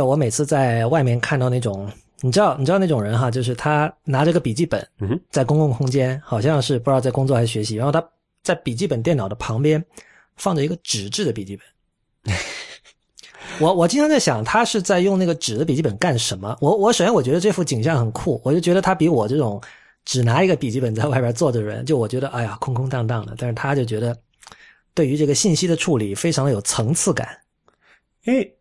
[0.00, 1.90] 我每次在外面看到那种，
[2.20, 4.86] 你知道，你知道那种人哈，就是他拿着个笔记本，
[5.30, 8.02] 在公共空间，好像是不知道在工作还是学习，然后他
[8.42, 9.84] 在笔记本电脑的旁边
[10.36, 12.36] 放着一个纸质的笔记本。
[13.60, 16.56] 我我经常在想，他是在用那个纸的笔记本干什么？
[16.60, 19.60] 我我首先我觉得这幅景象很酷，我就觉得他比我这种
[20.04, 24.16] 只拿一个笔记本在外边坐的人，就我觉得哎呀空空荡荡的，但是他就觉得
[24.94, 27.28] 对于这个信息的处理非常的有层次感。
[28.24, 28.54] 诶，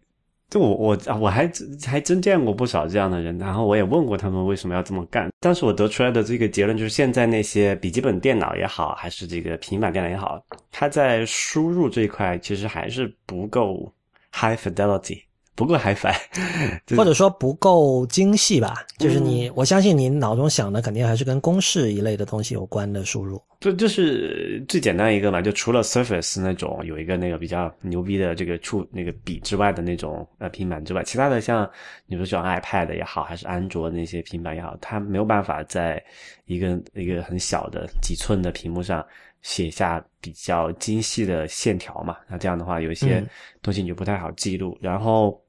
[0.52, 1.50] 就我我啊我还
[1.88, 5.32] 还真见过不少这样的人，然后我也问过他们为什么要这么干。
[5.40, 13.90] 但是我得出来的这个结论就是，现在那些笔记本电脑也好，还是这个平板电脑也好，它在输入这一块其实还是不够
[14.34, 15.22] high fidelity，
[15.66, 16.16] 不够 hi-fi，
[16.98, 18.86] 或者说不够精细吧。
[18.98, 23.42] 就是你，我相信你脑中想的肯定还是跟公式一类的东西有关的输入。
[23.60, 31.70] 就就是最简单一个嘛，就除了 Surface 那种有一个那个比较牛逼的这个触那个笔之外的那种呃平板之外，其他的像
[32.08, 36.04] 你说像 iPad 也好，还是安卓那些平板也好，它没有办法在
[36.46, 39.06] 一个一个很小的几寸的屏幕上
[39.44, 42.18] 写下比较精细的线条嘛。
[42.28, 43.24] 那这样的话，有一些
[43.62, 44.76] 东西你就不太好记录。
[44.82, 45.40] 然后。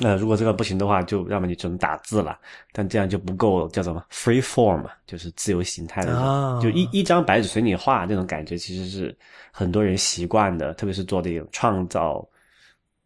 [0.00, 2.36] 那如果这个不行的话，就要么你只能打字了，
[2.72, 9.16] 但这样就不够叫什么 free form 嘛，就是自由形态的，就一一张白纸随你画那种感觉，其实是
[9.52, 12.26] 很多人习惯的，特别是做这种创造，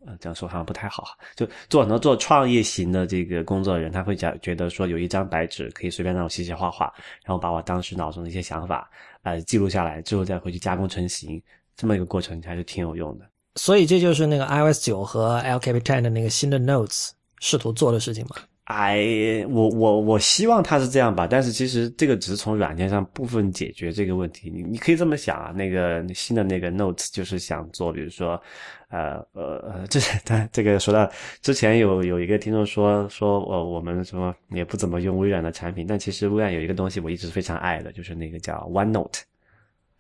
[0.07, 6.91] 呃，这样说好像不太好，就做很多做创业型的这个工作人，他会讲觉得说有一张白纸可以随便让我写写画画，
[7.23, 8.91] 然后把我当时脑中的一些想法
[9.25, 11.43] 呃记录下来，之后再回去加工成型，
[11.77, 13.27] 这么一个过程还是挺有用的。
[13.59, 18.37] 所以这就是那个 iOS 九和 El Capitan 的那个新的 Notes 试图做的事情嘛？
[18.65, 24.51] 哎，我我我希望它是这样吧，但是其实这个只是从软件上部分解决这个问题。
[24.51, 28.41] 你你可以这么想啊，那个新的那个 Notes 就是想做，比如说，
[28.91, 39.23] 呃呃呃， 这他这个说到之前有有一个听众说说我我们什么也不怎么用微软的产品，但其实微软有一个东西我一直非常爱的，就是那个叫 OneNote。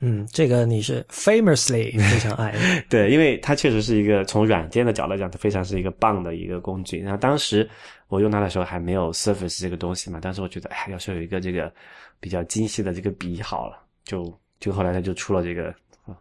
[0.00, 2.54] 嗯，这个你是 famously 非常爱，
[2.88, 7.00] 对，因为它确实是一个从软件的角度来讲，它非常是一个棒的一个工具。
[7.00, 7.68] 然后当时
[8.06, 11.72] 我用它的时候还没有 Surface 这个东西嘛，当时我觉得，哎，要是有一个这个
[12.20, 15.74] 比较精细的这个笔好了，就就后来它就出了这个，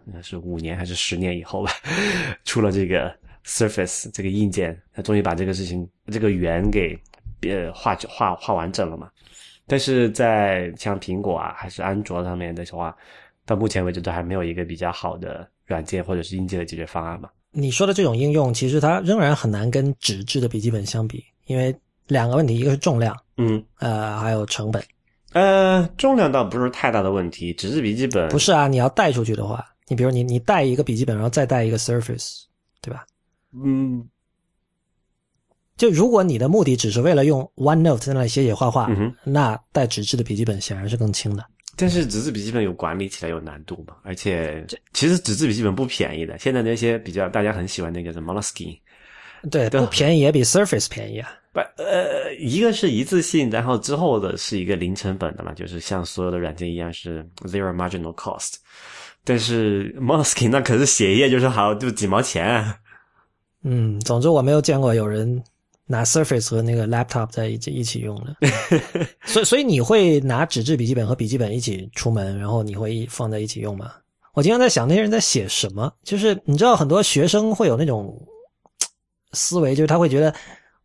[0.07, 1.71] 应该是五年还是十年以后吧，
[2.45, 6.99] 出了这个 Surface 这个硬件，它终于把这个事情这个圆给
[7.41, 9.07] 呃画画画完整了嘛。
[9.67, 12.97] 但是在像苹果啊还是安卓上面的话。
[13.47, 17.30] 到目前为止都还没有一个比较好的软件或者是硬件的解决方案嘛？
[17.52, 21.75] 你说的这种应用，其实它仍然很难跟纸质的笔记本相比，因为
[22.08, 24.84] 两个问题，一个是重量，嗯，呃，还有成本。
[25.31, 32.44] 呃，重量倒不是太大的问题，纸质笔记本不是啊，你要带出去的话，你比如你你带一个笔记本，然后再带一个 Surface，
[32.81, 33.06] 对吧？
[33.53, 34.08] 嗯，
[35.78, 41.46] 就如果你的目的只是为了用 OneNote 在那里写写画画，嗯那带纸质的笔记本显然是更轻的。
[41.79, 43.95] 但是纸质笔记本有管理起来有难度嘛？
[44.03, 46.38] 而且其实纸质笔记本不便宜的。
[46.39, 48.79] 现在那些比较大家很喜欢那个什么 Moleskine，
[49.51, 51.31] 对，不便宜也比 Surface 便宜啊。
[51.53, 58.55] 不，呃，一个是一次性，然后之后的是一个零成本的嘛，就是像所有的软件一样是 zero marginal cost。
[59.23, 62.43] 但是 Moleskine 那可是写一页就是好就几毛钱。
[62.43, 62.75] 啊。
[63.63, 65.43] 嗯，总之我没有见过有人。
[65.87, 68.35] 拿 Surface 和那个 Laptop 在一起一起用的，
[69.25, 73.91] 所以所以你会拿纸质笔记本和笔记本一起出门，然后你会放在一起用吗？
[74.33, 78.15] 我经常在想那些人在写什么，就是你知道很多学生会有那种
[79.31, 80.33] 思维，就是他会觉得。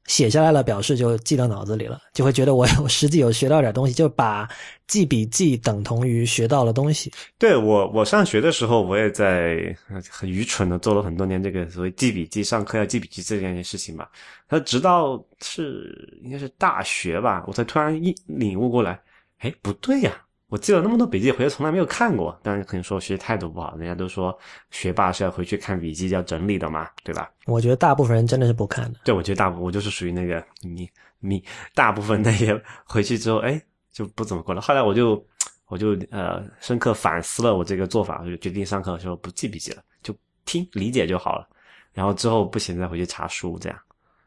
[0.06, 4.48] 写下来了，表示就记到脑子里了，就会觉得我 我实际有学到点东西，就把
[4.86, 7.10] 记笔记等同于学到了东西。
[7.38, 9.74] 对我，我上学的时候，我也在
[10.10, 14.06] 很愚蠢的做了很多年这个所谓记笔记，上课要记笔记这件事情嘛。
[14.48, 19.00] 他直到是应该是大学吧，我才突然一领悟过来，
[19.38, 20.12] 哎，不对呀。
[20.52, 22.38] 我记了那么多笔记，回来从来没有看过。
[22.42, 24.38] 当然可能说学习态度不好，人家都说
[24.70, 27.30] 学霸是要回去看笔记，要整理的嘛，对吧？
[27.46, 29.00] 我觉得大部分人真的是不看的。
[29.02, 30.86] 对，我觉得大部分我就是属于那个你
[31.20, 31.42] 你
[31.74, 33.58] 大部分那些回去之后，哎，
[33.90, 34.60] 就不怎么过了。
[34.60, 35.26] 后来我就
[35.68, 40.14] 我就呃深刻反思了我这个做法，我就决定上课的时候不记笔记了，就
[40.44, 41.48] 听理解就好了。
[41.94, 43.78] 然后之后不行再回去查书，这样。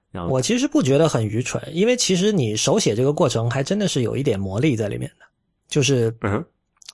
[0.10, 5.26] 然后我其实不觉得很愚蠢，因为其实你手写这个过程还真的是有一点魔力在里面的。
[5.68, 6.44] 就是，嗯，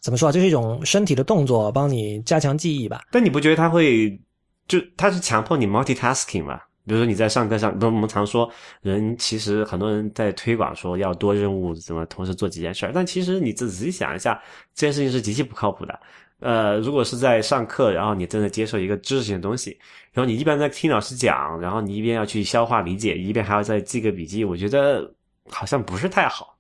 [0.02, 0.32] 怎么说啊？
[0.32, 3.02] 就是一种身体的动作，帮你加强记忆吧。
[3.12, 4.20] 但你不觉得他会，
[4.68, 6.60] 就他是强迫你 multitasking 吗？
[6.84, 8.50] 比如说你在上课上，不，我们常说
[8.82, 12.92] 人其实很多人在推广说要多任务，怎么同时做几件事儿。
[12.94, 14.42] 但其实你仔细想一下，
[14.74, 16.00] 这件事情是极其不靠谱的。
[16.40, 19.78] 呃，如果是在上课，然后你正在接受一个知识性的东西，
[20.12, 25.14] 然后你一边在听老师讲，然后你一边要去消化理解，一边还要再记个笔记，我觉得
[25.50, 26.51] 好像不是太好。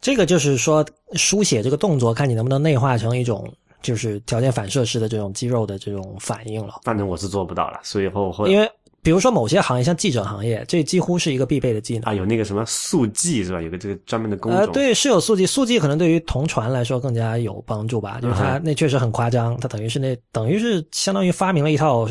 [0.00, 3.52] 这个就是说，书写这个动作，看你能不能内化成一种
[3.82, 6.80] 就是条件反射式的这种肌肉的这种反应了。
[6.84, 8.70] 反正我是做不到了，所以后会因为
[9.02, 12.02] 比如说某些行业，像记者行业，这几乎是一个必备的技能。
[12.04, 13.60] 啊有那个什么速记是吧？
[13.60, 14.74] 有个这个专门的工呃，种。
[14.74, 22.06] 对，是有速记，速记可能对于同传来说更加有帮助吧，就是它那确实很夸张，它等于是那等于是相当于发明了一套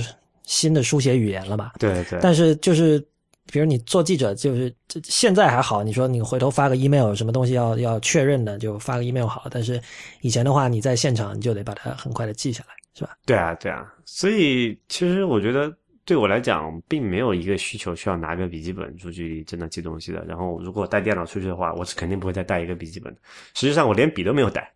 [0.46, 1.74] 新的书写语言了吧。
[1.78, 3.04] 对对，但是就是，
[3.52, 9.48] 比如你做记者，就是这现在还好，你说你回头发个 email，什么东西要要确认的，就发个 email 好。
[9.50, 9.82] 但是
[10.22, 13.18] 以前的话，你在现场你就得把它很快的记下来，是吧？
[13.26, 15.76] 对啊，对啊，所以其实我觉得
[16.06, 20.24] 对我来讲，并没有一个需求需要拿个笔记本出去真的记东西的。
[20.26, 23.20] 然后如果带电脑出去的话，我是肯定不会再带一个笔记本的。
[23.56, 24.72] 实际上，我连笔都没有带。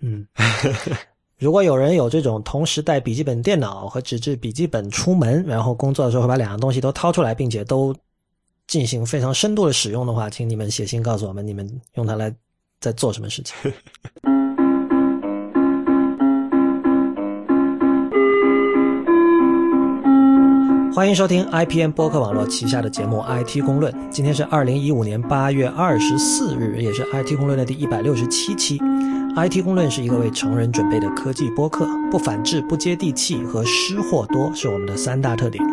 [0.00, 0.26] 嗯。
[1.40, 7.96] 如果有人有这种同时带笔记本电脑和纸质笔记本出门，然后工作的时候会把两样东西都掏出来，并且都
[8.66, 12.30] 进行非常深度的使用的话，请你们写信告诉我们，你们用它来
[12.78, 13.56] 在做什么事情。
[20.92, 23.90] 欢迎收听 IPN 播客网络旗下的节目《IT 公论》。
[24.10, 28.78] 今天是二零一五年八月二十四日，也是 IT 公论的第一百六十七期。
[29.42, 35.64] IT 公论是一个为成人准备的科技播客，不反制、不接地气和失货多是我们的三大特点。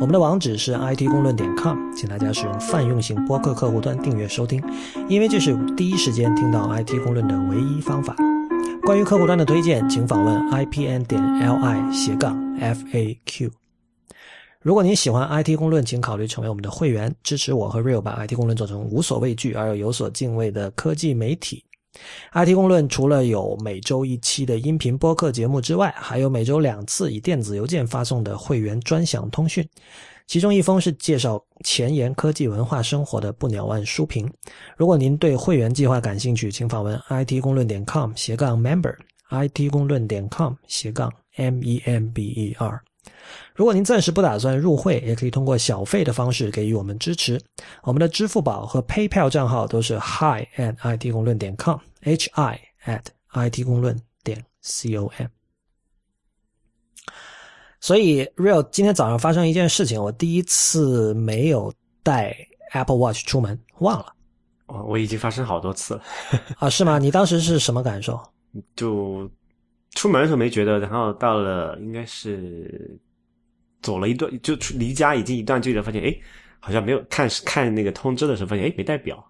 [0.00, 4.62] 我们的网址是 it 公论点 com，请大家使用泛用型播客客户端订阅收听，
[5.08, 8.14] 因为这是第一时间听到 IT 公论的唯一方法。
[8.84, 13.50] 关于客户端的推荐，请访问 ipn 点 li 斜杠 faq。
[14.60, 21.64] 如果您喜欢 IT 公论，请考虑成为我们的会员，支持我和 Real 把 IT 公论做成无所畏惧而又有所敬畏的科技媒体。
[22.32, 29.66] IT 公论除了有每周一期的音频播客节目之外，还有每周两次以电子邮件发送的会员专享通讯。
[30.26, 34.28] 其中一封是介绍前沿科技文化生活的不鸟万书评。
[34.76, 42.82] 如果您对会员计划感兴趣，请访问 it 公论点 com 斜杠 member，it 公论点 com 斜杠 m e m b e r。
[43.54, 47.40] 如果您暂时不打算入会，也可以通过小费的方式给予我们支持。
[47.82, 55.28] 我们的支付宝和 PayPal 账号都是 hi at it 公论点 com，h i at it 公论点 c o m。
[57.80, 61.72] 所以，Real 今天早上发生一件事情，我第一次没有
[62.02, 62.36] 带
[62.72, 64.12] Apple Watch 出门，忘了
[64.66, 66.02] 我我已经发生好多次了，
[66.58, 66.68] 啊？
[66.68, 66.98] 是吗？
[66.98, 68.20] 你当时是什么感受？
[68.74, 69.30] 就
[69.92, 72.98] 出门的时候没觉得，然后到了应该是
[73.86, 76.12] 走了一段，就出离家已经一段距离了，发现哎，
[76.58, 79.24] 好像没有看看那个通知的时候，发现哎没带表。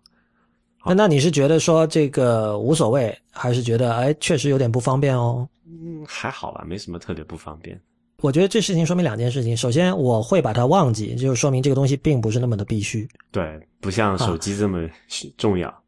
[0.86, 5.46] 那那你是觉得说这个无所谓，还是觉得哎确实有点不方便哦？
[5.66, 7.78] 嗯，还好吧，没什么特别不方便。
[8.22, 9.54] 我觉得这事情说明两件事情。
[9.54, 13.06] 首先，我会把它忘记，就是说明这个东西并不是那么的必须。
[13.30, 14.88] 对，不像手机这么
[15.36, 15.82] 重要。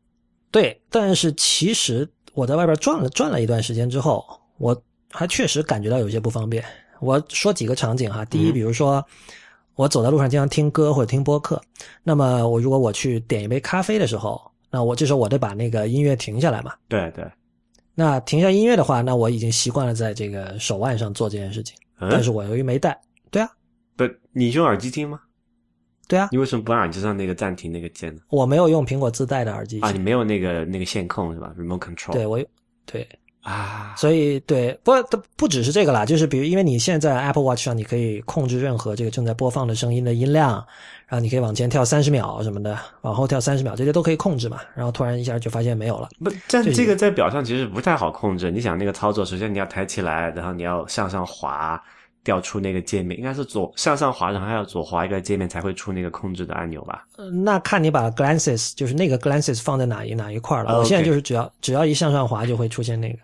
[0.51, 4.23] 对，但是其实我在外边转了转了一段时间之后，
[4.59, 4.79] 我
[5.11, 6.63] 还确实感觉到有些不方便。
[7.01, 9.05] 我说几个场景哈，第一，嗯比如说
[9.75, 11.61] 我走在路上经常听歌或者听播客，
[12.03, 14.41] 那么我如果我去点一杯咖啡的时候，
[14.71, 16.75] 那我这时候我得把那个音乐停下来嘛。
[16.89, 17.25] 对对，
[17.95, 23.01] 那停下音乐的话，那我已经习惯了在这个手腕上做这件事情，嗯，但是我由于没带，
[23.31, 23.49] 对啊，
[23.97, 25.21] 不，你用耳机听吗？
[26.09, 28.23] 对啊，你为什么不按耳机上那个暂停那个键呢？
[28.31, 32.13] 我没有用苹果自带的耳机啊，你没有那个那个线控是吧？remote control。
[32.13, 32.47] 对我有
[32.87, 33.07] 对，
[33.43, 40.53] 啊，所以对，不它不只是这个啦，就是比如因为你现在在 Apple Watch 上，你可以控制任何这个正在播放的声音的音量，
[41.07, 44.59] 然后你可以往前跳三十秒什么的，往后跳三十秒，这些都可以控制嘛。
[44.75, 48.51] 然后突然一下就发现没有了，不，但这这个在表上其实不太好控制。
[48.51, 51.83] 你想那个操作，首先你要抬起来，然后你要向上滑，
[52.29, 57.07] 调出那个界面，应该是左向上滑，然后还要左滑一个界面才会出那个控制的按钮吧？
[57.17, 60.75] 呃那看你把 Glances 就是那个 Glances 放在哪一哪一块了。
[60.75, 63.19] 哦我现在就是只要只要一向上滑就会出现那个，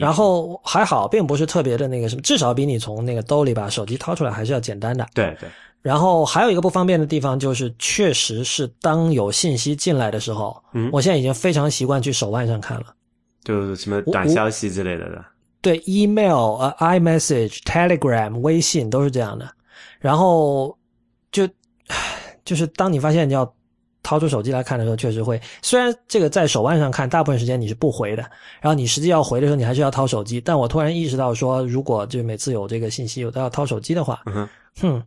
[0.00, 5.06] 然后还好，并不是特别的那个什么，至少比你从那个兜里把手机掏出来还是要简单的。
[5.14, 5.48] 对对，
[5.80, 12.86] 然后还有一个不方便的地方，就是确实是当有信息进来的时候，嗯我现在已经非常习惯去手腕上看了。
[13.44, 15.24] 就是什么短消息之类的的。
[15.62, 19.48] 对，email、呃、iMessage、Telegram、微信都是这样的。
[19.98, 20.76] 然后
[21.30, 21.48] 就
[22.44, 23.54] 就是当你发现你要
[24.02, 25.40] 掏出手机来看的时候，确实会。
[25.60, 28.22] 虽然这个在手腕上看，大部分时间你是不回的，
[28.60, 30.40] 然后你实际要回的时候，你还是要掏手机。
[30.40, 34.48] 但我突然意识到说，如果就每次有这个信息我都要掏手机的话，嗯哼，
[34.80, 35.02] 哼，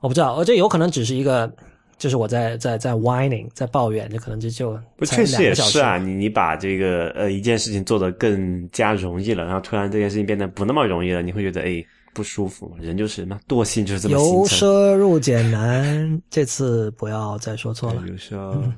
[0.00, 1.54] 我不知道，我这有可能只是一个
[1.98, 12.76] 就是我在在在 whining，在抱怨，就可能就就确实也是啊，你你把这个呃一件事情做得更加容易了，然后突然这件事情变得不那么容易了，你会觉得哎不舒服。
[12.80, 14.44] 人就是什么惰性就是这么由。
[14.46, 18.02] 奢入俭难，这次不要再说错了。
[18.06, 18.72] 由奢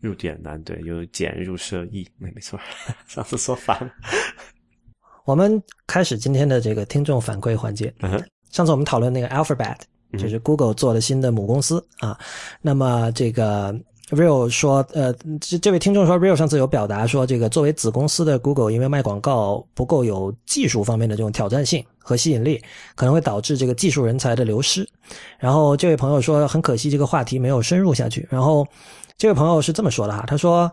[0.00, 2.58] 入俭难，对，由俭入奢易，没没错。
[3.08, 3.90] 上次说反了。
[5.24, 7.92] 我们开始今天的这个听众反馈环节。
[8.50, 9.76] 上次我们讨论那个 Alphabet，
[10.12, 12.18] 嗯就是 Google 做的新的母公司啊。
[12.62, 13.74] 那么这个
[14.10, 22.62] Real 说，呃，这这位听众说，Real 上次有表达说，这个作为子公司的 Google，因为卖广告不够有技术方面的这种挑战性和吸引力，
[22.94, 24.88] 可能会导致这个技术人才的流失。
[25.38, 28.26] 然后这位朋友说，很可惜这个话题没有深入下去。
[28.30, 28.66] 然后
[29.16, 30.70] 这位朋友是这么说的哈，他说。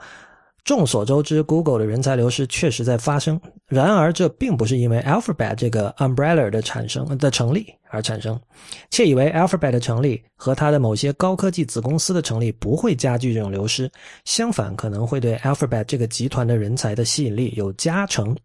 [0.66, 3.40] 众所周知，Google 的人才流失确实在发生。
[3.68, 8.40] 然而，这并不是因为 Alphabet 这个 umbrella 的产生的成立而产生，
[8.90, 13.90] 窃以为 Alphabet 的成立和它的某些高科技子公司的成立不会加剧这种流失，
[14.26, 18.36] 相反，可能会对 Alphabet 这个集团的人才的吸引力有加成。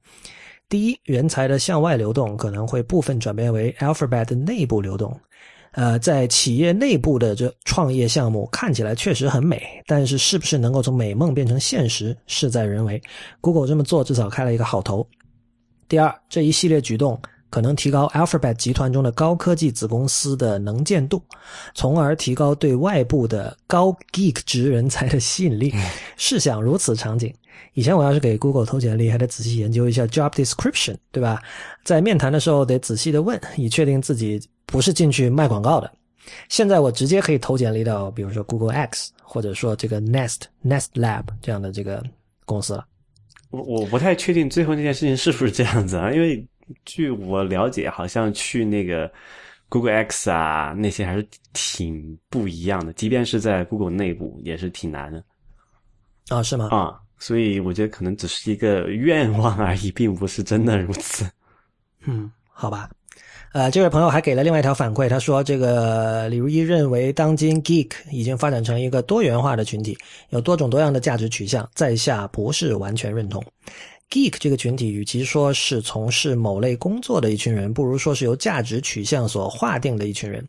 [0.68, 5.18] 第一，人才的向外流动可能会部分转变为 Alphabet 的内部流动。
[5.72, 13.00] 呃，在企业内部的这创业项目看起来确实很美，但是是不是能够从美梦变成现实，事在人为。
[13.40, 15.06] Google 这么做至少开了一个好头。
[15.88, 21.22] 第二，这一系列举动可能提高 Alphabet 集团中的高科技子公司的能见度，
[21.74, 25.74] 从而提高对外部的高 geek 值人才的吸引力。
[26.16, 27.32] 试想如此场景，
[27.74, 31.42] 以前我要是给 Google 投简历，还得仔细研究一下 job description，对吧？
[31.84, 35.90] 在面谈的时候得仔细的问，以确定自己不是进去卖广告的。
[36.48, 42.02] 现在我直接可以投简历到，比如说 Google X，或者说这个 Nest Nest Lab 这样的这个
[42.44, 42.86] 公司了。
[43.50, 46.46] 我我不太确定最后那件事情是不是这样子啊，因为
[46.84, 49.10] 据我了解，好像去那个
[49.68, 55.24] Google X 啊那些还是挺不一样的，即便是在 Google 内部也是挺难的
[56.28, 56.68] 啊、是吗？
[56.70, 57.00] 啊。
[57.18, 61.28] 所以我觉得可能只是一个愿望而已，并不是真的如此。
[62.06, 62.88] 嗯，好吧。
[63.52, 73.44] 呃，这位朋友还给了另外一条反馈，他说：“这个李如一认为，当今 geek 已经发展成一个多元化的群体，有多种多样的价值取向，在下不是完全认同。
[74.08, 80.46] geek 这个群体，与其说是从事某类工作的一群人，不如说是由价值取向所划定的一群人。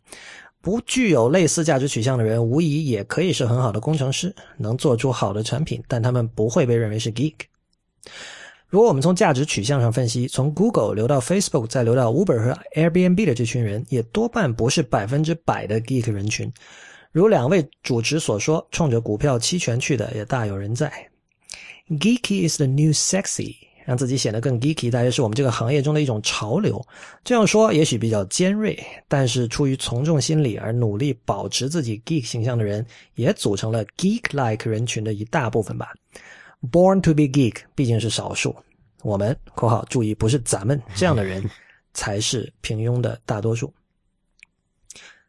[0.60, 7.34] 不具有类似价值取向的人，无疑也可以是很好的工程师，能做出好的产品，但他们不会被认为是 geek。”
[8.72, 16.50] 如果我们从价值取向上分析，从 Google 流到 Facebook，再流到 Uber 和 Airbnb 的这群人，也多半不是百分之百的 geek 人群。
[17.10, 20.90] 如两位主持所说，冲着股票期权去的也大有人在。
[21.90, 26.82] Geeky is the new sexy，让自己显得更 geeky，大约是我们这个行业中的一种潮流。
[27.22, 32.86] 这样说也许比较尖锐，但是出于从众心理而努力保持自己 geek 形象的人，
[33.16, 35.88] 也组成了 geek-like 人群的一大部分吧。
[36.70, 38.54] Born to be geek 毕竟是少数，
[39.02, 41.42] 我们（括号注意不是咱们）这样的人
[41.92, 43.72] 才是平庸的大多数。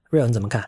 [0.10, 0.64] 瑞恩怎么看？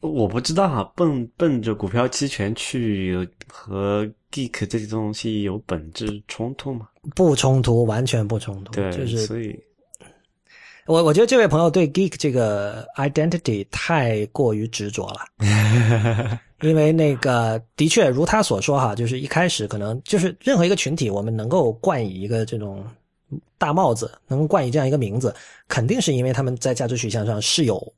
[0.00, 6.88] 我不知道啊，奔奔着股票期权去和 geek 这些东西有本质冲突吗？
[7.14, 8.72] 不冲突，完全不冲突。
[8.72, 9.58] 对，就是所以
[10.86, 15.20] 我我觉得这位朋友对 geek 这个 identity 太过于执着了。
[16.62, 22.84] 因为那个的确如他所说哈，就是一开始可能就是任何一个群体，我们能够冠以一个这种
[23.56, 25.34] 大帽子，能够冠以这样一个名字，
[25.68, 27.92] 肯定是因为他们在价值取向上是有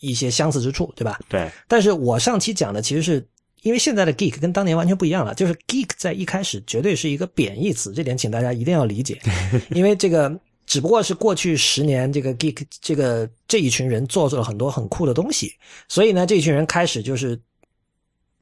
[0.00, 1.18] 一些相似之处，对吧？
[1.28, 3.26] 对，但是我上期讲的其实是
[3.62, 9.20] 因为现在的 geek 跟当年完全不一样了，就是 geek 在一开始绝对是一个贬义词，这点请大家一定要理解，
[9.74, 10.32] 因为这个
[10.64, 15.52] 只不过是过去十年这个 geek 这个这一群人做出了很多很酷的东西，
[15.88, 17.36] 所以呢，这一群人开始就是。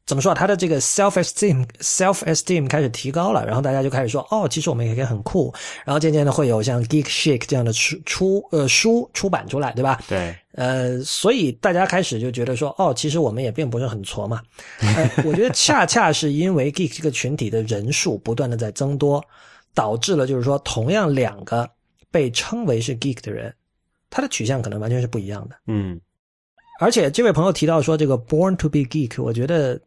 [0.09, 0.35] 怎么说啊？
[0.35, 5.53] 他的这个 self esteem self esteem 开始提高了，然后大家就开始说，哦，其实我们也可以很酷。
[5.85, 10.01] 然后渐渐的会有像 Geek Chic 这样的出出呃书出版出来，对吧？
[10.09, 14.41] 对，呃，所以大家开始就觉得说，哦，其实我们也并不是很挫嘛。
[14.81, 19.23] 呃， 我觉得恰恰是因为 Geek 这个群体的人数不断的在增多，
[19.75, 21.69] 导致了就是说，同样两个
[22.11, 23.55] 被称为是 Geek 的人，
[24.09, 25.57] 他的取向可能完全是不一样的。
[25.67, 26.01] 嗯，
[26.81, 29.79] 而且这位朋友提到说，这个 born to be geek，我觉得。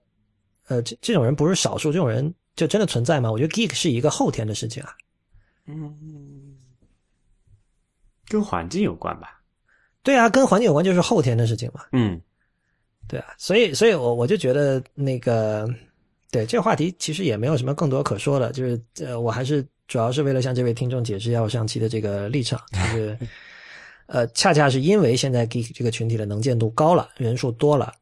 [0.71, 3.29] 呃，这这种人不是少数，这种人就真的存在吗？
[3.29, 4.95] 我觉得 geek 是一个后天的事情啊。
[5.65, 6.55] 嗯，
[8.29, 9.41] 跟环境有关吧？
[10.01, 11.81] 对啊，跟环境有关就是后天的事情嘛。
[11.91, 12.21] 嗯，
[13.05, 15.67] 对啊，所以，所以我我就觉得那个，
[16.31, 23.19] 对这个话题其实也没有什么更多可说的，就是呃，我还是主要是为了向这位听众解释一下我上期的这个立场，就是
[24.07, 27.93] 呃，恰恰是因为现在 geek 这个群体的能见度高了，人数多了。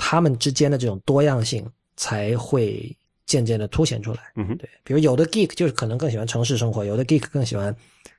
[0.00, 4.20] 他们之间的这种多样性才会渐渐的凸显出来。
[4.36, 7.76] 嗯哼，对，比如有的 geek 就是可能更喜欢城市生活，有的 geek 更喜欢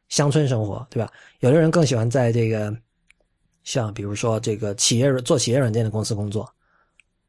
[0.09, 1.11] 乡村生活，对吧？
[1.39, 2.71] 有的人更喜欢在这个
[3.63, 6.47] 像比如说这个企业做企业软件的公司工作。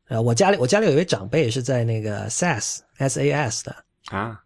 [0.09, 3.77] 呃，我家里我家里有一位长辈是在那个 SAS S A S 的
[4.11, 4.43] 啊，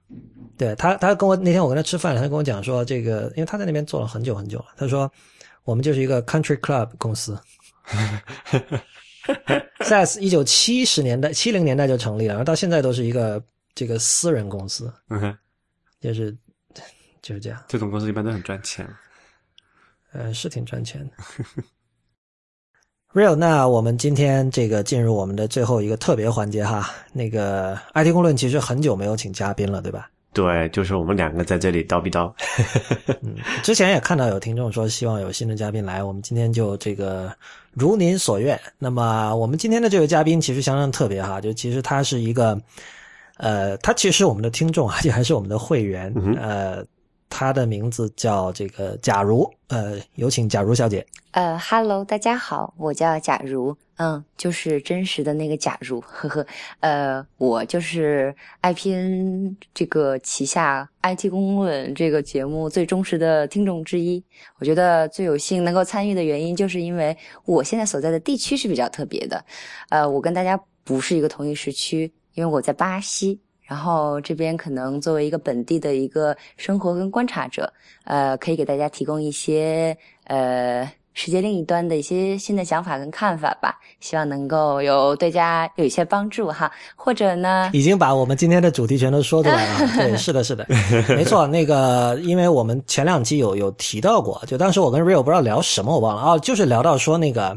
[0.59, 5.11] 对他他跟我那天我跟他吃饭，他跟我讲说这个，因为他在那边做了很久很久了，他说
[5.65, 7.39] 我们就是一个 country club 公司。
[9.81, 13.43] SAS 一九七十年代七零年代就成立了，然后到现在都是一个
[13.75, 15.39] 这个私人公司，嗯哼，
[16.01, 16.37] 就是
[17.23, 17.63] 就是这样。
[17.69, 18.89] 这种公司一般都很赚钱。
[20.13, 21.25] 呃，是挺赚钱的。
[23.13, 26.91] Real，那我们今天这个进入我们的最后一个特别环节哈。
[27.13, 30.11] 那个 IT 公论其实很久没有请嘉宾了，对吧？
[30.35, 32.31] 对，就是我们两个在这里叨逼叨。
[33.23, 37.33] 嗯，之前也看到有听众说希望有新的嘉宾来，我们今天就这个
[37.73, 38.61] 如您所愿。
[38.79, 42.61] 那么我们今天的这位嘉宾其实相当特别哈，就其实他是一个，
[43.37, 46.13] 呃，他其实是我们的听众，而且还是我们的会员。
[46.37, 46.85] 呃，
[47.37, 51.05] 他的名字叫这个假如，呃，有请假如小姐。
[51.33, 56.47] 呃哈喽，大家好，我叫假如，嗯，就是真实的那个假如， 呵呵，
[56.79, 64.23] 呃，我就是 IPN 这个旗下 IT 公论这个节目最忠实的听众之一。
[64.61, 69.45] 我觉得最有幸能够参与的原因，就是因为我现在所在的地区是比较特别的，
[69.89, 77.73] 呃，我跟大家不是一个同一时区，因为我在巴西，然后这边可能作为一个本地的一个生活跟观察者，
[78.05, 80.91] 呃，可以给大家提供一些呃。
[81.17, 89.89] 世界另一端的一些新的想法跟看法吧，希望能够有对大家有一些帮助哈，或者呢，已经把我们今天的主题全都说出来了。
[89.97, 90.67] 对，是的，是的，
[91.11, 91.47] 没错。
[91.47, 97.57] 那个，因为我们前两期有有提到过，就当时我跟 Real 不知道聊什么，我忘了啊，就是聊到说那个。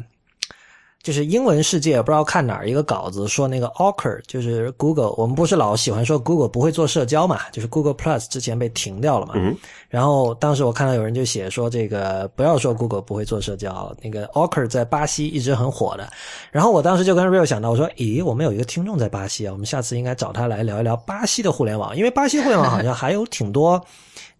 [1.07, 7.39] 就是英文世界不知道看哪儿一个稿子说那个 Awkward，就是 Google，我们不是老喜欢说 Google 不会做社交嘛？
[7.49, 9.35] 就是 Google Plus 之前被停掉了嘛。
[9.37, 9.55] 嗯。
[9.87, 16.11] 然后当时我看到有人就写说这个不要说 Google 不会做社交，那个 Awkward 在巴西一直很火的。
[16.51, 23.81] 然后我当时就跟 Real 想到，我说，咦，我们有一个听众在巴西啊，我们下次应该找他来聊一聊巴西的互联网，因为巴西互联网好像还有挺多。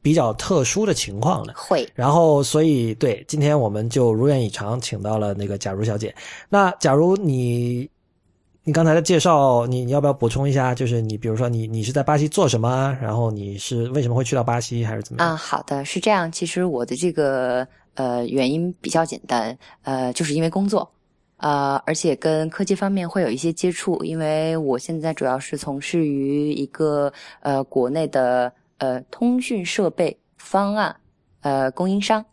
[0.01, 6.15] 比较特殊的情况的，会，然后所以对，今天我们就如愿以偿，请到了那个假如小姐。
[6.47, 7.89] 那假如你，
[8.63, 10.73] 你刚才的介绍，你你要不要补充一下？
[10.73, 12.97] 就是你，比如说你你是在巴西做什么？
[13.01, 15.33] 然后你是为什么会去到巴西，还是怎么样？
[15.33, 16.31] 啊，好的，是这样。
[16.31, 20.89] 其实我的这个呃原因比较简单，呃，就是因为工作，
[21.37, 28.53] 呃，而且跟科技方面会有一些接触，因为我现在主要是从事于一个呃国内的。
[28.77, 30.95] 呃，通讯设备方案，
[31.41, 32.25] 呃，供应商，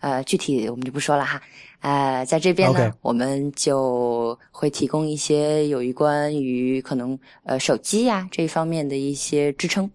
[0.00, 1.40] 呃，具体我们就不说了哈。
[1.80, 9.88] 呃，在这边呢，我们就会提供一些有关于可能呃手机呀这一方面的一些支撑。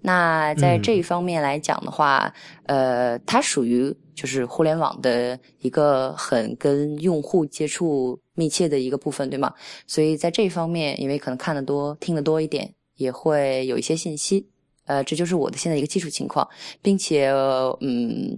[0.00, 2.32] 那在这一方面来讲的话，
[2.66, 9.52] 呃，它属于就是互联网的一个很跟用户接触密切的一个部分，对吗？
[9.86, 14.48] 所以在这一方面，因为可能看得多、听得多一点，也会有一些信息。
[14.88, 16.48] 呃，这就是我的现在一个基础情况，
[16.82, 17.28] 并且，
[17.80, 18.36] 嗯，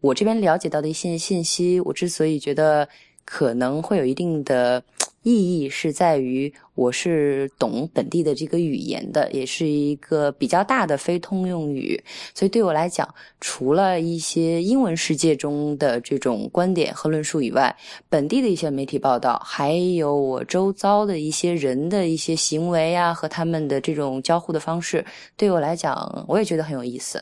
[0.00, 2.88] 我这边了解到的一些信息，我之所以觉得
[3.24, 4.80] 可能会有一定的。
[5.26, 12.00] 意义是在于，我是懂本地的这个语言的，也是一个比较大的非通用语，
[12.32, 17.76] 所以对我来讲，除了一些英文世界中的这种观点和论述以外，
[18.08, 25.04] 本地的一些媒体报道，还有我周遭的一些人的一些行为啊，和他们的这种交互的方式，
[25.36, 27.20] 对我来讲，我也觉得很有意思。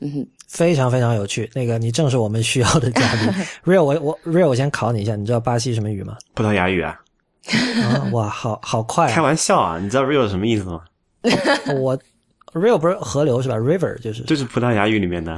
[0.00, 1.48] 嗯，哼，非常非常有趣。
[1.54, 3.32] 那个，你正是我们需要的嘉宾。
[3.64, 6.18] Real，我我 Real，我先考你一下，你知道巴西什么语吗？
[6.34, 7.00] 葡萄牙语啊。
[7.82, 9.10] 啊 哇，好好快！
[9.10, 10.82] 开玩笑啊，你知道 real 什么意思吗？
[11.80, 11.98] 我
[12.52, 15.32] real 不是河流是吧？river 就是就是葡萄牙语里面的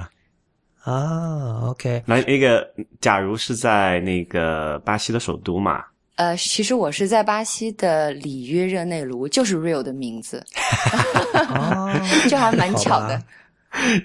[0.82, 1.60] 啊。
[1.64, 2.68] OK，那那个，
[3.00, 5.84] 假如是在那个巴西的首都嘛？
[6.16, 10.44] 呃，其实我是在巴西的里约热内卢，就是 real 的名字。
[11.54, 11.90] 哦，
[12.28, 13.22] 这还蛮巧的。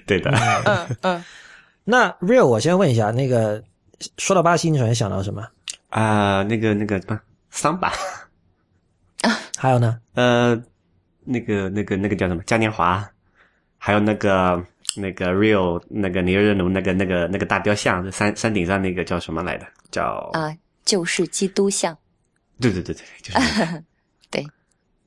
[0.06, 0.30] 对的。
[0.64, 1.24] 嗯嗯。
[1.84, 3.62] 那 real，我先问一下，那个
[4.16, 5.46] 说到巴西，你首先想到什么？
[5.90, 7.20] 啊，那个那个什么
[7.56, 7.88] 桑巴
[9.22, 10.54] 啊， 还有呢，呃，
[11.24, 13.04] 那个那个那个叫什么嘉年华，
[13.78, 14.62] 还有那个
[14.94, 19.66] 那个 Rio 那个尼日努那个那个那个大雕像，山山顶上那个叫什么来的？
[19.90, 21.96] 叫啊，就是基督像。
[22.60, 23.84] 对对对对，就是
[24.30, 24.46] 对。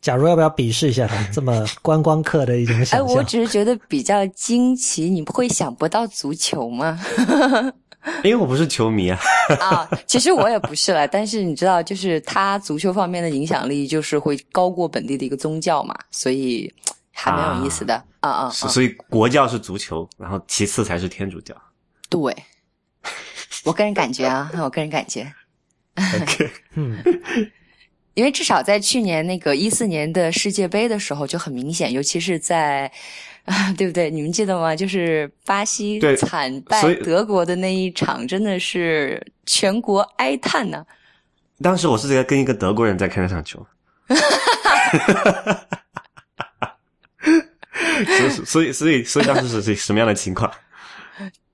[0.02, 3.00] 假如要不要鄙视一下他这么观光客的一种想象？
[3.00, 7.00] 哎，我只是觉得比较惊奇，你不会想不到足球吗？
[8.24, 9.20] 因 为我不是球迷啊。
[9.60, 16.72] 啊，其实我也不是了，但是你知道，就是他足球方面的影响力，就是会高过本地的一个宗教嘛，所以
[17.12, 18.50] 还蛮有意思的啊啊！
[18.50, 21.54] 所以国教是足球，然后其次才是天主教。
[22.10, 22.36] 对，
[23.66, 25.32] 我个人感觉啊，我个人感觉。
[25.96, 26.98] OK，嗯，
[28.14, 32.90] 因为至少在去年那个一四年的世界杯的时候就很明显，尤其是在
[33.50, 34.10] 啊， 对不对？
[34.10, 34.76] 你们记得吗？
[34.76, 40.86] 就是巴西惨败德国的那一场，真的是全国哀叹呐。
[41.62, 43.66] 当时我是在跟一个德国人在看那场球，
[48.06, 50.50] 所以所以所以所以当时是什么样的情况？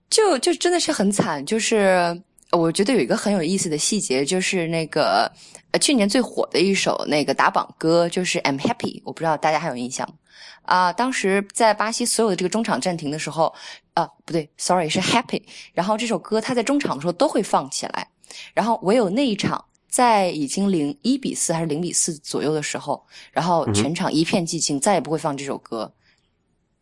[0.10, 2.22] 就就真的是很惨，就是。
[2.52, 5.30] 我觉得有一个很有意思的细节，就是那个
[5.76, 10.08] 呃去年最火的一首那个打榜歌，就是《I'm Happy》，我不知道大家还有印象
[10.62, 10.94] 啊？
[10.94, 13.54] 当时在巴西所有的这个中场暂停的时候，
[13.94, 15.42] 啊不对，sorry 是《Happy》，
[15.74, 18.08] 然后这首歌它在中场的时候都会放起来，
[18.54, 25.92] 然后唯有那一场在已经零一比四还是零比四左右的时候，然后全场一片寂静，再也不会放这首歌。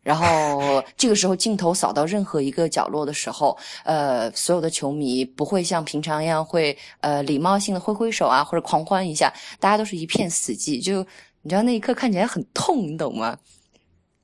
[0.04, 10.84] 然后这个时候镜头扫到任何一个角落的时候，呃，所有的球迷不会像平常一样会呃礼貌性的挥挥手啊，或者狂欢一下，大家都是一片死寂。
[10.84, 11.04] 就
[11.40, 13.36] 你知道那一刻看起来很痛，你懂吗？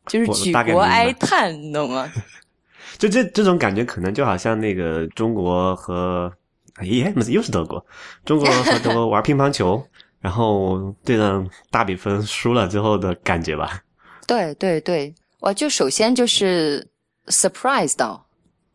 [0.06, 2.12] 就是举国哀叹，你懂吗？
[2.98, 6.30] 就这这种感觉，可能就好像那个中国和
[6.74, 7.82] 哎，不是又是德国，
[8.26, 9.82] 中国和德国玩乒乓球，
[10.20, 13.82] 然后对上大比分输了之后的感觉吧。
[14.26, 15.14] 对对对。
[15.40, 16.87] 我就首先就是
[17.26, 18.24] surprise 到，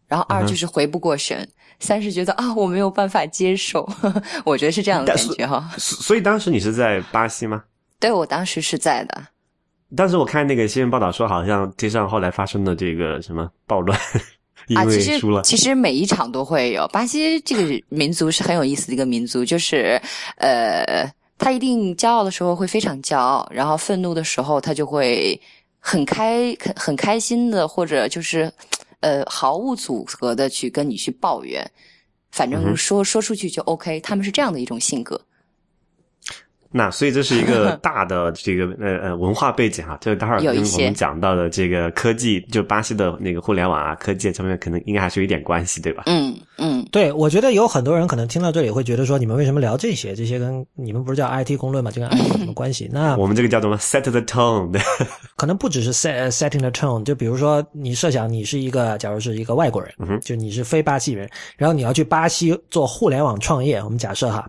[0.08, 1.47] 然后二就是回不过神，
[1.80, 3.88] 三是觉得啊我没有办法接受，
[4.43, 5.69] 我觉得是这样的感觉哈。
[5.78, 7.63] 所以当时你是在巴西吗？
[7.99, 9.28] 对，我当时是在的。
[9.95, 13.97] 当时我看那个新闻报道说，好像街上后来发生的这个什么暴乱，
[14.67, 15.41] 因为输了。
[15.43, 16.88] 其实每一场都会有。
[16.88, 20.01] 巴西这个民族是很有意思的一个民族，就是
[20.38, 25.39] 呃，他一定骄傲的时候会非常骄傲，然后愤怒的时候他就会。
[25.87, 28.51] 很开很很开心的，或者就是，
[29.01, 31.63] 呃，毫无阻隔的去跟你去抱怨，
[32.31, 33.99] 反正说说出去就 OK。
[33.99, 35.21] 他们是这样的一种性格。
[36.77, 46.03] 那所以这是一个 大的这个呃呃文化背景哈，就是待会儿跟我们讲到的这个科技，就巴西的那个互联网啊科技上面，可能应该还是有一点关系，对吧？
[46.07, 50.13] 嗯嗯，对，我觉得有很多人可能听到这里会觉得说，你们为什么聊这些？
[50.13, 51.89] 这些跟你们不是叫 IT 公论吗？
[51.89, 52.89] 这跟 IT 有什么关系？
[52.91, 54.77] 那我们这个叫做 set the tone，
[55.38, 64.45] 可能不只是 set setting the tone，就比如说你设想你是一个，假如是一个外国人，就你是非巴西人，然后你要去巴西做互联网创业，我们假设哈。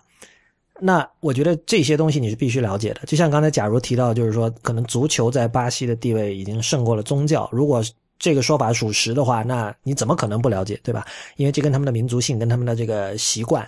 [0.81, 7.49] 那我觉得这些东西你是必须了解的，就像刚才假如提到，就是说可能足球在巴西的地位已经胜过了宗教。
[7.53, 7.83] 如果
[8.19, 11.07] 这个说法属实的话，那你怎么可能不了解，对吧？
[11.37, 13.67] 因为这跟他们的民族性、跟他们的这个习惯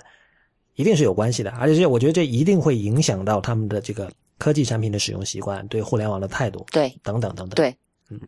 [0.75, 7.57] 一定是有关系的，而且这我觉得这一定会影响到他们的这个科技产品的使用习惯、对互联网的态度，对，等等等等。
[7.57, 7.75] 对，
[8.11, 8.21] 嗯。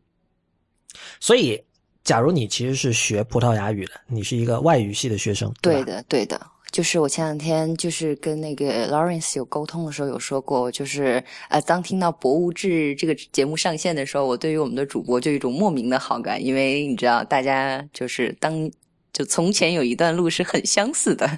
[1.20, 1.62] 所以，
[2.02, 6.40] 假如你其实是学葡萄牙语的，你是一个外语系的学生，对的，对的。
[6.70, 18.70] 就是我前两天就是跟那个 Lawrence 有沟通的时候有说过，就是呃，当听到《博物志》这个节目上线的时候，我对于我们的主播就有一种莫名的好感，因为你知道，大家就是当
[19.12, 21.28] 就从前有一段路是很相似的，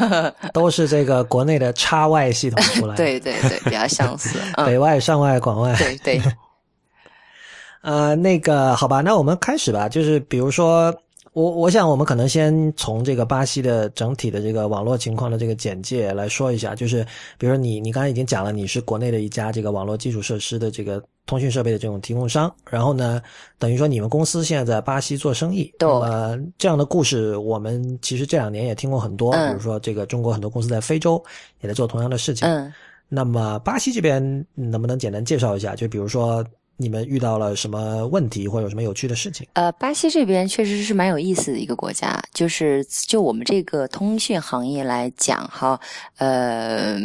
[0.52, 6.20] 都是这个国内的叉外系统出来， 对对对，比较相似，北外、上外、广外，对对。
[7.80, 10.94] 呃，那个好吧，那我们开始吧，就是比如说。
[11.32, 16.74] 我我想，我们可能先从这个巴西的整体的这个网络情况的这个简介来说一下。
[16.74, 17.02] 就是，
[17.38, 22.54] 比如说你，你刚才已经讲了，你是国内的一家这个网络基础设施的这个通讯设备的这种提供商。
[22.68, 23.22] 然后呢，
[23.58, 25.72] 等于说你们公司现在在巴西做生意。
[25.78, 25.88] 对。
[25.88, 29.32] 呃，这样的故事我们其实这两年也听过很多。
[29.32, 29.52] 嗯。
[29.52, 31.22] 比如说，这个中国很多公司在非洲
[31.62, 32.46] 也在做同样的事情。
[32.46, 32.70] 嗯。
[33.08, 34.22] 那么巴西这边
[34.54, 35.74] 能不能简单介绍一下？
[35.74, 36.44] 就比如说。
[36.82, 39.46] 你们遇到了什么问题，或者有什么有趣的事情？
[39.52, 45.80] 呃，巴西这边确实是蛮有意思的一个国家，就是就我们这个通讯行业来讲，哈，
[46.16, 46.98] 呃，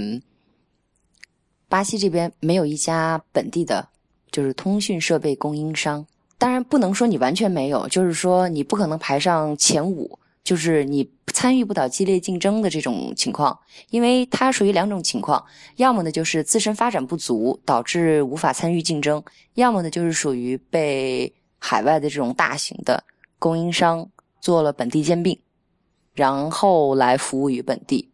[1.69, 3.87] 巴西这边没有一家本地的，
[4.31, 6.05] 就是通讯设备供应商。
[6.39, 10.17] 当然不能说你完全没有，就是说你不可能排上前五。
[10.43, 11.03] 就是你
[11.37, 13.59] 参与不到激烈竞争的这种情况，
[13.91, 15.45] 因为它属于两种情况，
[15.75, 19.23] 要么呢就是自身发展不足导致无法参与竞争，
[19.53, 23.03] 要么呢就是属于被海外的这种大型的
[23.37, 24.09] 供应商
[24.41, 25.39] 做了本地兼并，
[26.15, 28.09] 然后来服务于本地。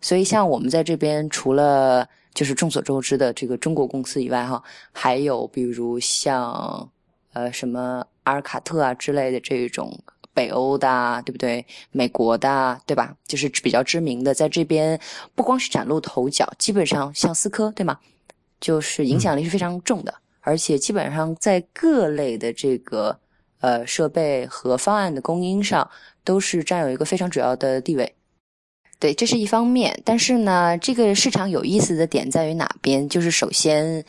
[0.00, 6.90] 所以像我们在这边，除了就是众所周知的这个中国公司以外，哈，还有比如像
[7.34, 9.96] 呃什么阿尔卡特啊之类的这种。
[10.34, 11.64] 北欧的，对不对？
[11.90, 13.14] 美国的，对吧？
[13.26, 14.98] 就是比较知名的，在这边
[15.34, 17.98] 不光是崭露头角，基本上像思科，对吗？
[18.60, 23.18] 就是影响力是非常重的，而且基本上在各类的这个
[23.60, 25.88] 呃设备和方案的供应上，
[26.22, 28.14] 都是占有一个非常主要的地位。
[29.00, 30.00] 对，这是一方面。
[30.04, 33.08] 但是呢，这个市场有意思的点在于哪边？
[33.08, 34.04] 就是首先，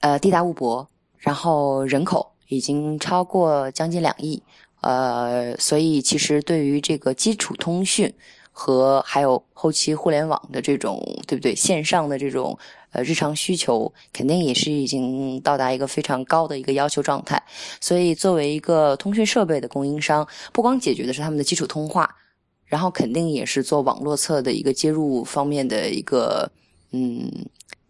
[0.00, 4.42] 呃，地大物博，然后人口已经超过将近两亿，
[4.82, 8.12] 呃，所以其实对于这个基础通讯
[8.52, 11.54] 和还有后期互联网的这种，对不对？
[11.54, 12.58] 线上的这种
[12.90, 17.42] 呃日常需求，肯定也是已经到达一个非常高的一个要求状态。
[17.80, 22.16] 所以，作为一个通讯设备的供应商，不光解决的是他们的基础通话。
[22.64, 26.50] 然后肯定也是做网络侧的一个接入方面的一个
[26.92, 27.30] 嗯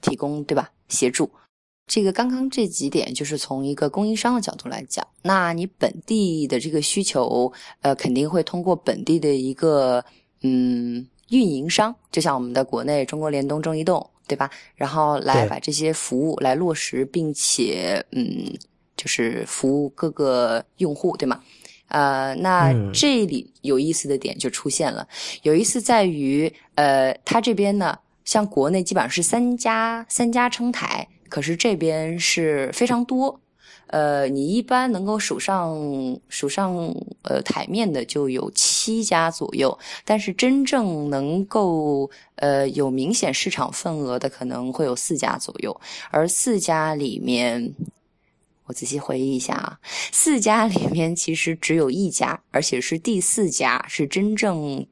[0.00, 1.30] 提供对吧协助，
[1.86, 10.04] 这个刚刚这几点就是从一个供应商的角度来讲，那你本地的这个需求呃肯定会通过本地的一个
[10.42, 14.50] 嗯运营商，就像我们的国内中国联通、中移动对吧？
[14.74, 18.52] 然后来把这些服务来落实，并且嗯
[18.96, 21.40] 就是服务各个用户对吗？
[21.88, 25.06] 呃，那这里有意思的点就出现了。
[25.42, 33.38] 有意思在于，呃，它这边呢，像国内基本上是三家三家撑台，可是这边是非常多。
[33.92, 35.78] 呃，你一般能够数上
[36.28, 36.74] 数上
[37.22, 45.78] 呃台面的就有七家左右，但是真正能够呃有明显市场份额的可能会有四家左右，
[46.10, 47.72] 而四家里面。
[48.66, 49.78] 我仔细回忆一下啊，
[50.12, 54.86] 四家里面其实只有一家，而且是第四家是真正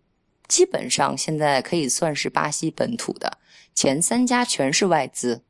[0.48, 3.38] 基本上现在可以算是巴西本土的，
[3.72, 5.40] 前三家全是外资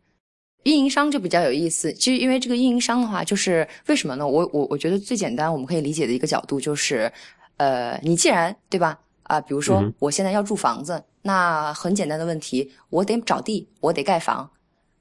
[0.64, 1.92] 运营商就比较有意思。
[1.92, 4.26] 其实因为这个运营商的话，就是为什么呢？
[4.26, 7.10] 我我我觉得最简单我们可以理解的一个角度就是，
[7.56, 14.50] 呃，你既然对吧啊，比如说我现在要住房子，那很简单的问题，我得找地，我得盖房。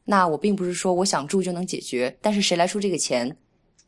[0.05, 3.35] 那我并不是说我想住就能解决，但是谁来出这个钱？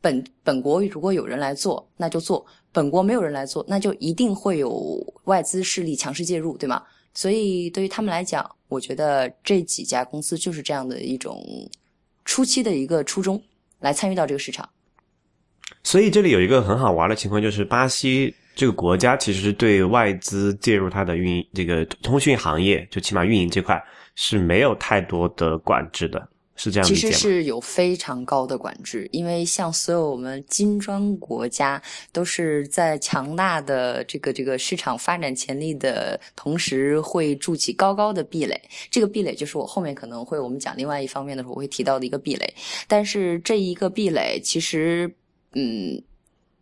[0.00, 6.82] 本本国如果有人来做，那就做；本国没有人来做，那就一定会有外资势力强势介入，对吗？
[7.14, 11.42] 所以对于他们来讲，我觉得这几家公司就是这样的一种
[12.24, 13.42] 初期的一个初衷，
[13.80, 14.68] 来参与到这个市场。
[15.82, 23.82] 所以这里有一个很好玩的情况，就是巴西这个国家其实是对外资介入它的运营这个通讯行业，就起码运营这块。
[24.14, 38.60] 是没有太多的管制的，是这样其实是有非常高的管制，因为像所有我们金砖国家都是在强大的这个这个市场发展潜力的同时，会筑起高高的壁垒。
[38.90, 42.54] 这个壁垒就是我后面可能会我们讲另外一方面的时候我会提到的一个壁垒。
[42.86, 45.12] 但是这一个壁垒其实，
[45.54, 46.02] 嗯，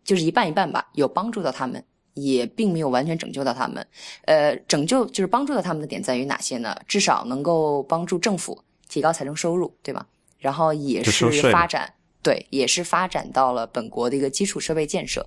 [0.03, 1.83] 就是一半一半吧，有帮助到他们。
[2.13, 3.87] 也并没有完全拯救到他们，
[4.25, 6.75] 呃，拯救就是帮助到他们的点在于哪些呢？
[6.85, 10.05] 至少能够帮助政府提高财政收入，对吧？
[10.37, 15.25] 然后也是发展，对，也是发展到了本国的一个基础设备建设。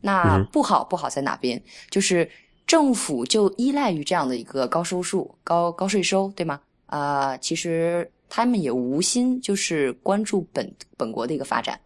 [0.00, 1.62] 那不好不好在哪边？
[1.88, 2.28] 就是
[2.66, 6.60] 政府就依赖于这样的一个高收入、高高税收，对吗？
[6.86, 11.78] 啊，其实他们也无心就是关注本本国的一个发展。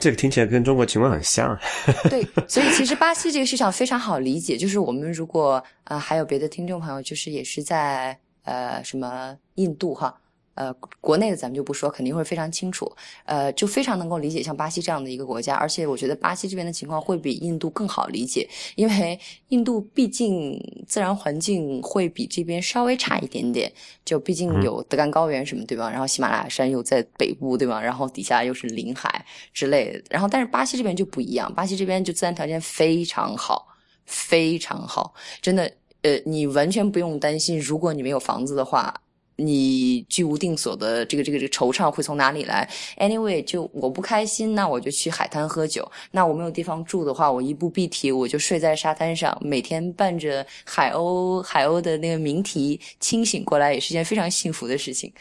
[0.00, 1.58] 这个听起来跟中国情况很像。
[2.10, 10.18] 对，所以其实巴西这个市场非常好理解，就是我们如果啊还有别的听众朋友，就是也是在呃什么印度哈。
[10.56, 12.90] 呃，国内的咱们就不说，肯定会非常清楚。
[13.26, 23.70] 呃，就非常能够理解像巴西这样的一个国家，而且我觉得巴西这边的情况会比印度更好理解，因为印度毕竟自然环境会比这边稍微差一点点，
[24.02, 25.90] 就毕竟有德干高原什么对吧？
[25.90, 27.78] 然后喜马拉雅山又在北部对吧？
[27.78, 30.02] 然后底下又是临海之类的。
[30.08, 33.68] 然后但是巴西这边就不一样，巴西这边就自然条件非常好，
[34.06, 35.70] 非常好，真的，
[36.06, 38.94] 呃，你完全不用担心，如果你没有房子的话。
[39.38, 42.66] 你居无定所的这个这个这个惆怅会从哪里来
[42.96, 45.86] ？Anyway，就我不开心，那我就去海滩喝酒。
[46.10, 55.12] 那我没有地方住的话，我一步必提，我就睡在沙滩上，每天伴着海鸥海鸥的那个鸣啼，清醒过来也是件非常幸福的事情。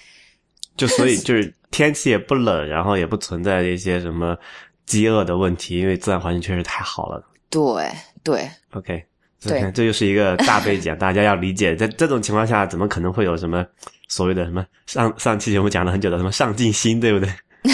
[0.77, 4.37] 就所以 就是天气也不冷，然后也不存在一些什么
[4.85, 7.21] 饥饿的问题，因为自然环境确实太好了。
[7.49, 7.91] 对
[8.23, 9.03] 对，OK，
[9.49, 13.65] 对，这就是一个大 背景，大家要理解，在这种情况下，怎么可能会有什么？
[14.07, 17.29] 所谓的什么上上期节目讲了很久的什么上进心，对不对？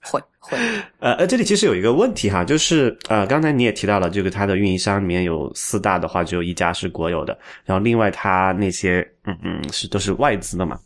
[0.00, 0.56] 会会。
[1.00, 10.78] 呃呃，这里其实有一个问题哈，就是呃，刚才你也提到了，这个它的运营商里面有四大的话，只有一家是国有的，然后另外它那些嗯嗯是都是外资的嘛。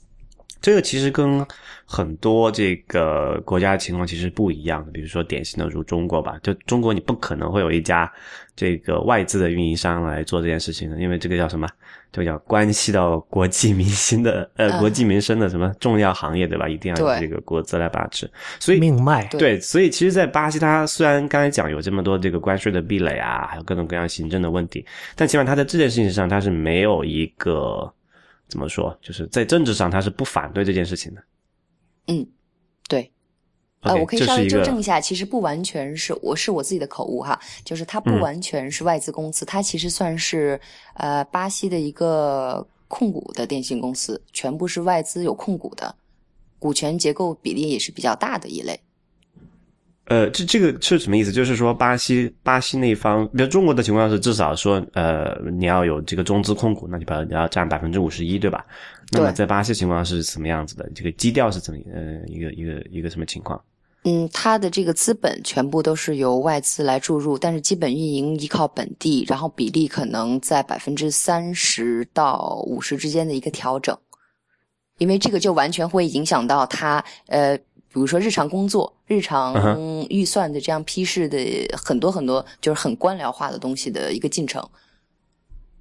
[0.63, 1.45] 这个其实跟
[1.85, 4.93] 很多这个国家的情况其实不一样的。
[4.93, 8.11] 比如说典型的如中国吧，就中国你不可能会有一家
[8.57, 11.69] 这个外资的运营商来做这件事情的，因为这个叫什么？
[12.13, 16.69] 这个叫关系到国计民心的呃嗯国计民生的什么重要行业，对吧？
[16.69, 18.31] 一定要有这个国资来把持。
[18.61, 19.25] 所以命脉。
[19.29, 24.85] 对对，所以其实，在巴西，它虽然刚才讲有这么多这个关税的壁垒啊，还有各种各样行政的问题，
[25.17, 27.91] 但起码它在这件事情上，它是没有一个
[28.53, 31.23] 怎么说，就是在政治上，他是不反对这件事情的。
[32.09, 32.27] 嗯，
[32.87, 33.11] 对。
[33.81, 40.61] 呃我可以稍微纠正一下，其实不完全是我是我自己的口误哈，就是它不嗯完全是外资公司，它其实算是
[40.97, 45.95] 呃巴西的一个控股的电信公司，全部是外资有控股的，
[46.59, 48.79] 股权结构比例也是比较大的一类。
[50.13, 51.33] 呃，这这个是什么意思？
[51.33, 58.63] 就是说，巴西巴西那一方，比如中国的情况是，至少说，呃，你要有这个中资控股，那就把你要占百分之五十一，对吧？
[59.11, 60.87] 那么在巴西情况是什么样子的？
[60.95, 63.59] 这个基调是怎么呃一个一个一个什么情况？
[64.05, 73.97] 嗯，它的这个资本全部都是由外资来注入，但是基本运营依靠本地，然后比例可能在百分之三十到五十之间的一个调整，
[74.99, 77.59] 因为这个就完全会影响到它呃，
[77.93, 81.39] 比如说日常工作、日常嗯预算的这样批示的
[81.77, 84.67] 很多很多，就是很官僚化的东西的一个进程。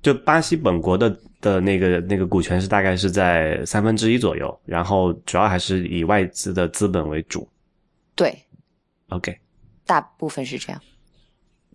[0.01, 7.47] 就巴西本国的的那个那个股权是大概是在三分之一左右，然后主要还是以外资的资本为主。
[8.15, 8.35] 对
[9.09, 9.37] ，OK，
[9.85, 10.81] 大部分是这样。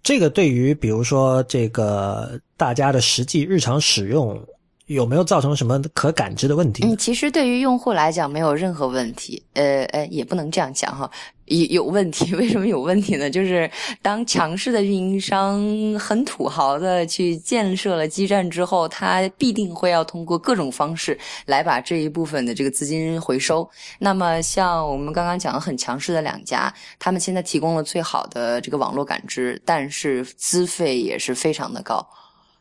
[0.03, 4.41] 这个对于比如说这个大家的实际日常使用
[4.87, 6.85] 有没有造成什么可感知的问题？
[6.85, 11.11] 嗯，其实对于用户来讲没有任何问题，呃呃，也不能这样讲哈，
[11.47, 12.33] 有有问题。
[12.37, 13.29] 为什么有问题呢？
[13.29, 13.69] 就是
[14.01, 15.61] 当强势的运营商
[15.99, 23.69] 很土豪的去建设了基站之后，他必定会要通过各种方式来把这一部分的这个资金回收。
[23.99, 32.07] 那么像我们刚刚讲的很强势的两家，他们现在提供了最好的这个网络感知，但是资费也是非常的高，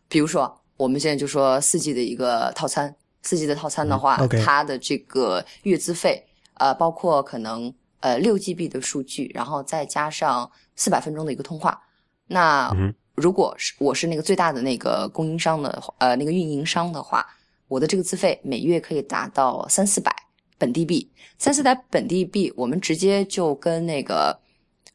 [0.09, 0.51] 比如说。
[0.77, 11.81] 我们现在就说四 G 的一个套餐，四 G 的套餐的话，它的这个月资费，呃，包括可能呃六 GB 的数据，然后再加上四百分钟的一个通话。
[12.27, 12.71] 那
[13.15, 17.25] 如果是我是那个最大的那个供应商的话呃那个运营商的话，
[17.67, 20.13] 我的这个资费每月可以达到三四百
[20.57, 24.39] 本地币，三四百本地币，我们直接就跟那个。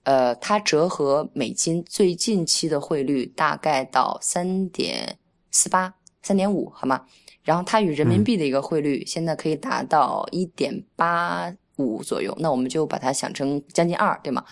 [0.04, 5.18] 呃，它折合美金最近期的汇率大概到三点
[5.50, 7.02] 四八、三点五，好吗？
[7.42, 14.44] 然后它与人民币的一个汇率现在可以达到一点八五左右，那我们就把它想成将近二，对吗？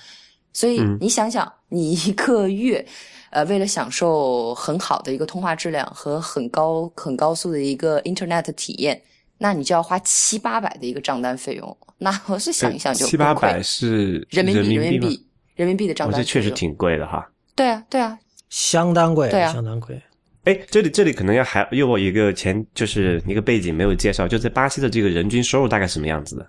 [0.52, 2.84] 所以嗯你想想，你一个月，
[3.30, 9.00] 呃，为了享受很好的一个通话质量和很高、很高速的一个 Internet 体验，
[9.37, 11.76] 那你就要花七八百的一个账单费用。
[11.98, 16.26] 那我是想一想就七八百是人民币，人民民币，人民币的账哦，单费用。
[16.26, 17.30] 这确实挺贵的哈。
[17.54, 20.00] 对啊，对啊，相当贵，对啊相当贵。
[20.48, 26.46] 哎，这里这里可能要还又有一个前就是一个背景没有介绍，就在巴西的这个人均收入大概什么样子的？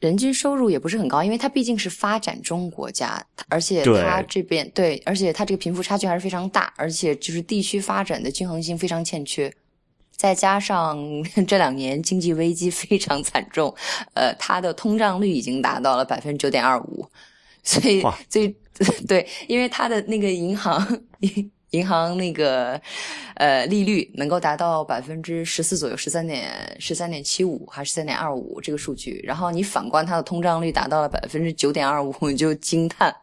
[0.00, 9.52] 人均收入也不是很高，因为它毕竟是发展中国家，而且它这边对，而且它这个贫富差距还是非常大，而且就是地区发展的均衡性非常欠缺。
[10.12, 10.98] 再加上
[11.46, 13.74] 这两年经济危机非常惨重，
[14.14, 17.06] 呃，它的通胀率已经达到了百分之九点二五，
[17.62, 18.56] 所以哇所以
[19.06, 20.78] 对，因为它的那个银行
[21.70, 22.80] 银行那个
[23.34, 33.14] 呃利率能够达到百分之十四左右，十三点十三点七五还是三点二五这个数据，然后你反观它的通胀率达到了百分之九点二五，你就惊叹。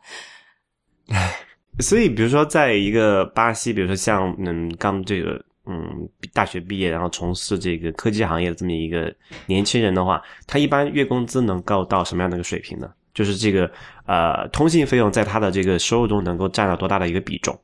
[1.79, 9.13] 所以，比如说，在一个巴西，比如说像嗯刚这个嗯大学毕业，然后从事这个科技行业的这么一个
[9.47, 12.91] 年轻人的话，他一般月工资能够到什么样的一个水平呢？
[13.13, 13.69] 就是这个
[14.05, 17.59] 呃通信费用在他的这个收入中能够占到多大的一个比重？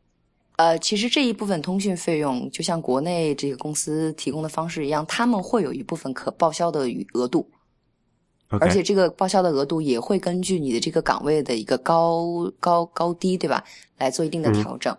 [0.59, 7.49] 呃，其实这一部分通讯费用，就像国内这个公司提供的方式一样，他们会有一部分可报销的余额度。
[8.59, 13.63] 而且这个报销的额度也会根据你的这个岗位的一个高高高低，对吧，
[13.99, 14.93] 来做一定的调整。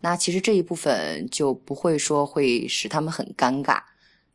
[0.00, 3.78] 那其实这一部分就不会说会使他们很尴尬。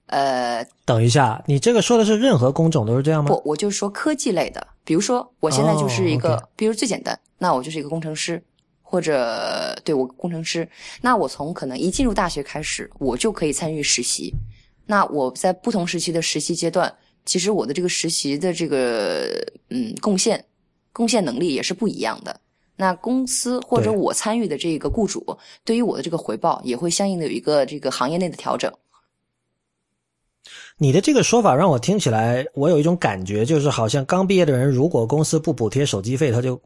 [0.08, 3.30] 呃，等一下，你这个说的是任何工种都是这样吗？
[3.30, 8.44] 不，我就是说科技类的，比如说我现在就是一个，比如最简单，那我就是一个工程师，
[8.92, 10.68] 或者对我工程师，
[11.02, 14.34] 那我从可能一进入大学开始，我就可以参与实习。
[14.86, 16.94] 那我在不同时期的实习阶段，
[17.26, 19.30] 其实我的这个实习的这个
[19.70, 20.44] 嗯贡献
[20.92, 22.38] 贡献能力也是不一样的。
[22.76, 28.70] 那公司或者我参与的这个雇主，对于我的这个回报也会相应的有一个这个行业内的调整。
[30.78, 36.60] 你的这个说法让我听起来，我有一种感觉，就是好像刚毕业的人，如果公司不补贴手机费，他就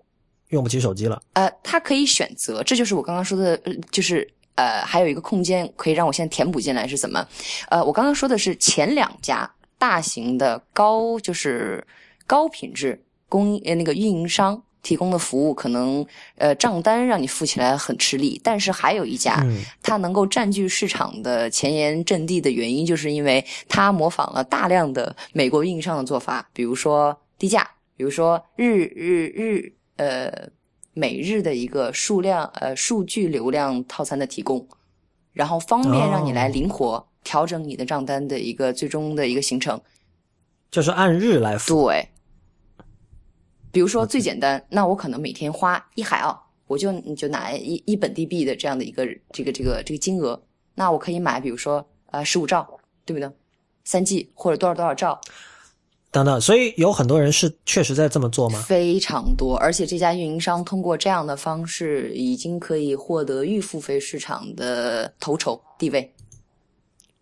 [0.49, 1.21] 用不起手机了。
[1.33, 7.27] 呃，他可以选择，这就是我刚刚说的，呃就是呃，还有一个空间可以让我现在填补进来是怎么？
[7.69, 11.85] 呃，我刚刚说的是前两家大型的高就是
[12.25, 16.05] 高品质供呃那个运营商提供的服务，可能
[16.37, 27.67] 呃账单让你付起来很吃力，但是还有一家，嗯它能够占据市场的前沿阵地的原因，就是因为它模仿了大量的美国运营商的做法，比如说低价，
[27.97, 30.49] 比如说日日日呃
[30.93, 34.67] 每日的一个数量呃数据流量套餐的提供，
[35.33, 39.79] 然后方便让你来哦灵活调整你的账单的一个最终的一个行程。
[40.71, 41.87] 就是按日来付。
[41.87, 42.09] 对，
[43.71, 46.37] 比如说最简单，那我可能每天花一海澳，
[46.67, 50.41] 我就你就拿一一本地币的这样的一个这个这个这个金额，
[50.75, 53.29] 那我可以买，比如说呃十五兆，对不对？
[53.83, 55.21] 三 G 或者多少多少兆，
[56.15, 58.63] 等等，所以有很多人是确实在这么做吗？
[58.65, 66.09] 非常多，而且这家运营商通过这样的方式，已经可以获得预付费市场的头筹地位。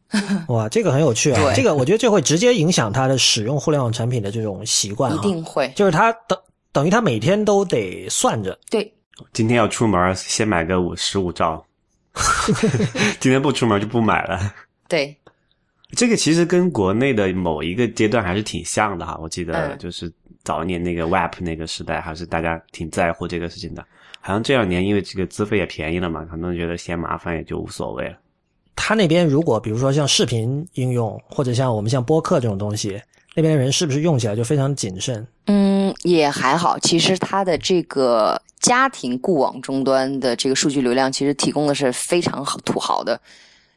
[0.47, 1.41] 哇，这个很有趣啊！
[1.41, 5.21] 对这个我觉得这会直接影响他的使用互联网产品的这种习惯一啊。
[5.23, 6.37] 定会就是他等
[6.71, 8.55] 等于他每天都得算着。
[8.69, 8.93] 对，
[9.33, 11.65] 今天要出门，先买个五十五兆，
[13.19, 14.53] 今天不出门就不买了。
[14.87, 15.17] 对，
[15.95, 19.17] 这个其实跟国内的某一个阶段还是挺像的哈。
[19.21, 20.11] 我记得嗯就是
[20.43, 23.85] 早年那个 Web 那个时代，还是大家挺在乎这个事情的。
[24.19, 28.17] 好像这两年因为这个资费也便宜了嘛，很多人觉得嫌麻烦也就无所谓了。
[28.75, 33.01] 他那边如果比如说像视频应用，或者像我们像播客这种东西，
[33.35, 35.25] 那边的人是不是用起来就非常谨慎？
[35.47, 36.79] 嗯，也还好。
[36.79, 43.19] 其实它的这个家庭固网终端的这个数据流量，其实提供的是非常好土豪的，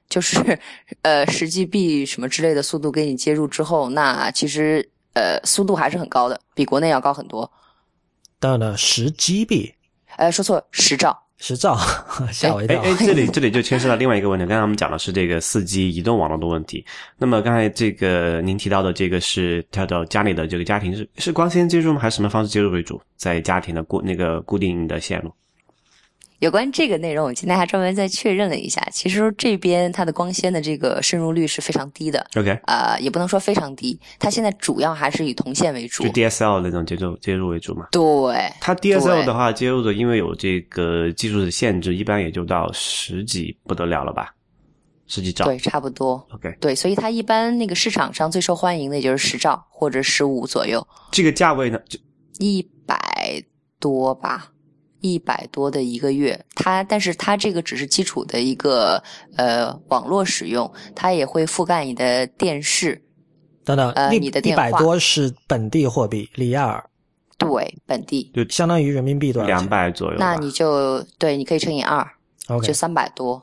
[0.09, 0.59] 就是
[1.03, 7.51] 呃十 GB 什么之类的速度给你接入之后，那其实呃速度还是很高的，比国内要高很多。
[8.39, 9.73] 当然了，十 GB
[10.17, 11.23] 呃，说错，十兆。
[11.39, 11.77] 十兆，
[12.33, 12.81] 吓我一跳。
[12.81, 14.47] 哎哎，这里 这里就牵涉到另外一个问题。
[14.47, 16.83] 刚才我们讲的是这个四 G 移动网络的问题。
[17.19, 22.01] 那么刚才这个您提到的这个是跳到家里的这个家庭是是光纤接入吗？
[22.01, 22.99] 还是什么方式接入为主？
[23.19, 25.31] 在家庭的固那个固定的线路？
[26.41, 36.11] 有关这个内容，我今天还专门再确认了一下，其实这边它的光纤的这个渗入率是非常低的，OK，呃，也不能说非常低，它现在主要还是以铜线为主就。
[36.11, 37.87] DSL 那种接入接入为主嘛。
[37.91, 44.35] 对，它 DSL 的话，接入的因为有这个技术的限制，一般也就到十几不得了了吧？
[45.07, 45.45] 十几兆。
[45.47, 46.15] 对，差不多。
[46.33, 51.79] OK，对，所以它一般那个市场上最受欢迎的也就是十兆或者十五左右，这个价位呢？
[51.89, 51.99] 就
[52.39, 53.43] 一百
[53.81, 54.49] 多吧，
[55.13, 56.39] 一百多的一个月。
[56.55, 59.03] 它，但是它这个只是基础的一个
[59.37, 63.03] 呃网络使用，它也会覆盖你的电视，
[63.65, 66.85] 等等，呃一一你的电话百多是本地货币里亚尔，
[67.39, 68.49] 对，本地就。
[68.49, 69.47] 相当于人民币多少？
[69.47, 70.17] 两百左右。
[70.19, 72.07] 那你就对，你可以乘以二
[72.49, 72.73] ，OK 就。
[72.73, 73.43] 三百多。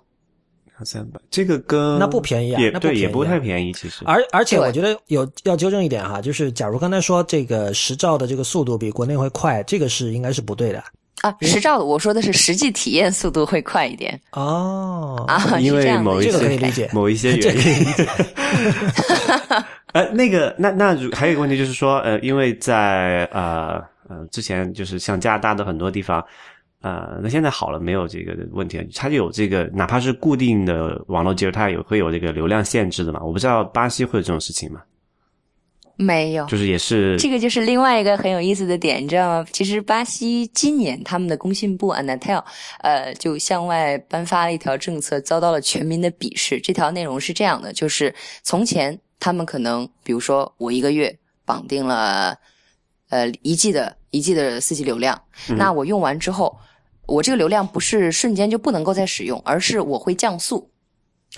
[0.83, 4.03] 三百，这个跟那不便宜啊也对，那不便宜啊也不太便宜，其实。
[4.05, 10.83] 而而且我觉得有要纠正一点哈，就是假如刚才说这个十兆的这个速度比国内会快，这个是应该是不对的
[11.21, 15.23] 啊，十兆的，我说的是实际体验速度会快一点哦。
[15.27, 17.87] 啊， 因为某一这个可以些理解某一些这个可以原因。
[19.93, 26.21] 呃，那个，那那如还有一个问题就是说，呃，因为在呃呃之前就是像加拿大的很多地方，
[26.81, 33.21] 呃，那现在好了，没有这个问题了，它就有这个哪怕是固定的网络接入，它也会有这个流量限制的嘛？
[33.23, 34.81] 我不知道巴西会有这种事情吗？
[36.03, 36.45] 没有。
[36.47, 39.47] 就是也是这个就是另外一个很有意思的点，你知道吗？
[39.51, 42.43] 其实巴西今年他们的工信部 Anatel，
[42.81, 46.59] 呃，就向外颁发了一条政策，遭到了全民的鄙视。
[46.59, 52.37] 这条内容是这样的，就是从前他们可能，比如说我一个月绑定了
[53.09, 55.19] 呃一 G 的一 G 的四 G 流量，
[55.57, 56.57] 那我用完之后，
[57.05, 60.69] 我这个流量不是瞬间就不能够再使用，而是我会降速。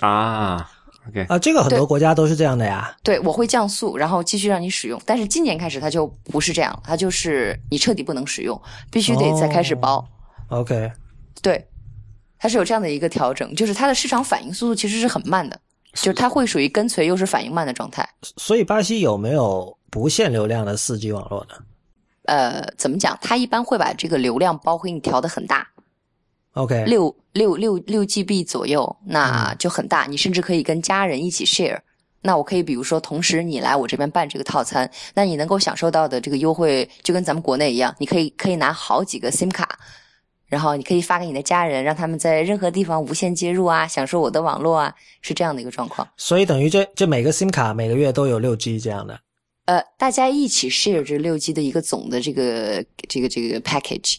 [0.00, 0.70] 啊
[1.08, 2.96] ，OK，啊，这个很多国家都是这样的呀。
[3.02, 5.00] 对，我会降速，然后继续让你使用。
[5.04, 10.06] 但是今年开始它就不是这样，它就是你彻底不能使用，必须得再开始包。
[10.48, 10.90] OK，
[11.42, 11.66] 对，
[12.38, 15.58] 它是有这样的一个调整，就是它的市场反应速度其实是很慢的，
[15.94, 18.08] 就是它会属于跟随又是反应慢的状态。
[18.36, 21.54] 所以巴西有没有不限流量的四 G 网络呢
[22.26, 23.16] 呃，怎么讲？
[23.22, 25.64] 它一般会把这个流量包给你调的很大，
[26.56, 30.06] ？OK，六六六六 GB 左右，那就很大。
[30.06, 31.78] 你甚至可以跟家人一起 share。
[32.22, 39.78] 那我可以比如说，同时你来我这边办这个套餐，那你能够享受到的这个优惠，就跟咱们国内一样，你可以可以拿好几个 SIM 卡，
[40.48, 46.08] 然后你可以发给你的家人，让他们在任何地方无线接入啊，享受我的网络啊，是这样的一个状况。
[46.16, 49.20] 所以等于这这每个 SIM 卡每个月都有六 G 这样的。
[49.66, 54.16] 呃，大家一起 share 这六 G 的一个总的这个这个这个 package。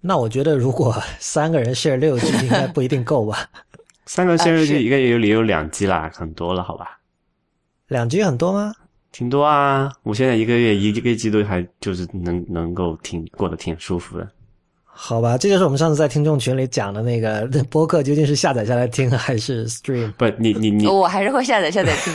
[0.00, 3.48] 那我觉得如果三个人 share 六 G 应该不一定够吧？
[4.06, 6.98] 三个 share 就一个月里有两 G 啦，很多了，好吧？
[7.88, 8.72] 两 G 很多吗？
[9.12, 9.90] 挺多啊！
[10.02, 14.28] 我现在一个月一个季度还就是能能够挺过得挺舒服的。
[14.84, 20.12] 好吧，这就是我们上次在听众群里讲的那个 播客究竟是下载下来听还是 stream？
[20.12, 22.12] 不，你你你，我还是会下载下载听。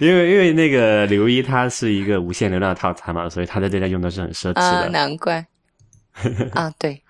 [0.06, 4.60] 因为因为那个刘一他是一个无限流量套餐嘛，所以他在这家用的是很奢侈的。
[4.60, 5.44] 啊，难怪。
[6.54, 7.02] 啊，对。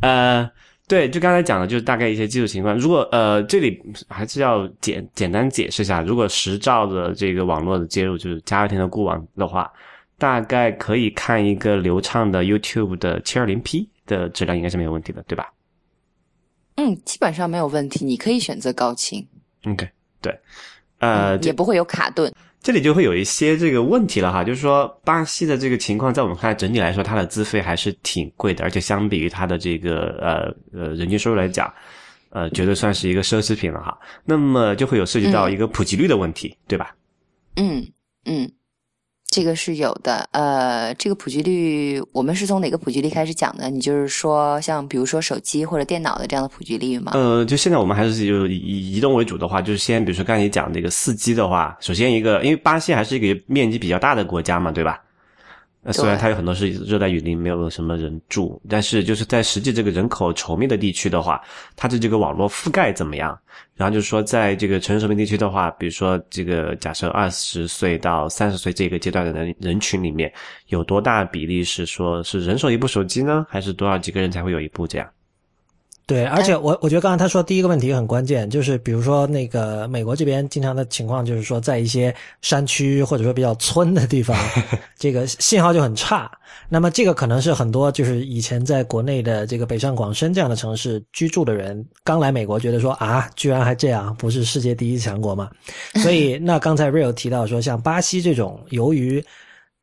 [0.00, 0.50] 呃，
[0.86, 2.78] 对，就刚才讲的，就是大概一些技术情况。
[2.78, 9.72] 如果呃，这里还是要简简单解释一下，如果十兆的这个网络的接入，就是加热天的固网的话，
[10.18, 13.88] 大概可以看一个流畅的 YouTube 的七二零 P。
[14.06, 15.52] 的质量应该是没有问题的，对吧？
[16.74, 18.04] 嗯，基本上没有问题。
[18.04, 19.24] 你可以选择高清。
[19.66, 19.88] OK，
[20.20, 20.36] 对，
[20.98, 22.32] 呃，也不会有卡顿。
[22.62, 31.72] 这里就会有一些这个问题了哈，就是说巴西的这个情况，在我们看来，整体来说，它的资费还是挺贵的，而且相比于它的这个呃呃人均收入来讲，
[32.28, 33.98] 呃，绝对算是一个奢侈品了哈。
[34.24, 36.94] 那么就会有涉及到一个普及率的问题，对吧？
[37.56, 37.82] 嗯
[38.26, 38.50] 嗯。
[39.30, 43.70] 这个是有的，呃，这个普及率，我们是从哪个普及率开始讲的？
[43.70, 47.12] 你就是说，像比如说手机或者电脑的这样的普及率吗？
[47.14, 55.00] 呃，就现在我们还是就以移动为主的话，就是先比如说刚才你讲这个四 G 的话，首先一个，因为巴西还是一个面积比较大的国家嘛，对吧？
[55.82, 61.40] 那虽然它有很多是热带雨林，没有什么人住，但是就是在实际这个人口稠密的地区的话，
[61.74, 63.38] 它的这个网络覆盖怎么样？
[63.74, 70.30] 然后就是说，在这个城市稠密地区的话，比如说这个假设二十岁到三十岁这个阶段的人人群里面，
[70.66, 73.46] 有多大比例是说是人手一部手机呢？
[73.48, 75.08] 还是多少几个人才会有一部这样？
[76.10, 84.36] 对，而且我我觉得刚才他说第一个问题很关键，就是比如说那个美国这边经常的情况，就是说在一些山区或者说比较村的地方，
[84.98, 86.28] 这个信号就很差。
[86.68, 95.48] 那么这个可能是很多就是以前在国内的这个北上广深这样的城市居住的人，刚来美国觉得说啊，居然还这样，不是世界第一强国嘛？
[96.02, 99.24] 所以那刚才 Real 提到说，像巴西这种由于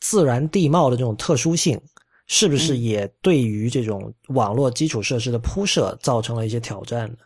[0.02, 1.80] 自然地貌的这种特殊性。
[2.28, 7.18] 是不是也对于这种网络基础设施的铺设造成了一些挑战呢？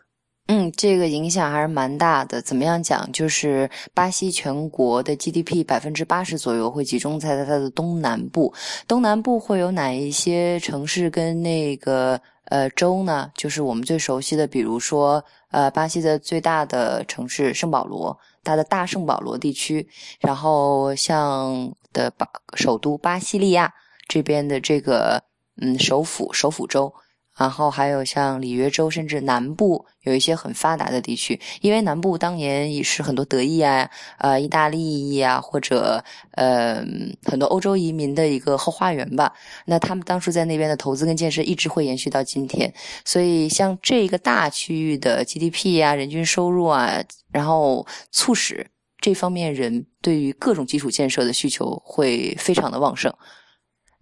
[0.46, 2.42] 嗯，这个影响还是蛮大的。
[2.42, 3.10] 怎么样讲？
[3.12, 8.52] 就是巴西全国的 GDP 百分之八十左右会集中在它的东南部。
[8.88, 13.30] 东南部会有哪一些城市跟那个呃州呢？
[13.36, 19.88] 就是我们最熟悉的，比如说呃巴西的最大的城市圣保罗，它的大圣保罗地区，
[20.20, 22.26] 然后像的巴
[22.56, 23.72] 首都巴西利亚。
[24.12, 25.22] 这边的这个
[25.62, 26.92] 嗯首府首府州，
[27.34, 33.88] 然后还有像里约州，甚至南部有一些很发达的地区，因为南部当年也是很多德意啊、
[34.18, 36.84] 呃意大利裔啊，或者呃
[37.24, 39.32] 很多欧洲移民的一个后花园吧。
[39.64, 42.70] 那他们当初在那边的投资跟建设一直会延续到今天，
[43.06, 47.02] 所以像这个大区域的 GDP 啊、人均收入啊，
[47.32, 48.66] 然后促使
[49.00, 53.10] 这方面人对于各种基础建设的需求会非常的旺盛。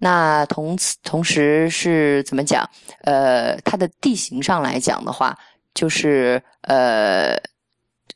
[0.01, 2.69] 那同此同时是怎么讲？
[3.03, 5.39] 呃，它的地形上来讲的话，
[5.75, 7.37] 就是呃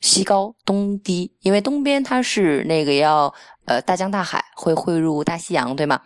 [0.01, 3.33] 西高东低，因为东边它是那个要
[3.67, 6.01] 呃大江大海会汇入大西洋，对吗？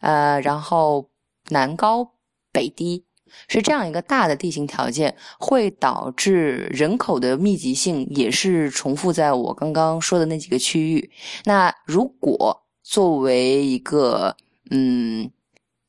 [0.00, 1.08] 呃，然后
[1.48, 2.12] 南高
[2.52, 3.04] 北低，
[3.48, 11.10] 是这样一个大的地形条件，会导致人口的密集性也是重复在我刚刚说的那几个区域。
[11.44, 14.36] 那如果作为一个
[14.74, 15.30] 嗯，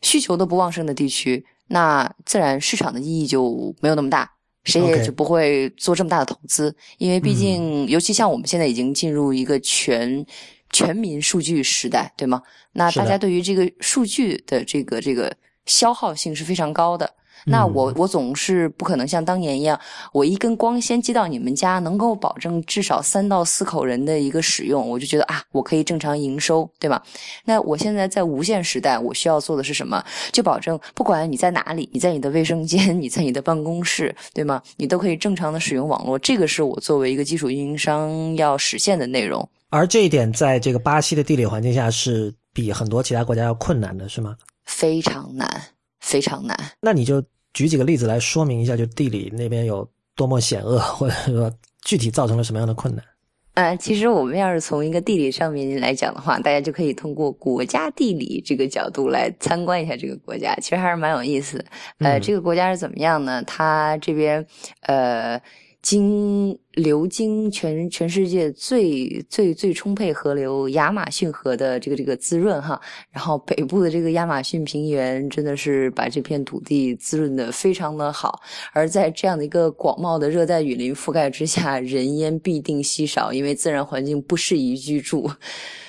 [0.01, 4.29] 需求都不旺盛的地区，那自然市场的意义就没有那么大，
[4.65, 6.75] 谁也就不会做这么大的投资。
[6.97, 10.25] 因为毕竟，尤其像我们现在已经进入一个全
[10.71, 12.41] 全民数据时代，对吗？
[12.73, 15.33] 那大家对于这个数据的这个这个
[15.65, 17.09] 消耗性是非常高的。
[17.45, 19.79] 那我我总是不可能像当年一样，
[20.11, 27.01] 我一根光纤接到你们家，能够保证至少三到四口人的一个使用，我就觉得啊，我可以正常营收，对吗？
[27.45, 30.03] 那我现在在无线时代，我需要做的是什么？
[30.31, 34.61] 就保证不管你在哪里，你在你的卫生间， 你在你的办公室，对吗？
[34.77, 39.47] 你都可以正常的使用网络，这个是我作为一个基础运营商要实现的内容。
[39.69, 44.35] 而这一点，在这个巴西的地理环境下，是比很多其他国家要困难的，是吗？
[44.65, 45.61] 非常难，
[46.03, 46.55] 非常难。
[46.79, 47.23] 那你就。
[47.55, 53.05] 举几个例子来说明一下，就地理那边有多么险恶，或者说具体造成了什么样的困难？
[53.53, 61.65] 呃，其实我们要是从一个地理上面来讲的话，大家就可以通过国家地理这个角度来参观一下这个国家，其实还是蛮有意思的。
[61.99, 63.43] 呃，嗯这个国家是怎么样呢？
[63.43, 64.43] 它这边
[64.81, 65.39] 呃。
[65.83, 72.79] 经流经全全世界最最最充沛河流亚马逊河的这个这个滋润哈，
[73.11, 85.29] 然后北部的这个亚马逊平原真的是把这片土地滋润的非常的好，而在这样的一个广袤的热带雨林覆盖之下，人烟必定稀少，因为自然环境不适宜居住。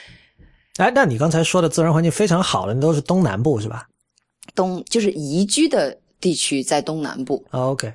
[0.78, 3.86] 哎，那你刚才说的自然环境非常好的，那都是东南部是吧、
[4.57, 7.92] 东就是宜居的地区在东南部，哦、？OK，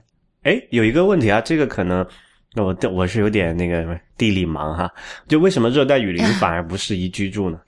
[0.49, 2.03] 哎，有一个问题啊，这个可能
[2.55, 4.91] 那我我是有点那个地理盲哈，
[5.27, 7.61] 就为什么热带雨林 反而不适宜居住呢？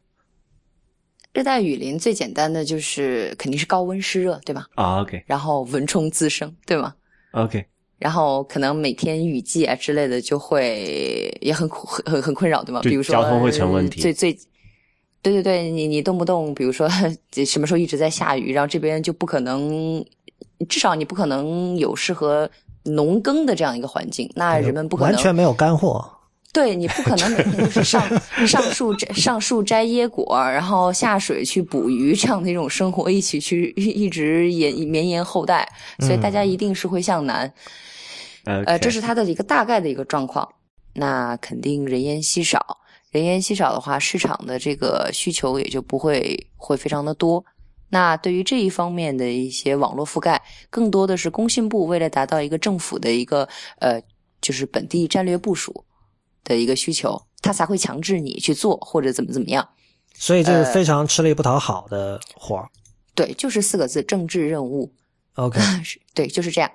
[1.31, 4.65] 热带雨林最简单的就是肯定是高温湿热，对吧？
[4.73, 6.93] 啊，OK 然后蚊虫滋生，对吗
[7.33, 7.63] ？OK，
[7.99, 12.81] 然后可能每天雨季啊之类的就会也很苦很很很困扰，对吗？
[12.81, 14.33] 就比如说交通会成问题最最，
[15.21, 16.89] 对对对，你你动不动比如说
[17.45, 20.03] 什么时候一直在下雨，然后这边就不可能，
[20.67, 22.49] 至少你不可能有适合
[22.83, 26.09] 农耕的这样一个环境，那人们不可能完全没有干货。
[26.53, 28.03] 对你不可能每天就是上
[28.45, 35.65] 上树摘上树摘椰果，然后下水去捕鱼这样的一种生活，一起去一一直延绵延后代，
[35.99, 37.53] 所以大家一定是会向南。
[38.43, 40.45] 呃呃，这是它的一个大概的一个状况。
[40.93, 42.59] 那肯定人烟稀少，
[43.11, 47.41] 人烟稀少的话，市场的这个需求也就不会会非常的多。
[47.91, 53.47] 那对于这一方面的一些网络覆盖，更多的是工信部为了达到一个政府的一个
[53.79, 54.01] 呃，
[54.41, 55.85] 就是本地战略部署
[56.43, 59.67] 的一个需求，它才会强制你去做或者怎么怎么样。
[60.13, 62.67] 所以这呃是非常吃力不讨好的活儿。
[63.13, 64.93] 对，就是四个字：政治任务。
[65.35, 65.59] OK，
[66.15, 66.71] 对，就是这样。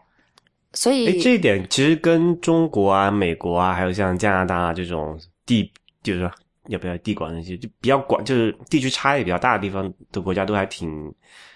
[0.74, 6.30] 所以哎，这一点其实跟中国啊、美国啊，还有像加拿大啊这种地，就是说
[6.68, 11.12] 要不要地广人稀，就比较广，就是地区差异比较大的地方的国家都还挺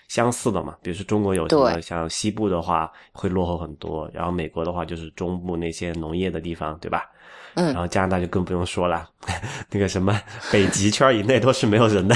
[0.09, 0.77] 相似的嘛。
[0.83, 7.11] 比如说中国有什么对像西部的话会落后很多，然后美国的话就是中部那些农业的地方，对吧？
[7.55, 9.11] 嗯然后加拿大就更不用说了，
[9.71, 10.21] 那个什么
[10.53, 12.15] 北极圈以内都是没有人的。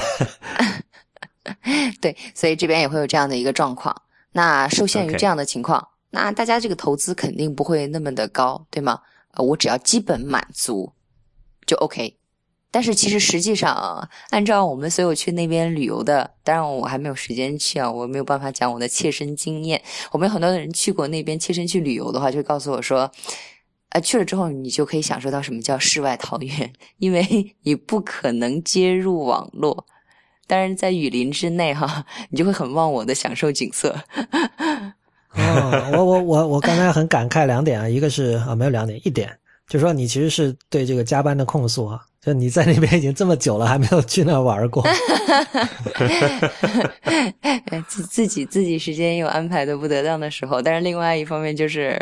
[2.01, 3.95] 对，所以这边也会有这样的一个状况。
[4.33, 9.01] 那受限于这样的情况那大家这个投资肯定不会那么的高，对吗？
[9.33, 10.93] 呃，我只要基本满足
[11.67, 12.17] 就 OK。
[12.75, 19.81] 但是其实实际上，按照我们所有去那边旅游的，当然我还没有时间去啊，我没有办法讲我的切身经验。
[20.11, 23.09] 我们有很多的人去过那边，切身去旅游的话，就告诉我说，
[23.91, 29.87] 呃，去了之后你就可以享受到什么叫世外桃源，因为 你不可能接入网络。
[30.49, 33.97] 当然，在雨林之内哈，你就会很忘我的享受景色。
[35.37, 44.83] 哦，我我我我刚才很感慨两点啊，一个是啊没有两点，一点就是说你其实是对这个加班的控诉啊，就你在那边已经这么久了，还没有去那儿玩过。
[47.89, 51.99] 自自己自己时间又安排的不得当的时候，但是另外一方面就是，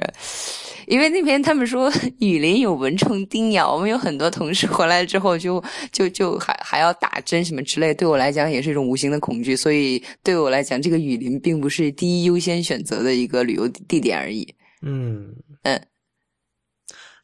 [0.87, 14.47] 因为那边他们说雨林有蚊虫叮咬，我们有很多同事回来之后就就就还还要打针什么之类，对我来讲也是一种无形的恐惧，所以对我来讲，这个雨林并不是第一优先选择的一个旅游地点而已。
[14.83, 15.81] 嗯嗯，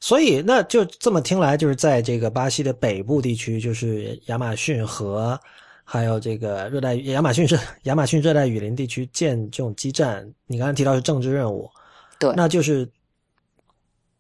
[0.01, 5.39] 所以那就这么听来，就是在这个巴西的北部地区，就是亚马逊河，
[5.85, 11.71] 还有这个热带亚马逊是亚马逊热带雨林地区建这种基站，你刚才提到是政治任务，
[12.19, 12.89] 对，那就是。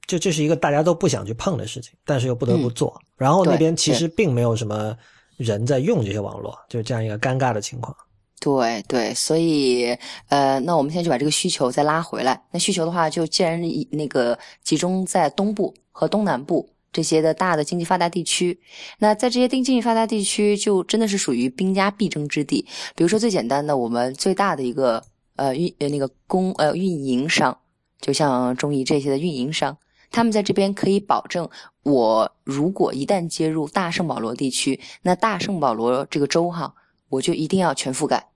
[0.06, 2.98] 就这是一个大家都不想去碰的事情，但是又不得不做。
[3.14, 4.96] 然后那边其实并没有什么
[5.36, 7.94] 人在用这些网络，就是这样一个尴尬的情况。
[8.40, 9.96] 对对，所以
[10.28, 12.40] 呃，那我们现在就把这个需求再拉回来。
[12.52, 13.60] 那需求的话，就既然
[13.90, 18.58] 那个集中在东部和东南部这些的大的经济发达地区，
[18.98, 22.64] 那在这些经济发达地区，就真的是属于兵家必争之地。
[22.94, 25.02] 比如说最简单的，我们最大的一个
[25.36, 27.58] 呃运呃那个公呃运营商，
[28.00, 29.76] 就像中移这些的运营商。
[30.10, 31.46] 他们在这边可以保证，
[31.82, 36.72] 我如果一旦接入大圣保罗地区，那大圣保罗这个州哈，
[37.08, 38.28] 我就一定要全覆盖，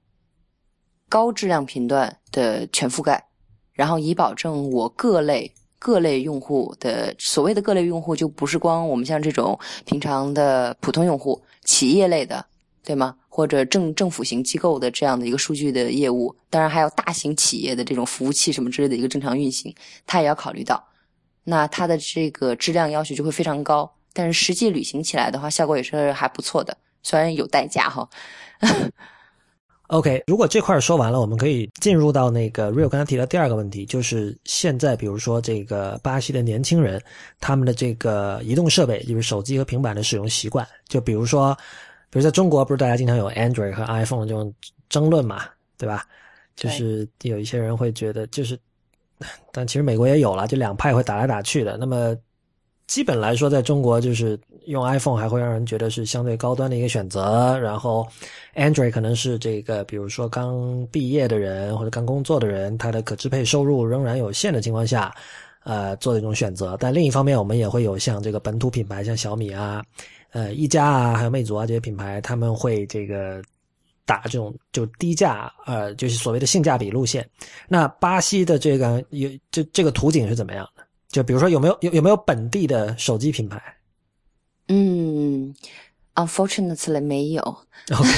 [1.09, 3.27] 高质量频段的全覆盖，
[3.73, 12.47] 然后以保证我各类各类用户的所谓的各类用户，就不是光我们像这种平常的普通用户，企业类的，
[12.85, 13.17] 对吗？
[13.29, 19.75] 或者政政府型机构的这样的一个数据的业务，当然还有大型企业的这种服务器什么之类的一个正常运行，
[20.07, 20.83] 它也要考虑到。
[21.45, 28.09] 那它的这个质量要求就会非常高，但是实际履行起来的话，效果也是还不错的，虽然有代价哈。
[29.89, 37.03] OK，如果这块说完了，我们可以进入到那个 Real 刚才提到第二个问题，就是现在比如说这个巴西的年轻人，
[37.41, 41.55] 他们的这个移动设备，就是手机和平板的使用习惯，就比如说，
[42.09, 44.55] 比如在中国，不是大家经常有 Android 和 iPhone 这种
[44.89, 45.45] 争论嘛，
[45.77, 46.07] 对吧？
[46.57, 48.59] 就是有一些人会觉得，就是，
[49.53, 51.77] 但其实美国也有了，就两派会打来打去的。
[51.77, 52.17] 那么
[52.93, 58.07] 基本来说，在中国就是用 iPhone 还会让人觉得是相对高端的一个选择，然后
[58.55, 65.11] Android 可能是这个，比如说刚毕业的人或者刚工作的人，他的可支配收入仍然有限的情况下，
[65.65, 66.77] 呃，做的一种选择。
[66.79, 69.83] 但另一方面，我们也会有像这个本土品牌，像小米啊、
[70.33, 73.43] 呃一加啊，还有魅族啊这些品牌，他们会这个。
[74.05, 77.27] 打这种就低价，呃，就是所谓的性价比路线。
[77.69, 80.85] 那巴西的这个有这这个图景是怎么样的？
[81.13, 83.63] 就比如说有没有有有没有本地的手机品牌？
[84.69, 85.55] 嗯
[86.17, 87.43] ，unfortunately 没有。
[87.93, 88.09] OK，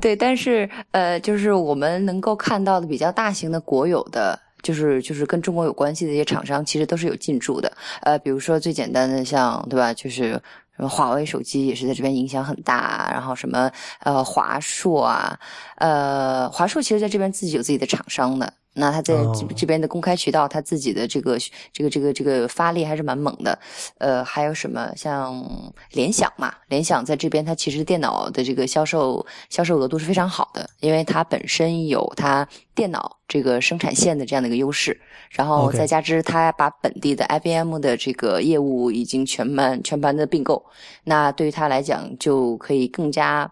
[0.00, 7.72] 对，但是呃，就是我们能够看到的比较大型的国有的，就是就是跟中国有关系的一些厂商，其实都是有进驻的。
[8.02, 10.38] 呃，比如说最简单的，像对吧，就是。
[10.76, 13.70] 什么华为手机也是在这边影响很大，然后什么
[14.00, 15.38] 呃华硕啊，
[15.76, 18.52] 呃华硕其实在这边自己有自己的厂商的。
[18.76, 21.38] 那他在这这边的公开渠道，他自己的这个
[21.72, 23.56] 这个这个这个发力还是蛮猛的。
[23.98, 26.52] 呃，还有什么像联想嘛？
[26.66, 35.00] 联想在这边，它其实电脑的这个销售销售额度是非常好的，因为它本身有它电脑这个生产线的这样的一个优势，
[35.30, 40.64] 然后再加之它把本地的 IBM 的这个业务已经全盘全盘的并购，
[41.04, 43.48] 那对于它来讲就可以更加，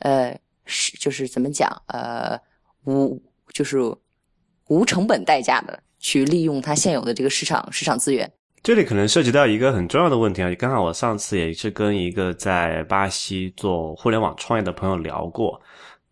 [0.00, 1.70] 呃，是就是怎么讲？
[1.86, 2.38] 呃，
[2.84, 3.18] 无
[3.54, 3.78] 就是。
[4.72, 8.30] 无成本代价的去利用它现有的这个市场市场资源，
[8.62, 10.50] 这里可能涉及到一个很重要的问题啊！
[10.58, 15.60] 刚好我上次也是跟一个在巴西做互联网创业的朋友聊过，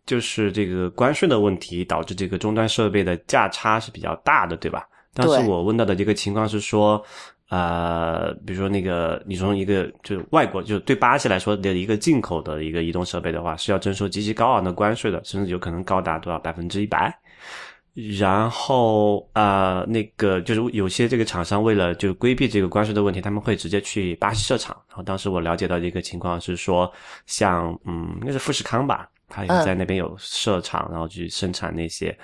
[0.05, 4.87] 就是这个关税的问题导致这个终端设备的价差是比较大的，对吧？
[5.15, 7.03] 当时我问到的这个情况是说，
[7.49, 17.11] 呃，比如说那个你从一个就是外国就对巴西来说的一个进口的一个移动设备的话，是要征收极其高昂的关税的，甚至有可能高达多少百分之一百。
[17.93, 24.73] 然后啊，那个就是有些这个厂商为了就规避这个关税的问题，他们会直接去巴西设厂。
[24.87, 26.89] 然后当时我了解到的一个情况是说，
[27.25, 32.17] 像嗯，应该是富士康吧，他也在那边有设厂，然后去生产那些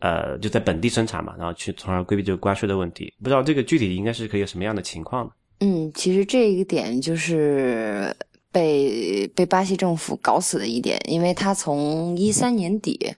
[0.00, 3.14] 呃，就在本地生产嘛，然后去从而规避这个关税的问题。
[3.22, 5.30] 不知道这个具体应该是可以有什么样的情况？
[5.60, 8.12] 嗯，其实这一点就是
[8.50, 13.14] 被被巴西政府搞死的一点，因为他从一三年底。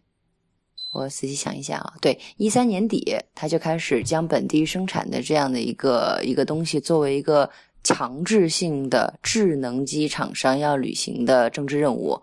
[0.95, 7.51] 我仔细想一想啊，对，一三年底他就开始将本地生产的这样的一个一个东西作为一个
[7.83, 12.17] 强制性的智能机厂商要履行的政治任务。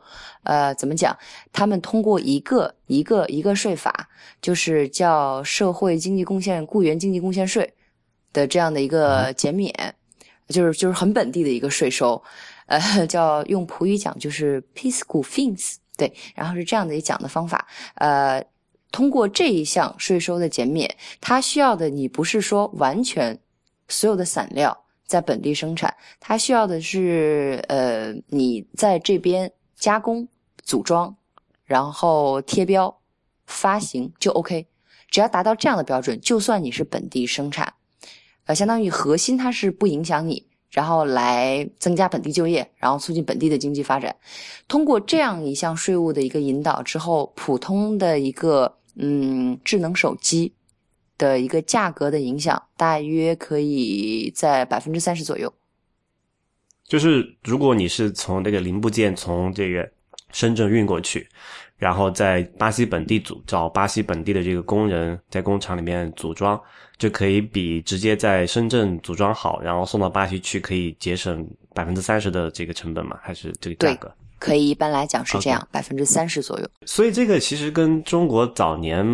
[0.43, 1.15] 呃，怎么讲？
[1.51, 4.09] 他们通过一个一个一个税法，
[4.41, 7.71] 就是叫社会经济贡献雇员经济贡献税
[8.31, 9.71] 的这样的一个减免，
[10.47, 12.19] 就是就是很本地的一个税收。
[12.67, 18.41] 呃，叫用葡语讲就是 “piscofins”，对，然后是这样的一讲的方法，呃。
[18.91, 23.37] 通过这一项税收的减免，它需要的你不是说完全
[23.87, 30.27] 所有的散料在本地生产，它需要的是呃你在这边加工、
[30.63, 31.15] 组装，
[31.63, 32.95] 然后贴标、
[33.45, 34.67] 发行就 OK。
[35.09, 37.73] 只要达到这样的标准，就算你是本地生产，
[38.45, 40.45] 呃，相当于核心它是不影响你。
[40.69, 44.15] 然后来增加本地就业，然后促进本地的经济发展。
[44.69, 50.53] 通过这样一项税务的一个引导之后，普通的一个嗯智能手机
[51.17, 55.53] 的一个价格的影响，大约可以在百分之三十左右。
[56.85, 59.89] 就是如果你是从这个零部件从这个
[60.31, 61.27] 深圳运过去，
[61.77, 66.59] 然后在巴西本地组，找巴西本地的这个工人在工厂里面组装。
[66.97, 73.17] 就可以比直接在深圳组装好，然后送到巴西去，可以节省百分之三十的这个成本嘛？
[73.23, 74.13] 还是这个价格？
[74.41, 76.67] 可以，一般来讲是这样，百分之三十左右。
[76.87, 79.05] 所以这个其实跟中国早年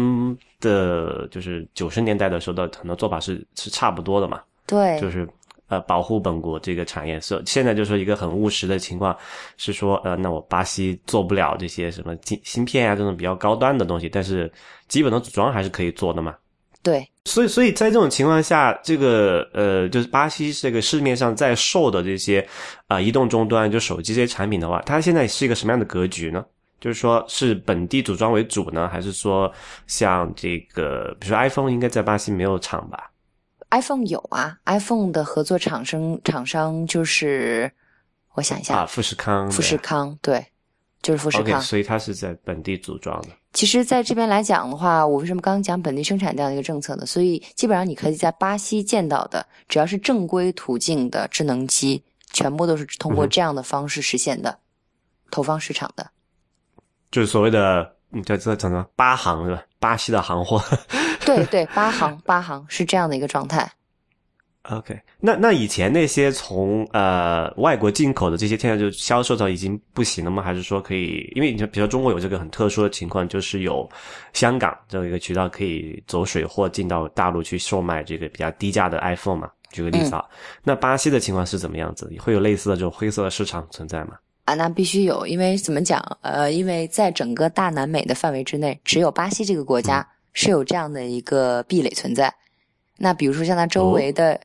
[0.61, 4.41] 的，就是九十年代的时候的很多做法是是差不多的嘛？
[4.65, 5.27] 对，就是
[5.67, 7.19] 呃保护本国这个产业。
[7.19, 9.13] 是现在就是一个很务实的情况，
[9.57, 14.49] 是说呃，那我巴西做不了这些什么芯芯片啊这种比较高端的东西，但是
[14.87, 16.33] 基本的组装还是可以做的嘛？
[16.87, 22.47] 对，所以，所以在这种情况下，这个呃，就是巴西这个市面上在售的这些
[22.87, 26.45] 啊移动终端，就手机这些产品的话，它现在是一个什么样的格局呢？
[26.79, 29.51] 就是说是本地组装为主呢，还是说
[29.85, 33.11] 像这个，比如说 iPhone 应该在巴西没有厂吧
[33.71, 37.69] ？iPhone 有啊，iPhone 的合作厂商厂商就是，
[38.35, 40.45] 我想一下啊，富士康，富士康对。
[41.01, 41.61] 就是富士康。
[41.61, 43.29] 所以它是在本地组装的。
[43.53, 47.05] 其实，在这边来讲的话，我为什么刚刚讲本地生产这样的一个政策呢？
[47.05, 54.59] 所以基本上你可以在巴西见到的，只要是正规途径的智能机，全部都是通过这样的方式实现的，
[55.31, 56.07] 投放市场的。
[57.09, 59.63] 就是所谓的，你，叫这叫什么八行是吧？
[59.79, 60.61] 巴西的行货。
[61.25, 63.67] 对对，八行八行是这样的一个状态。
[64.69, 70.43] OK，那那以前那些从呃外国进口的这些，现在就销售到已经不行了吗？
[70.43, 71.31] 还是说可以？
[71.35, 73.89] 因为你说，比如说中国有这个很特殊的情况，就是有
[74.33, 79.49] 香港这样一个渠道可以走水货进到大陆去售卖这个比较低价的 iPhone 嘛？
[79.71, 80.25] 举个例子啊，
[80.63, 82.11] 那巴西的情况是怎么样子？
[82.19, 84.17] 会有类似的这种灰色的市场存在吗？
[84.43, 86.01] 啊，那必须有，因为怎么讲？
[86.21, 92.33] 呃，因为在整个大南美的范围之内，只有巴西这个国家是有这样的一个壁垒存在。
[92.97, 94.41] 那比如说像它周围的，对，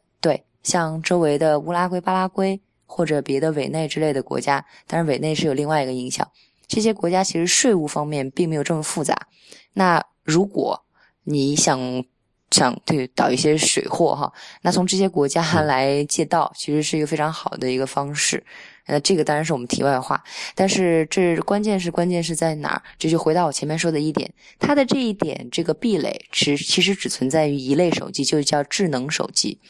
[0.63, 6.29] 像周围的乌拉圭、巴拉圭或者别的委内之类的国家，当然委内是有另外一个影响。
[6.67, 9.29] 这些国家其实税务方面并没有这么复杂。
[9.75, 10.85] 那如果
[11.25, 12.05] 你想
[12.51, 14.33] 想对倒一些水货哈，
[14.63, 18.45] 那从这些国家来借道，其实是一个非常好的一个方式。
[18.87, 20.23] 呃，这个当然是我们题外话，
[20.55, 22.83] 但是这关键是关键是在哪儿？
[22.99, 29.61] 这就回到我前面说的一点，它的这一点这个壁垒，只其实只存在于一类手机，就叫智能手机。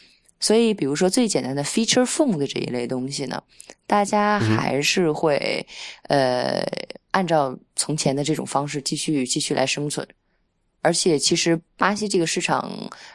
[0.43, 3.41] 所以，比如说最简单的 feature phone 的这一类东西呢，
[3.87, 5.65] 大家还是会、
[6.09, 6.61] 呃
[7.11, 10.05] 按照从前的这种方式继续继续来生存。
[10.81, 12.69] 而且，其实巴西这个市场，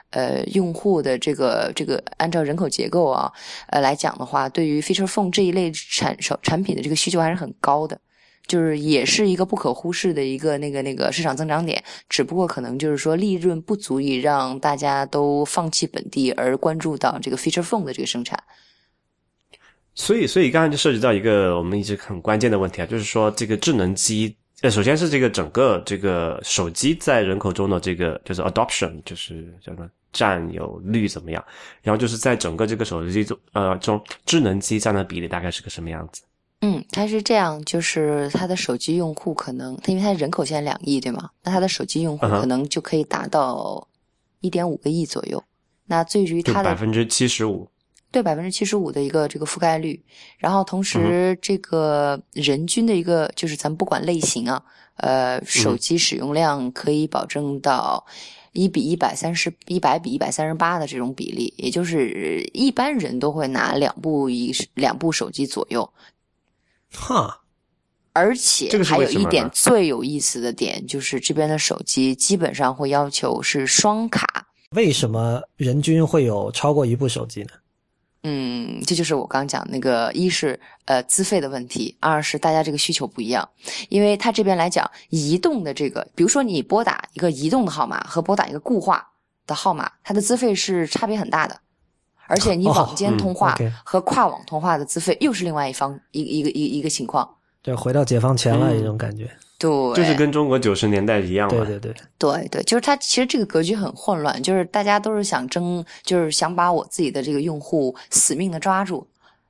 [0.08, 3.30] 呃，用户的这个这个按照人口结构啊，
[3.66, 8.00] 呃来讲的话，对于 feature phone 这一类产手产品的这个需求还是很高的，
[8.48, 11.80] 就是也是一个不可忽视的一个那个那个市场增长点。
[12.08, 18.42] 只不过可能就是说利润不足以让大家都放弃本地而关注到这个 feature phone 的这个生产。
[19.94, 31.44] 所以，所以刚才就涉及到一个我们一直很关键的问题啊，就是说这个智能机，呃，首先是这个整个这个手机在人口中的这个就是 adoption，就是叫什么占有率怎么样？
[31.82, 36.22] 然后就是在整个这个手机中，呃，中智能机占的比例大概是个什么样子？
[36.60, 41.30] 嗯，它是这样，就是它的手机用户可能，它因为它人口现在两亿，对吗？
[41.44, 43.86] 那它的手机用户可能就可以达到
[44.40, 45.42] 一点五个亿左右。
[45.86, 47.68] 那至于就它的百分之七十五。
[48.10, 50.02] 对百分之七十五的一个这个覆盖率，
[50.38, 54.62] 然后同嗯时这个人均的一个就是咱们不管类型啊，
[54.96, 58.02] 呃，手嗯机使用量可以保证到
[58.52, 65.86] 一比一百三十一百比一百三十八的这种比例，也就是一般人都会拿两部一两部手机左右，
[66.92, 67.42] 哈，
[68.12, 74.26] 而且还有一点最有意思的点就是这边的手机基本上会要求是双卡。
[74.70, 77.50] 为什么人均会有超过一部手机呢？
[78.24, 83.48] 嗯，这就是我刚讲那个，一是呃资费的问题，二是大家这个需求不一样。
[83.88, 89.06] 因为它这边来讲，移动的这个，比如说你拨打一个移动的号码和拨打一个固话
[89.46, 91.60] 的号码，它的资费是差别很大的。
[92.28, 97.28] 而且你哦网间通话和跨网通话的资费又是另外一方一个一个一个一个情况。
[97.60, 99.28] 对，回到解放前了，嗯一种感觉。
[99.58, 101.64] 对，就是跟中国九十年代一样嘛。
[101.64, 109.04] 对对对，对对，就是它其实这个格局很混乱，就是大家都是想争，就是想把我自己的这个用户死命的抓住，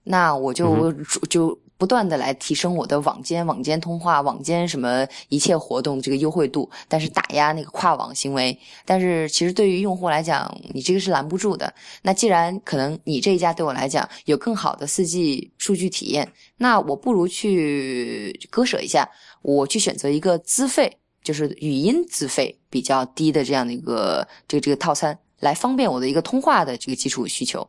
[0.05, 8.59] 那我就、嗯就不断的来提升我的网间、网间通话、网间什么一切活动这个优惠度，但是打压那个跨网行为。
[8.85, 11.73] 但是其实对于用户来讲，你这个是拦不住的。
[12.03, 19.09] 那既然可能你这一家对我来讲有更好的四 G 数据体验，那我不如去割舍一下，
[19.43, 27.65] 我去选择一个资费，就是语音资费比较低的这样的一个这个这个套餐，来方便我的一个通话的这个基础需求。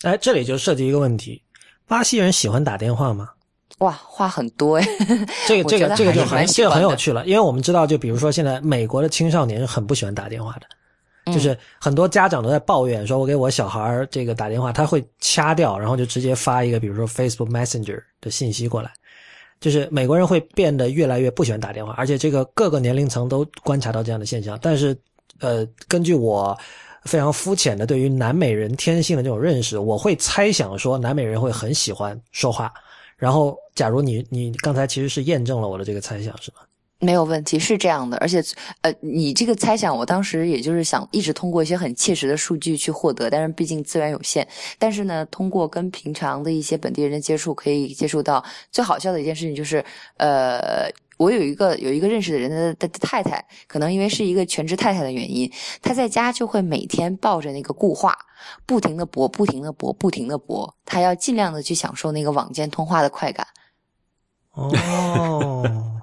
[0.00, 1.42] 哎，这里就涉及一个问题：
[1.86, 3.28] 巴西人喜欢打电话吗？
[3.80, 4.86] 哇，话很多哎，
[5.46, 10.66] 这个这个这个就很这个很有趣了，因为我们知道，就比如说现在美国的青少年是很不喜欢打电话的，
[11.26, 18.90] 嗯就是很多家长都在抱怨说，我给我小孩儿这个打电话，他会掐掉，然后就直接发一个比如说 Facebook Messenger 的信息过来。
[19.60, 24.58] 就是美国人会变得越来越不喜欢打电话，而且这个各个年龄层都观察到这样的现象。
[24.62, 24.96] 但是，
[25.38, 26.58] 呃，根据我
[27.04, 32.72] 非常肤浅的对于南美人天性的这种认识，我会猜想说南美人会很喜欢说话。
[33.20, 36.66] 然后，假如你你刚才其实是验证了我的这个猜想，是吧？
[37.02, 38.42] 没有问题，是这样的，而且，
[38.82, 44.46] 呃，你这个猜想，我当时也就是想一直通过一些很切实的数据去获得，但是毕竟资源有限。
[44.78, 49.84] 但是呢，通过跟平常的一些本地人的接触，可以接触到最好笑的一件事情就是，
[50.18, 50.90] 呃，
[51.20, 55.52] 我有一个有一个认识的人的的太太，可能因为是一个全职太太的原因，
[55.82, 58.16] 她在家就会每天抱着那个固话，
[58.64, 63.46] 不停的拨，不停的拨，不停的拨，她要尽量的去享受那个网间通话的快感。
[64.52, 66.00] 哦，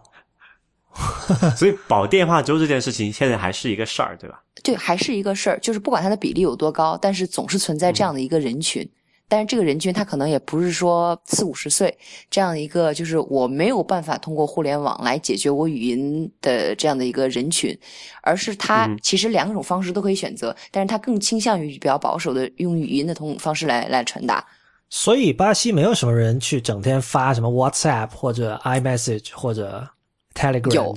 [1.58, 4.44] 所以保电话粥这件事情现在还是一个事儿，对吧？
[4.62, 8.88] 对，还是一个事儿，就是不管它的比例有多高，但是总是存在这样的一个人群。
[9.30, 11.96] 但是这个人群他可能也不是说四五十岁
[12.30, 17.78] 这样的一个，就是我没有办法通过互联网来解决我语音的这样的一个人群，
[18.22, 24.46] 而是他其实两种方式都可以选择，但是他更倾向于比较保守的用语音的通方式来来传达。
[24.90, 29.86] 所以巴西没有什么人去整天发什么 WhatsApp 或者 iMessage 或者
[30.34, 30.96] Telegram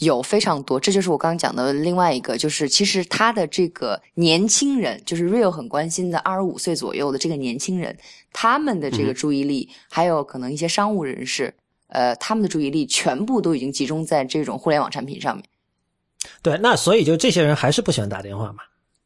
[0.00, 7.96] 有非常多，这就是我刚刚讲的另外一个，就是其实他的这个年轻人，就是 Real 很关心的二十五岁左右的这个年轻人，
[8.32, 11.54] 他们的这个注意力，还有可能一些商务人士，
[11.88, 15.44] 呃，他们的注意力全部都已经集中在这种互联网产品上面。
[16.42, 18.58] 对，那所以就这些人还是不喜欢打电话嘛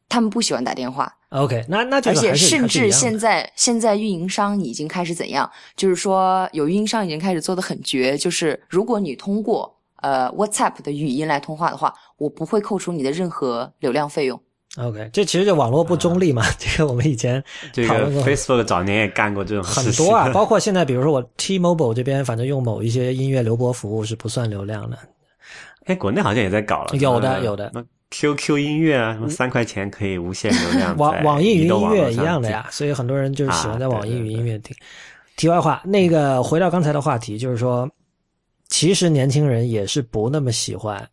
[0.07, 5.49] 他们不喜欢打电话，？OK，那那就而且是甚至现在现在运营商已经开始怎样？
[5.75, 9.74] 就是说有运营商已经开始做的很绝，就是如果你通过
[10.05, 14.39] 呃 WhatsApp 的语音来通话的话，我不会扣除你的任何流量费用。
[14.77, 16.43] OK，这其实就网络不中立嘛。
[16.59, 17.43] 这个我们以前
[17.73, 24.95] 这个 Facebook 早年也干过这种事情很多啊， 包括现在，比如说我 T-Mobile 这边，反正用某一些音乐流播服务是不算流量的。
[25.85, 34.75] 哎，国内好像也在搞了，有的有的什么 QQ 音乐啊，什么三块钱可以无限流量 网网易云音乐一样的呀，所以很多人就是喜欢在网易云音乐听。
[35.35, 37.89] 题外话，那个回到刚才的话题，就是说，
[38.69, 41.07] 其实年轻人也是不那么喜欢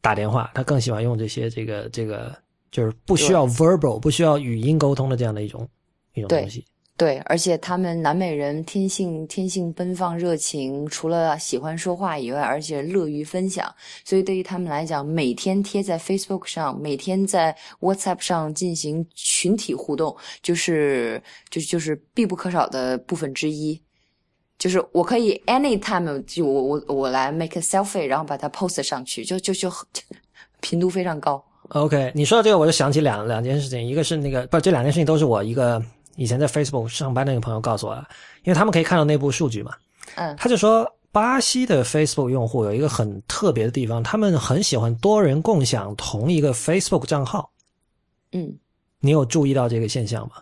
[0.00, 2.36] 打电话，他更喜欢用这些这个这个，
[2.70, 5.68] 就是不需要 verbal 不需要语音沟通的这样的一种
[6.14, 6.64] 一种东西。
[6.94, 23.80] 对，而且他们南美人天性天性奔放热情，除了喜欢说话以外，而且乐于分享，所以对于他们来讲，每天贴在 Facebook 上，每天在 WhatsApp 上进行群体互动，就是就就是必不可少的部分之一。
[24.58, 29.70] 就是我可以 anytime 就我我我来 make a selfie，然后把它 post 上去，就就就
[30.60, 31.44] 频度非常高。
[31.70, 35.82] OK，你说到这个，我就想起两两件事情，一个是那个不，这两件事情都是我一个
[36.16, 38.06] 以前在 Facebook 上班的那个朋友告诉我的，
[38.44, 39.72] 因为他们可以看到内部数据嘛。
[40.16, 47.50] 嗯他就说，巴西的 Facebook 用户有一个很特别的地方，他们很喜欢多人共享同一个 Facebook 账号。
[48.32, 48.54] 嗯。
[49.00, 50.34] 你有注意到这个现象吗？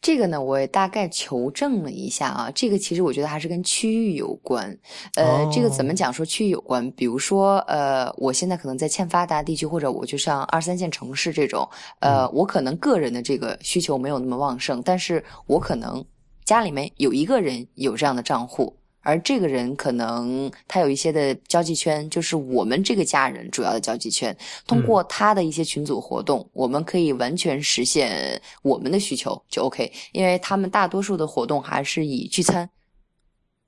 [0.00, 4.76] 这个呢，我也大概求证了一下啊，这个其实我觉得还是跟区域有关。
[5.16, 6.90] 呃，哦这个怎么讲说区域有关？
[6.92, 11.68] 比如说，呃，我现在可能在欠发达地区，或者我就像二三线城市这种，
[12.00, 16.04] 呃，我可能个人的这个需求没有那么旺盛，但是我可能
[16.44, 18.74] 家里面有一个人有这样的账户。
[19.08, 24.36] 而这个人可能他有一些的交际圈，就是我们这个家人主要的交际圈。
[24.66, 29.90] 通过他的一些群组活动，我们可以完全实现我们的需求，就 OK。
[30.12, 32.68] 因为他们大多数的活动还是以聚餐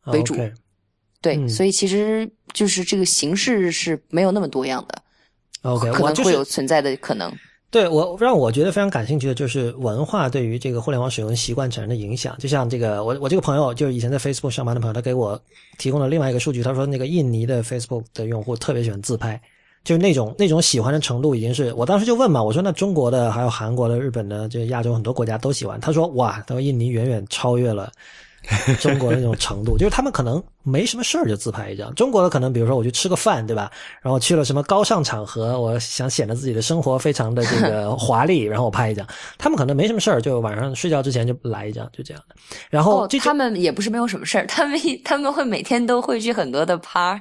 [0.09, 0.37] 为主
[1.23, 5.03] 对，嗯所以其实就是这个形式是没有那么多样的
[5.63, 7.35] OK，可能会有存在的可能。
[7.71, 12.37] 对我让我觉得非常感兴趣的就是文化对于这个互联网使用习惯产生的影响。
[12.39, 15.41] 就像这个，我我这个朋友就是以前在 Facebook 上班的朋友，他给我
[15.79, 19.41] 提供了另外一个数据，他说那个印尼的 Facebook 的用户特别喜欢自拍，
[19.85, 25.81] 就是那种那种喜欢的程度已经是我当时就问嘛，我说那中国的还有韩国的、日本的，就亚洲很多国家都喜欢。
[25.81, 27.93] 他说哇，他说印尼远远超越了。
[28.81, 31.95] 中国的那种程度，就是他们可能没什么事儿就自拍一张。
[31.95, 33.71] 中国的可能，比如说我去吃个饭，对吧？
[34.01, 39.07] 然后去了什么高尚场合，我想显得自己的生活非常的这个华丽， 然后我拍一张。
[39.39, 42.35] 他们可能没什么事儿，就晚上睡觉之前就来一张，就这样的。
[42.71, 47.21] 然后哦，他们也不是没有什么事儿， 他们他们会每天都会去很多的趴。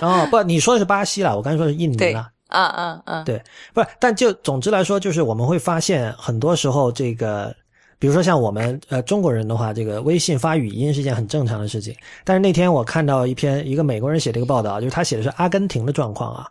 [0.00, 2.30] 哦不，你说的是巴西啦，我刚才说的是印尼对啦。
[2.48, 3.22] 啊啊啊！
[3.24, 3.42] 对，
[3.72, 7.52] 不是，但就总之来说，就是我们会发现，很多时候这个，
[7.98, 11.94] 比如说像我们呃中国人的话，这个微信发语音是一件很正常的事情。
[12.24, 16.46] 但是那天我看到一篇一个美国人写的一个报道，就是他写的是阿根廷的状况啊，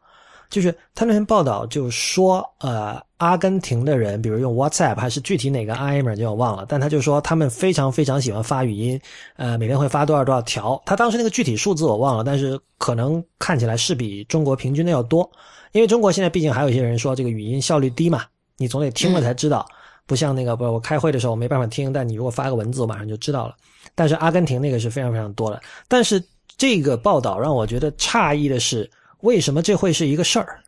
[0.50, 9.00] 就是他那篇报道就说，呃，阿根廷的人，比如用 WhatsApp 还是具体哪个 IM 就我忘了，但他就说他们非常非常喜欢发语音，
[9.36, 10.82] 呃，每天会发多少多少条。
[10.86, 15.30] 他当时那个具体数字我忘了，但是可能看起来是比中国平均的要多。
[15.72, 18.24] 因为中国现在毕竟还有一些人说这个语音效率低嘛，
[18.58, 19.66] 你总得听了才知道，
[20.06, 23.56] 不像那个不，我开会的时候我没办法听，但你如果发个文字，我马上就知道了。
[23.96, 25.62] 但是阿根廷那个是非常非常多的。
[25.88, 26.24] 但是
[26.58, 28.90] 这个报道让我觉得诧异的是，
[29.22, 30.60] 为什么这会是一个事儿？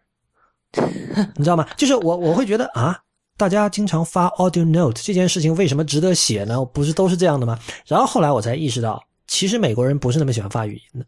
[1.35, 1.67] 你知道吗？
[1.77, 2.99] 就是我我会觉得啊，
[3.37, 6.63] 大家经常发 audio note 这件事情为什么值得写呢？
[6.65, 7.57] 不是都是这样的吗？
[7.85, 11.05] 然后后来我才意识到，其实美国人不是那么喜欢发语音的。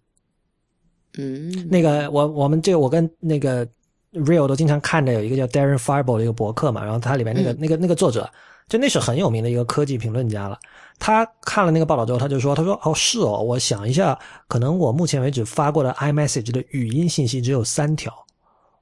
[1.18, 3.68] 嗯，那个我我们这个我跟那个
[4.14, 8.30] real 都经常看的有一个叫 Darren Fireball 的一个博客嘛，然后他里面那个、嗯那个那个作者，
[8.68, 10.58] 就那是很有名的一个科技评论家了。
[11.00, 18.12] 他看了那个报道之后，他就说：“他说哦是哦，我想一下，可能我目前为止发过的 iMessage 的语音信息只有三条。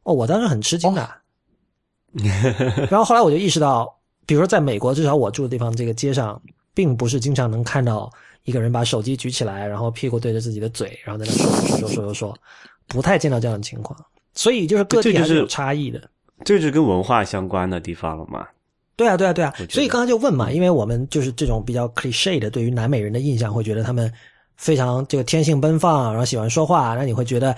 [0.03, 1.09] 哦，我当时很吃惊的。
[2.89, 3.93] 然后后来我就意识到，
[4.25, 6.41] 比如说在美国，至少我住的地方，这个街上
[6.73, 8.09] 并不是经常能看到
[8.43, 12.37] 一个人把手机举起来，然后屁股对着自己的嘴，然后在那说说说说说说，
[12.87, 13.99] 不太见到这样的情况。
[14.35, 15.99] 所以就是各这就地还是有差异的。
[16.43, 18.45] 这就是跟文化相关的地方了嘛。
[18.97, 24.11] 对啊，对啊，对啊所以刚刚就问嘛，因为我们就是这种比较 cliche 的对于南美人的印象，会觉得他们
[24.55, 27.55] 非常这个天性奔放，然后喜欢说话，那你会觉得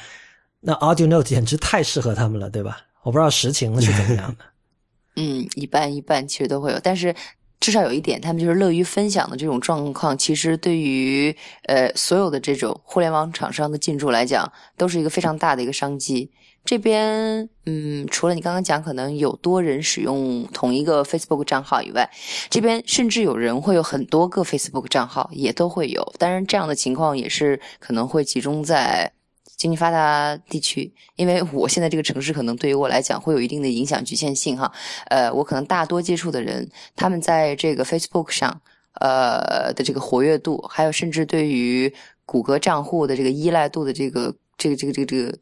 [0.59, 2.79] 那 audio note 简直太适合他们了，对吧？
[3.03, 4.45] 我不知道实情是怎么样的。
[5.15, 7.13] 嗯，一半一半其实都会有，但是
[7.59, 16.31] 至少有一点，他们就是乐于分享的这种状况，其实对于呃所有的这种互联网厂商的进驻来讲，都是一个非常大的一个商机。
[16.67, 22.09] 这边，嗯，除了你刚刚讲可能有多人使用同一个 Facebook 账号以外，
[22.49, 26.13] 这边甚至有人会有很多个 Facebook 账号，也都会有。
[26.19, 29.09] 当然，这样的情况也是可能会集中在
[29.55, 34.69] 经济发达地区，因为我现在这个城市可能对于我来讲会有一定的影响局限性哈。
[35.05, 38.59] 呃，我可能大多接触的人，他们在这个 Facebook 上，
[38.99, 41.93] 呃的这个活跃度，还有甚至对于
[42.25, 45.37] 谷歌账户的这个依赖度的这个这个这个这个这个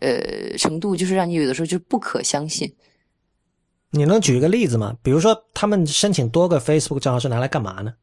[0.00, 2.74] 呃程度，就是让你有的时候就不可相信。
[3.90, 4.96] 你能举一个例子吗？
[5.02, 7.94] 比如说他们申请多个 Facebook 账号是拿来干嘛呢？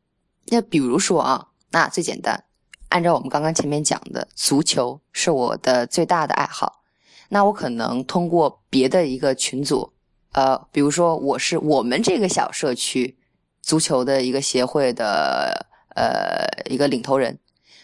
[0.48, 2.44] 那比如说啊，那最简单，
[2.90, 6.84] 按照我们刚刚前面讲的，足球是我的最大的爱好。
[7.30, 9.94] 那我可能通过别的一个群组，
[10.32, 13.18] 呃，比如说我是我们这个小社区
[13.62, 17.38] 足球的一个协会的呃一个领头人，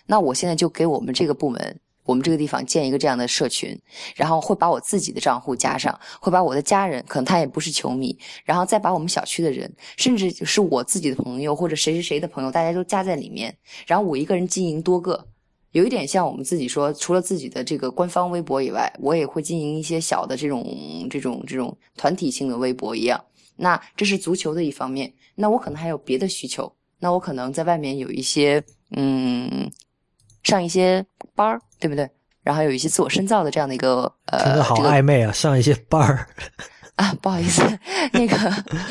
[0.07, 1.79] 那我现在就给我们这个部门。
[2.03, 3.79] 我们这个地方建一个这样的社群，
[4.15, 15.25] 然后会把我自己的账户加上，会把我的家人，可能他也不是球迷，然后再把我们小区的人，甚至是我自己的朋友或者谁谁谁的朋友，大家都加在里面，然后我一个人经营多个，
[15.71, 20.65] 有一点像我们自己说，除了自己的这个官方微博以外，我也会经营一些小的这种
[21.09, 23.23] 这种这种团体性的微博一样。
[23.55, 28.63] 那这是足球的一方面，那我可能还有别的需求，那我可能在外面有一些
[28.95, 29.71] 嗯。
[30.43, 32.09] 上一些班儿，对不对？
[32.43, 35.31] 然后有一些自我深造的这样的一个呃，听着好这个暧昧啊！
[35.31, 36.27] 上一些班儿，
[36.97, 37.61] 啊，不好意思，
[38.13, 38.35] 那个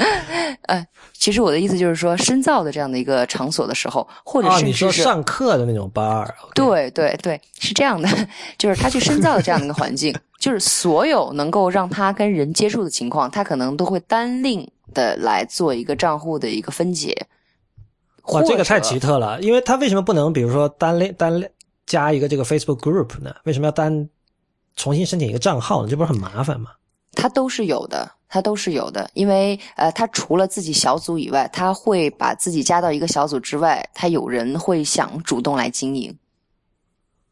[0.69, 8.09] 呃，其实我的意思就是说，深造的这样的一个场所的时候，或者哦，甚至是、你说上课的那种班儿，对对对，是这样的，
[8.57, 17.27] 就是他去深造的这样的一个环境，就是所有能够让他跟人接触的情况，他可能都会单另的来做一个账户的一个分解。
[18.25, 21.51] 哇，这个太奇特了，因为他为什么不能比如说单列单列
[21.87, 23.35] 加一个这个 Facebook group 呢？
[23.45, 24.09] 为什么要单
[24.77, 25.89] 重新申请一个账号呢？
[25.89, 26.71] 这不是很麻烦吗？
[27.13, 36.17] 它都是有的，它都是有的，因为呃，他除了自己小组以外，他会把自己加到一个小组之外，他有人会想主动来经营。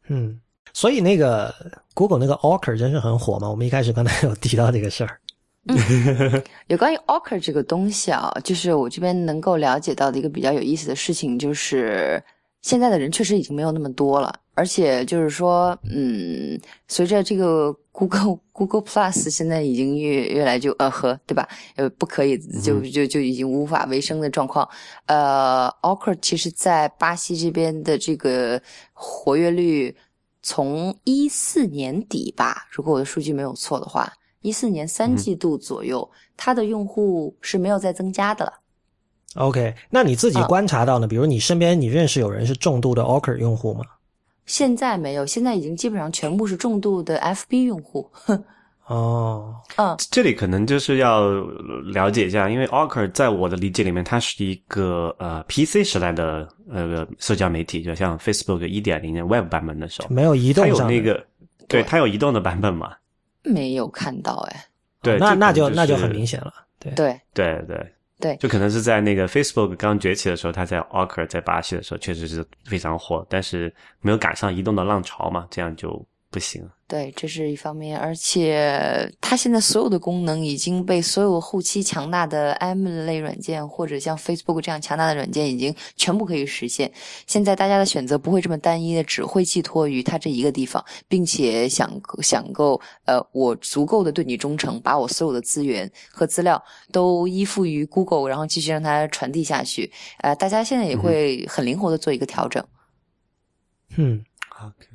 [0.07, 0.39] 嗯，
[0.73, 1.53] 所以那个
[1.93, 3.49] Google 那个 Orker 真是很火嘛。
[3.49, 5.19] 我们一开始刚才有提到这个事儿。
[6.67, 12.23] 有关于 Orker 这个东西啊，就是我这边能够了解到的一个比较有意思的事情，就是
[12.61, 21.47] 现在的人确实已经没有那么多了，而且就是说，嗯，随着这个 Google Google Plus 现在已经越越来就呃呵对吧？
[21.75, 24.67] 呃，不可以就就就已经无法为生的状况。
[25.05, 28.61] 呃，Orker 其实在巴西这边的这个
[28.93, 29.95] 活跃率，
[30.41, 34.11] 从一四年底吧，如果我的数据没有错的话。
[34.41, 38.53] 一四年三季度左右，它的用户是没有再增加的了。
[39.35, 41.07] OK，那你自己啊观察到呢？
[41.07, 43.81] 比如你身边你认识有人是重度的 Orker 用户吗？
[44.45, 48.09] 现在没有，现在已经基本上全部是重度的 FB 用户。
[48.87, 51.29] 哦，嗯，这里可能就是要
[51.93, 61.13] 了解一下，因为 Ocker 在我的理解里面，它是一个呃 PC 时代的呃社交媒体，就像 Facebook 一点零的 Web 版本的时候，没有移动上的有那个，
[61.67, 62.93] 对，对它有移动的版本嘛？
[63.43, 64.65] 没有看到哎。
[65.01, 66.53] 对，那那就那就很明显了。
[66.77, 76.69] 对，对对对对就可能是在那个 Facebook 刚崛起的时候，它在 Ocker 在巴西的时候确实是非常火，但是没有赶上移动的浪潮嘛，这样就不行。
[76.87, 86.91] 对，这是一方面，而且它现在所有的功能已经被所有后期强大的 M 类软件或者像 Facebook 这样强大的软件已经全部可以实现。
[87.27, 91.91] 现在大家的选择不会这么单一的，只会寄托于它这一个地方，并且想
[92.23, 99.91] 想够呃，我足够的对你忠诚，把我所有的资源和资料都依附于 Google，然后继续让它传递下去。
[100.21, 102.65] 呃，大家现在也会很灵活的做一个调整。
[103.95, 104.25] 嗯。
[104.59, 104.88] 思？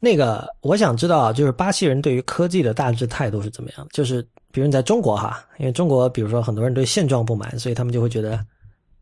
[0.00, 3.88] 那个我想知道啊，就是巴西人对于科技的大致态度是怎么样的？
[3.92, 8.38] 就是比如你在中国哈，因为中国比如说很多人对现状不满，所以他们就会觉得，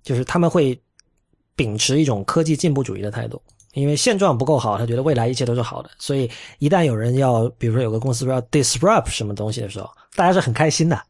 [0.02, 0.80] 就是他们会
[1.56, 3.40] 秉持一种科技进步主义的态度。
[3.74, 6.28] 因为现状不够好，他觉得未来一切都是好的，所以
[6.58, 11.00] 一旦有人要，比如说有个公司说要 disrupt 什么东西的时候，大家是很开心的，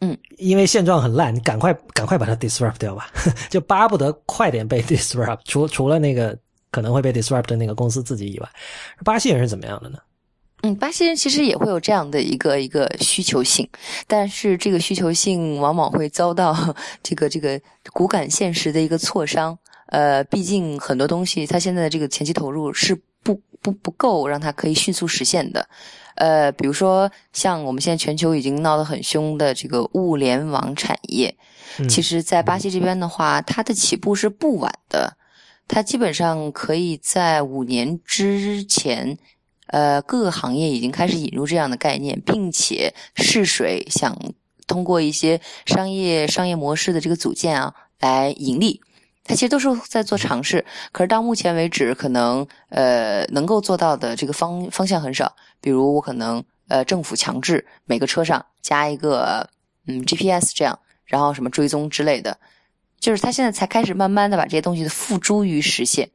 [0.00, 3.10] 嗯，因为现状很烂，你赶快赶快把它 disrupt 掉吧，
[3.50, 5.40] 就巴不得快点被 disrupt。
[5.44, 6.38] 除除了那个
[6.70, 8.48] 可能会被 disrupt 的那个公司自己以外，
[9.04, 9.98] 巴西人是怎么样的呢？
[10.62, 13.68] 嗯，巴西人其实也会有这样的一个一个需求性，
[14.08, 17.60] 但是这个需求性往往会遭到这个这个
[17.92, 19.56] 骨感现实的一个挫伤。
[19.86, 25.68] 呃，毕竟很多东西，它现在的这个前期投入是不不不够让它可以迅速实现的。
[26.16, 31.32] 呃，比如说像我们现在全球已经闹得很凶的这个物联网产业，
[31.88, 35.16] 其实，在巴西这边的话，它的起步是不晚的。
[35.68, 39.16] 它基本上可以在五年之前，
[39.66, 44.18] 呃，各个行业已经开始引入这样的概念，并且试水，想
[44.66, 48.80] 通过一些商业商业模式的这个组建啊，来盈利。
[49.24, 55.36] 它其实都是在做尝试，可是到目前为止，可能呃能够做到的这个方方向很少。
[55.60, 59.50] 比如我可能呃政府强制每个车上加一个
[59.86, 62.38] 嗯 GPS 这样，然后什么追踪之类的，
[63.00, 66.08] 就是他现在才开始慢慢的把这些东西付诸于实现。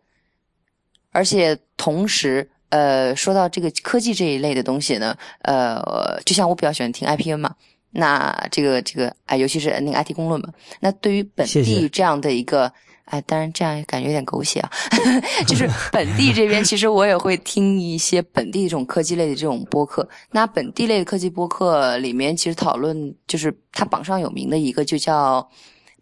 [1.11, 7.55] 而且同时，呃，说到这个科技这一类的东西呢，呃，就像我比较喜欢听 IPN 嘛，
[7.91, 10.49] 那这个这个啊，尤其是那个 IT 公论嘛，
[10.79, 12.71] 那对于本地这样的一个。
[13.05, 14.71] 哎，当然这样感觉有点狗血啊，
[15.45, 20.07] 就是本地这边，其实我也会听一些本地这种科技类的这种播客。
[20.31, 25.47] 那本地类的科技播客里面，其实讨论就是它榜上有名的一个，就叫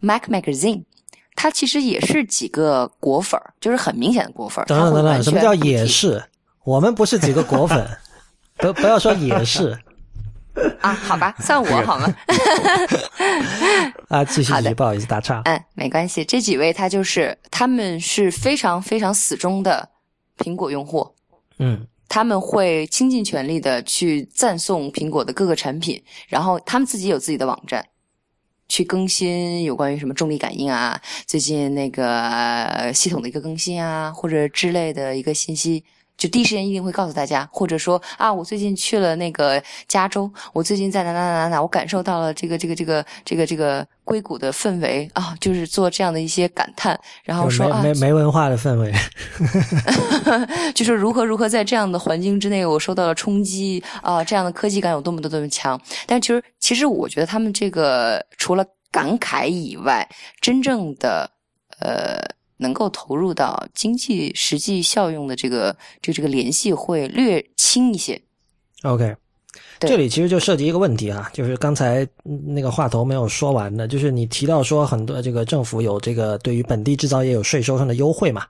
[0.02, 0.84] Mac Magazine，
[1.34, 4.66] 它其实也是几个果粉儿，就是很明显的果粉儿。
[4.66, 6.22] 等等等等，什么叫也是？
[6.64, 7.88] 我们不是几个果粉，
[8.58, 9.78] 不不要说也是。
[10.82, 12.14] 啊，好吧，算我好吗？
[14.08, 15.40] 啊，继续继续，不好意思打岔。
[15.46, 16.24] 嗯，没关系。
[16.24, 19.88] 这几位他就是他们是非常非常死忠的
[20.36, 21.14] 苹果用户，
[21.58, 27.82] 嗯，他们会倾尽全力的去赞颂苹果的各个产品，然后他们自己有自己的网站，
[28.72, 35.84] 去更新有关于什么重力感应啊，最近那个系统的一个更新啊，或者之类的一个信息。
[36.22, 48.92] 就第一时间一定会告诉大家，或者说啊，我最近去了那个加州，我最近在哪哪哪哪哪，我感受到了这个这个这个这个这个硅谷的氛围啊，就是做这样的一些感叹，然后说啊，没没文化的氛围
[50.76, 55.80] 就是如何如何在这样的环境之内，我受到了冲击啊，这样的科技感有多么多多么强。
[56.06, 60.08] 但其实其实我觉得他们这个除了感慨以外，
[60.40, 61.28] 真正的
[61.80, 62.22] 呃。
[62.62, 68.18] 能够投入到经济实际效用的这个就这个联系会略轻一些。
[68.84, 69.14] OK，
[69.78, 78.46] 这里其实就涉及一个问题啊，就是刚才那个话头没有说完的，就是你提到说很多这个政府有这个对于本地制造业有税收上的优惠嘛？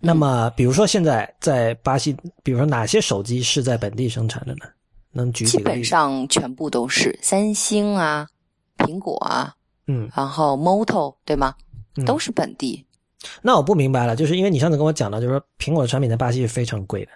[0.00, 4.64] 那么比如说现在在巴西，比如说哪些手机是在本地生产的呢？
[5.10, 8.28] 能举基本上全部都是三星啊、
[8.76, 9.54] 苹果啊，
[9.86, 11.54] 嗯，然后 Moto 对吗？
[12.06, 12.84] 都是本地。
[13.42, 17.10] 那我不明白了，就是因为你上次跟我讲的，就是说苹果的产品在巴西是非常贵的，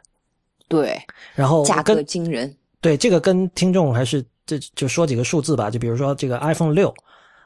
[0.69, 1.01] 对，
[1.35, 2.55] 然后价格惊人。
[2.81, 6.93] 对，这个跟听众还是这就说几个数字吧，就比如说这个 iPhone 六，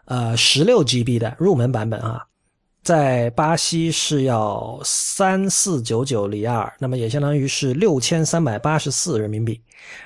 [0.06, 2.24] 呃，十六 GB 的入门版本啊。
[2.86, 9.60] 在巴西是要三四九九里亚尔，那么也相当于是六千三百八十四人民币。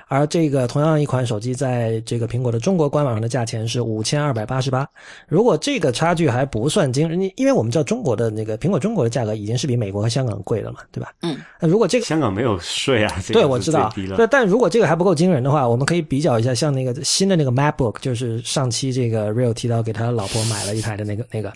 [0.09, 4.89] 而这个同样一款手机，在这个苹果的中国官网上的价钱是五千二百八十八。
[5.29, 11.13] 如果这个差距还不算惊人，因为我们知道中国的那个苹果中国的价格已经是比美国和香港贵了嘛，对吧？
[11.21, 11.37] 嗯。
[11.61, 13.15] 那如果这个香港没有税啊？
[13.31, 13.93] 对，我知道。
[14.17, 21.53] 对，但如果这个还不够惊人的话，我们可以比较一下，像那个新的那个 MacBook，就是上期这个 Real 提到给他老婆买了一台的那个那个。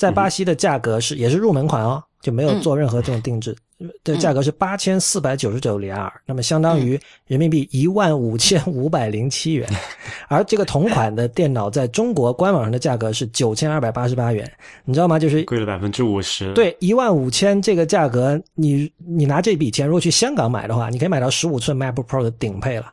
[0.00, 3.54] 在巴西的价格是也是入门款哦，就没有做任何这种定制，
[4.02, 9.68] 的价格是八千四百九十九里亚尔，那么相当于人民币一万五千五百零七元。
[10.28, 14.50] 而这个同款的电脑在中国官网上的价格是九千二百八十八元，
[14.86, 15.18] 你知道吗？
[15.18, 16.50] 就是贵了百分之五十。
[16.54, 22.90] 对，一万五千这个价格，你你拿这笔钱如果去香港买的话，你可以买到十五寸 MacBook Pro 的顶配了。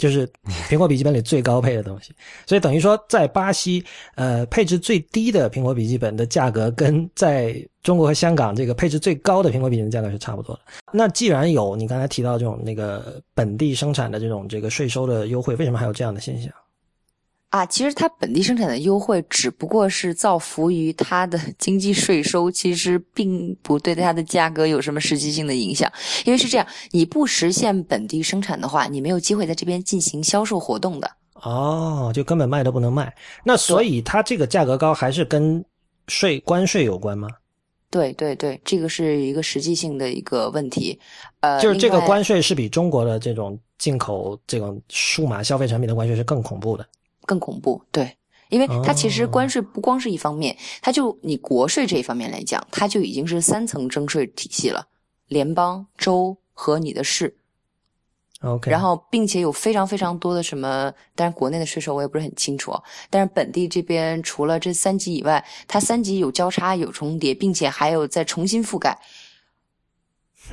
[0.00, 0.26] 就是
[0.66, 2.14] 苹果笔记本里最高配的东西，
[2.46, 10.62] 所以等于说在巴西，呃，配置最低的苹果笔记本的价格跟在中国和香港这个配置最高的苹果笔记本价格是差不多的。
[10.90, 16.50] 那既然有你刚才提到这种那个本地生产的这种这个税收的优惠，为什么还有这样的现象？
[17.50, 25.90] 啊，其实它本地生产的优惠只不过是造福于它的 经济税收，其实并不对它的价格有什么实际性的影响。
[26.24, 31.10] 因为是这样，你不实现本地生产的话，你没有机会在这边进行销售活动的。
[31.34, 33.12] 哦，就根本卖都不能卖。
[33.44, 35.64] 那所以它这个价格高，还是跟
[36.06, 37.28] 税关税有关吗？
[37.90, 40.96] 对对对，这个是一个实际性的一个问题。
[41.40, 46.86] 呃，就是这个关税是比中国的这种进口这种数码消费产品的关税是更恐怖的。
[47.30, 48.16] 更恐怖，对，
[48.48, 54.88] 因为它其实哦关税不光是一方面，它就你国税这一方面来讲，它就已经是三层征税体系了，
[55.28, 57.36] 联邦、州和你的市
[58.40, 68.98] ，OK，然后并且有非常非常多的什么，当然国内的税收我也不是很清楚，啊，但是本地这边除了这三级以外，它三级有交叉有重叠，并且还有再重新覆盖，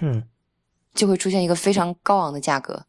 [0.02, 0.22] 嗯，
[0.94, 2.86] 就会出现一个非常高昂的价格。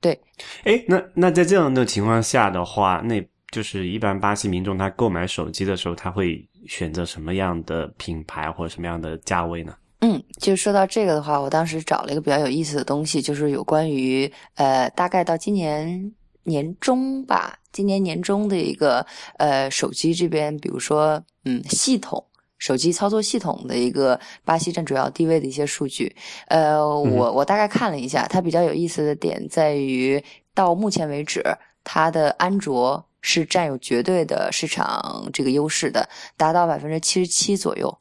[0.00, 0.20] 嗯，对。
[0.64, 9.74] 哎，那那在这样的情况下的话，那就是一般巴西民众他购买手机的时候，他会选择什么样的品牌或者什么样的价位呢？
[10.00, 16.12] 嗯，就说到这个的话，我当时找了一个比较有意思的东西，就是有关于呃，大概到今年
[16.44, 19.04] 年中吧，今年年中的一个
[19.36, 22.24] 呃手机这边，比如说嗯系统。
[22.60, 26.14] 手机操作系统的一个巴西占主要地位的一些数据，
[26.46, 30.22] 呃，我我大概看了一下，它比较有意思的点在于，
[30.54, 31.42] 到目前为止，
[31.82, 36.06] 它的安卓是占有绝对的市场这个优势的，
[36.36, 37.98] 达到百分之七十七左右。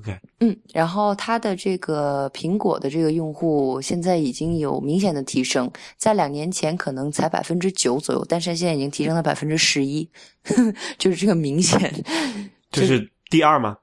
[0.00, 10.08] OK，嗯，然后它的这个苹果的这个用户现在已经有明显的提升，在两年前可能才百分之九左右，但是现在已经提升到百分之十一，
[10.98, 12.04] 就是这个明显。
[12.70, 13.76] 就是第二吗？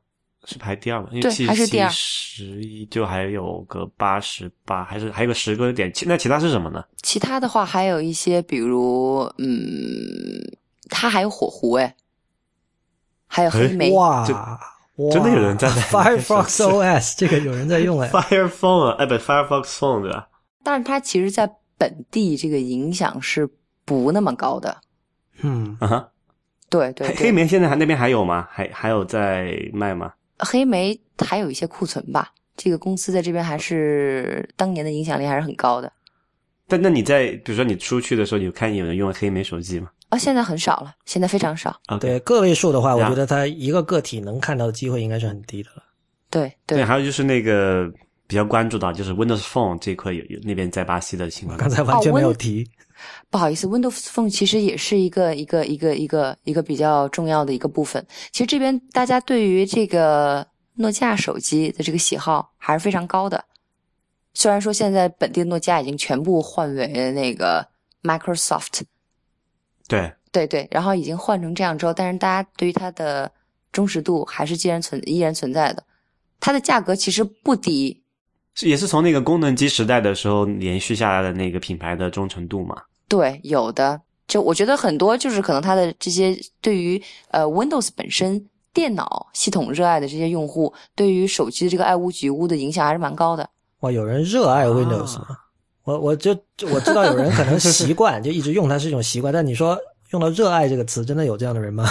[0.47, 1.07] 是排第二吗？
[1.11, 5.91] 因为对七还是第二十一就还有个八十八，还是还有个十个点。
[5.91, 6.83] 其那其他是什么呢？
[7.01, 9.57] 其他的话还有一些，比如嗯，
[10.89, 11.95] 它还有火狐哎，
[13.27, 13.91] 还有黑莓。
[13.91, 14.27] 哇
[14.97, 20.29] 哇，真的有人在 Firefox OS 这个有人在用哎，Fire Phone 啊，哎不，Firefox Phone 对吧？
[20.63, 23.49] 但是它其实在本地这个影响是
[23.83, 24.77] 不那么高的。
[25.41, 26.09] 嗯，啊哈，
[26.77, 28.47] 对对对，黑黑莓现在还那边还有吗？
[28.51, 30.13] 还还有在卖吗？
[30.39, 32.31] 黑莓还有一些库存吧。
[32.57, 35.91] 这个公司在这边还是当年的影响力还是很高的
[36.67, 41.75] 但那你在比如说你出去的时候，你有看有人用黑莓手机吗啊、现在很少了，现在非常少。
[41.87, 45.83] ？OK，对个位数的话，我觉得它一个个体能看到的机会应该是很低的了。
[46.29, 47.91] 对对，对，还有就是那个
[48.27, 51.57] 比较关注到，就是 Windows Phone 这一块有有那边在巴西的情况。
[51.57, 52.69] 刚才完全没有哦提。
[53.29, 58.05] 不好意思，Windows Phone 其实也是一个一个一个一个一个比较重要的一个部分。
[58.31, 63.43] 其实这边大家对于这个诺基亚手机的这个喜好还是非常高的。
[64.33, 67.67] 虽然说现在本地诺基亚已经全部换为那个
[68.03, 68.81] Microsoft，
[69.87, 73.31] 对，对对，然后已经换成这样之后，但是大家对于它的
[73.71, 75.83] 忠实度还是既然存依然存在的。
[76.39, 78.03] 它的价格其实不低，
[78.55, 82.75] 是也是从那个功能机时代的时候延续下来的那个品牌的忠诚度嘛。
[83.07, 84.01] 对，有的。
[84.27, 86.99] 就我觉得很多就是可能它的这些对于
[87.29, 93.47] 呃 Windows 本身电脑系统热爱的这些用户，对于手机的这个爱屋及乌的影响还是蛮高的。
[93.81, 95.27] 哇，有人热爱 Windows 吗？
[95.83, 96.35] 我我就
[96.71, 99.77] 我知道有人可能习惯就一直用它是一种习惯，但你说
[100.09, 101.87] 用到热爱这个词，真的有这样的人吗？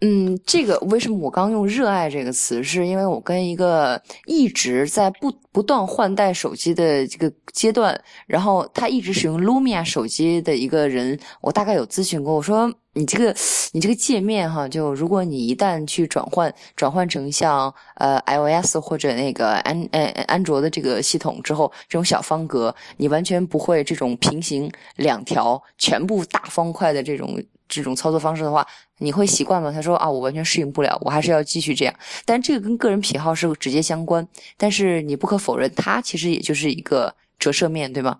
[0.00, 13.34] 嗯，这个为什么我刚用“热爱”这个词，是因为我跟一个一直在不不断换代手机的这个阶段，然后他一直使用 Lumia 手机的一个人，我大概有咨询过，我说你这个
[13.72, 27.40] 你这个界面哈，就如果你一旦去转换转换成像呃 iOS 或者那个安呃安卓的这个系统之后，这种小方格，你完全不会这种平行两条全部大方块的这种
[27.74, 28.66] 这种操作方式的话，
[28.98, 29.72] 你会习惯吗？
[29.72, 31.94] 他说啊，我完全适应不了，我还是要继续这样。
[32.24, 34.26] 但这个跟个人癖好是直接相关，
[34.56, 38.18] 但是你不可否认，它其实也就是一个折射面，对吗？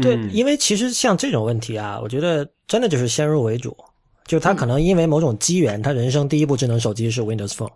[0.00, 3.76] 对，嗯因为其实像这种问题啊，我觉得真的就是先入为主，
[4.26, 7.72] 就他可能因为某种机缘，他人生第一部智能手机是 Windows Phone，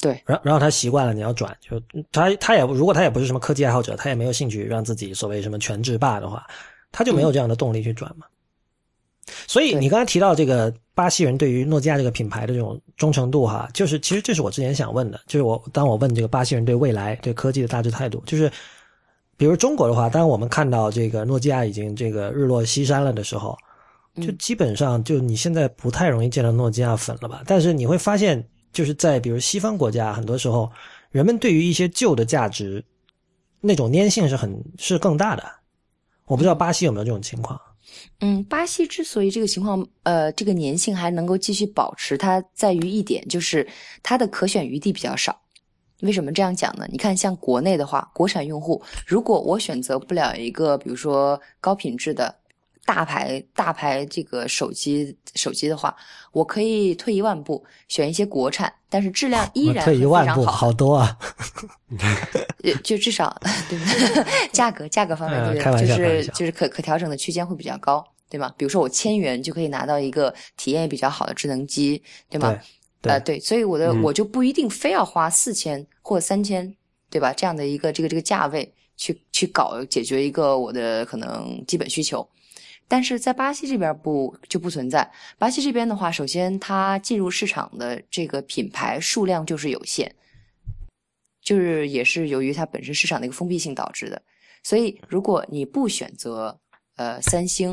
[0.00, 1.80] 对，然然后他习惯了你要转，就
[2.12, 6.46] 他他也如果他也不是什么科技爱好者，他也没有兴趣让自己所谓什么全制霸的话，
[6.92, 8.26] 他就没有这样的动力去转嘛。
[9.46, 18.50] 所以你刚才提到这个巴西人对于诺基亚这个品牌的这种忠诚度哈，就是其实这是我之前想问的，就是我当我问这个巴西人对未来对科技的大致态度，就是
[19.36, 23.56] 比如中国的话，当我们看到这个诺基亚已经这个日落西山了的时候，
[24.16, 27.42] 就基本上就你现在不太容易见到诺基亚粉了吧？
[27.46, 30.70] 但是你会发现，就是在比如西方国家，很多时候
[31.10, 32.84] 人们对于一些旧的价值
[33.60, 35.44] 那种粘性是很是更大的。
[36.26, 37.58] 我不知道巴西有没有这种情况。
[38.20, 43.66] 嗯，巴西之所以这个情况，呃，这个粘性还能够继续保持，它在于一点，就是
[44.02, 45.40] 它的可选余地比较少。
[46.02, 46.86] 为什么这样讲呢？
[46.90, 52.34] 你看，像国内的话，国产用户，如果我选择不了一个，比如说高品质的
[52.84, 55.94] 大牌大牌这个手机手机的话，
[56.32, 60.52] 我可以退一万步，选一些国产，但是质量依然退一万步，非常好。
[60.52, 61.18] 好多啊！
[62.64, 63.34] 呃，就至少
[63.68, 64.48] 对不对？
[64.52, 68.52] 价格价格方面，就是就是可可调整的区间会比较高，对吗？
[68.56, 72.50] 比如说我千元就可以拿到一个体验也比较好的智能机，对吗？
[72.52, 72.58] 对
[73.02, 76.74] 对呃，对，所以我的、嗯我就不一定非要花四千或三千，
[77.10, 77.32] 对吧？
[77.32, 82.28] 这样的一个这个这个价位去去搞解决一个我的可能基本需求。
[82.88, 85.08] 但是在巴西这边不就不存在。
[85.38, 90.10] 巴西这边的话，首先它进入市场的这个品牌数量就是有限，
[91.42, 94.22] 就是也是由于它本身市场的一个封闭性导致的。
[94.62, 96.58] 所以如果你不选择
[96.96, 97.72] 呃三星，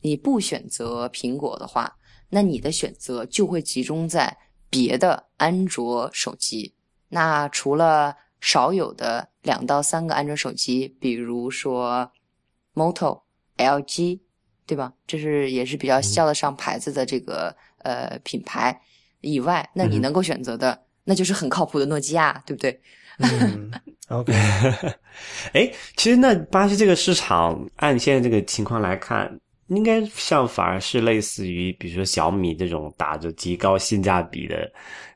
[0.00, 1.96] 你不选择苹果的话，
[2.28, 4.36] 那你的选择就会集中在
[4.68, 6.74] 别的安卓手机。
[7.08, 12.10] 那除了少有的两到三个安卓手机，比如说
[12.74, 13.22] Moto、
[13.56, 14.20] LG，
[14.66, 14.92] 对吧？
[15.06, 18.78] 这是也是比较叫得上牌子的这个、呃品牌
[19.20, 22.80] 以外，那你嗯能够选择的，那就是很靠谱的诺基亚，对不对？
[23.18, 23.70] 嗯
[24.08, 24.32] ，OK，
[25.52, 29.30] 哎，其实那巴西这个市场，按现在这个情况来看，
[29.68, 34.70] 应该像反而是类似于，比如说小米这种打着极高性价比的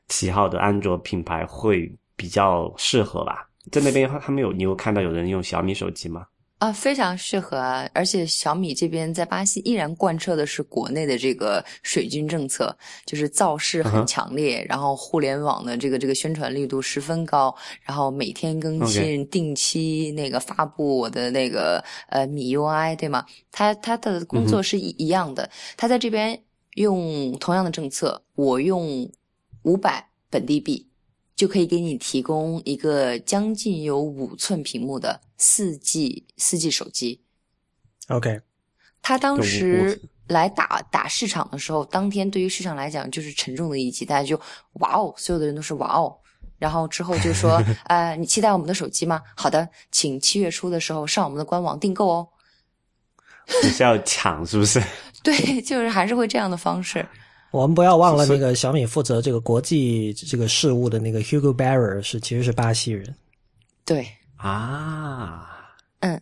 [0.07, 3.49] 旗号的安卓品牌会比较适合吧？
[3.71, 6.25] 在那边他们有你有看到有人用小米手机吗？
[6.59, 7.87] 啊，非常适合啊！
[7.93, 12.75] 而且小米这边在巴西依然贯彻的是国内的这个水军政策，
[13.05, 23.23] 就是造势很强烈，然后互联网的这个这个宣传力度十分高，然后每天更新定期那个发布我的那个呃米 UI 对吗？
[23.51, 25.47] 他他的工作是一一样的，
[25.77, 26.41] 他在这边
[26.73, 29.07] 用同样的政策，我用
[29.61, 30.87] 五百本地币。
[31.37, 37.21] 就可以给你提供一个将近有五寸屏幕的四 G 四 G 手机。
[38.07, 38.41] OK，
[39.03, 44.35] 他当时来打打市场的时候，当天对于市场来讲就是沉重的一击，大家就
[44.79, 46.17] 哇哦，所有的人都是哇哦。
[46.57, 49.21] 然后之后就说， 呃，你期待我们的手机吗？
[49.35, 52.27] 好的，请七月初的时候上我们的官网订购哦。
[53.63, 54.81] 你是要抢是不是？
[55.21, 57.07] 对，就是还是会这样的方式。
[57.51, 63.15] 我们不要忘了那个小米负责这个国际这个事务的那个 Hugo Barrer 是其实是巴西人。
[63.85, 65.47] 对啊，
[66.01, 66.21] 嗯，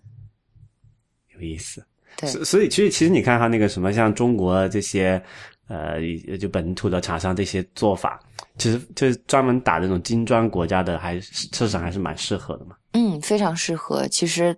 [1.33, 1.83] 有意思。
[2.17, 5.21] 对，所所以其实其实你看他那个什么像中国这些
[5.67, 5.99] 呃
[6.39, 8.19] 就本土的厂商这些做法，
[8.57, 12.75] 其实就是专门打这种金砖国家的，还是市场还是蛮适合的嘛。
[12.93, 14.07] 嗯，非常适合。
[14.07, 14.55] 其实，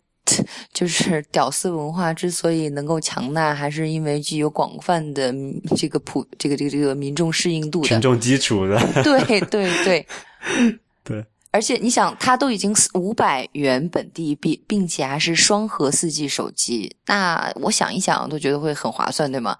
[0.73, 8.01] 就是屌丝文化之所以能够强大，还是因为具有广泛的嗯这个普这个这个这个民众适应度的群。
[8.01, 10.07] 众基础的，对对对
[11.03, 19.57] 对，而且你想，它都已经五百元本地币，并且还是双核四 G 手机，那我想一想都觉得会很划算，对吗？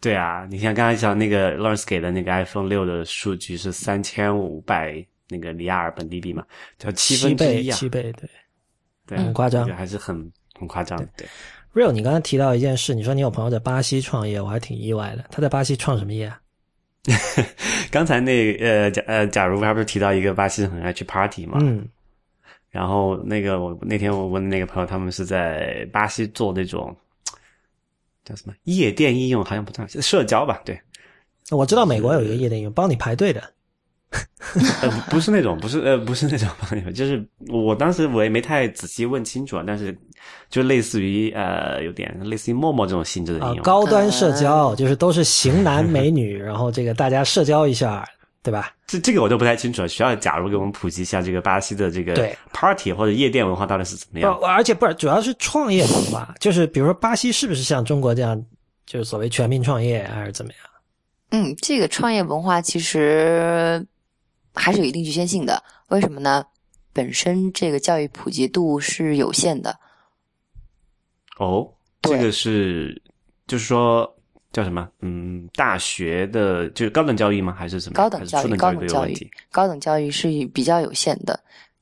[0.00, 6.44] 对啊，你像刚才讲那个 Lawrence 给的那个 iPhone 六的数据是三千五百那个里亚尔本地币嘛，
[6.78, 8.28] 叫七分之倍，一啊，七倍，对。
[9.06, 11.26] 对，很夸张这个还是很很夸张的，对。
[11.74, 15.26] Real，你刚才提到一件事，你说你有朋友在巴西创业，我还挺意外的。
[15.30, 16.40] 他在巴西创什么业啊？
[17.92, 21.86] 刚才那呃假呃，假如他不是提到一个巴西人很爱去 party 嘛，嗯，
[22.70, 26.96] 然后那个我那天我问那个朋友，他们是在巴西做那种
[28.24, 30.60] 叫什么夜店应用，好像不算社交吧？
[30.64, 30.80] 对，
[31.50, 33.52] 我知道美国有一个夜店应用帮你排队的。
[34.82, 39.96] 呃，不是那种，不是呃，不是那种朋友，就是我当时我也没太仔细问清楚啊，但是
[40.48, 43.62] 就类似于呃，有点类似于陌陌这种性质的应啊，用。
[43.62, 48.08] 高端社交就是都是型男美女， 然后这个大家社交一下，
[48.42, 48.72] 对吧？
[48.86, 54.32] 这这个我就不太清楚了，需要假如给我们普及一下这个巴西的这个对 party 或者夜店文化到底是怎么，样？
[54.42, 58.40] 而且不是，主要是创业文化，就是比如说巴西是不是像中国这样，
[58.86, 60.60] 就是所谓全民创业还是怎么样？
[61.30, 63.84] 嗯，这个创业文化其实
[64.56, 65.62] 还是有一定局限性的。
[65.88, 66.44] 为什么呢？
[66.92, 69.78] 本身这个教育普及度是有限的。
[71.38, 71.70] 哦，
[72.00, 73.00] 对这个是
[73.46, 74.10] 就是说
[74.50, 74.88] 叫什么？
[75.00, 77.52] 嗯，大学的就是高等教育吗？
[77.52, 77.94] 还是什么？
[77.94, 81.38] 高等教育，高等教育都有问题？，高等教育是比较有限的。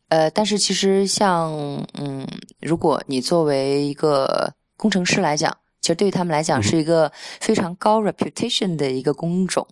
[0.09, 1.53] 呃，但是其实像
[1.95, 2.27] 嗯，
[2.61, 7.11] 如果你作为一个工程师来讲，其实对于他们来讲是一个
[7.41, 9.65] 非常高 reputation 的一个工种。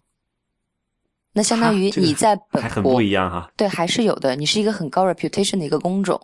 [1.32, 3.50] 那相当于你在本国还很不一样哈。
[3.56, 4.36] 对，还是有的。
[4.36, 6.20] 你是一个很高 reputation 的一个工种，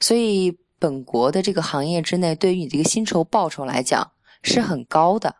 [0.00, 4.10] 所以本国的这个行业之内，对于你这个薪酬报酬来讲
[4.42, 5.34] 是很高的。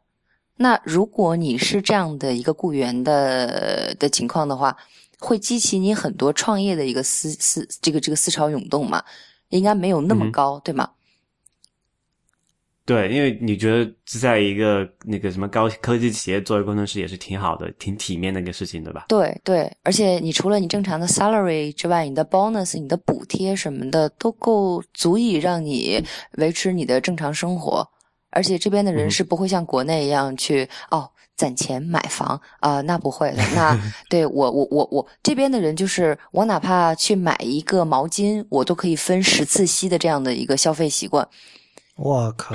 [0.57, 4.77] 那如果你是这样的一个雇员的的情况的话，
[5.19, 9.03] 会激起你很多创业的一个思思这个这个思潮涌动嘛？
[9.51, 10.91] 应该没有那么高，对吗？
[12.89, 19.05] 对，因为你觉得在一个那个什么高科技企业作为工程师也是挺好的、挺体面的一个事情，对吧？
[19.09, 26.03] 对对，而且你除了你正常的 salary 之外，你的 bonus、你的补贴什么的都够足以让你
[26.39, 27.87] 维持你的正常生活。
[28.31, 33.43] 而且这边的人是不会像国内一样去哦攒钱买房啊，那不会的。
[33.55, 33.79] 那
[34.09, 41.29] 对我我我我这边的人就是我哪怕去买一个毛巾，我都可以分十次吸的这样的一个消费习惯。
[41.99, 42.55] 我靠！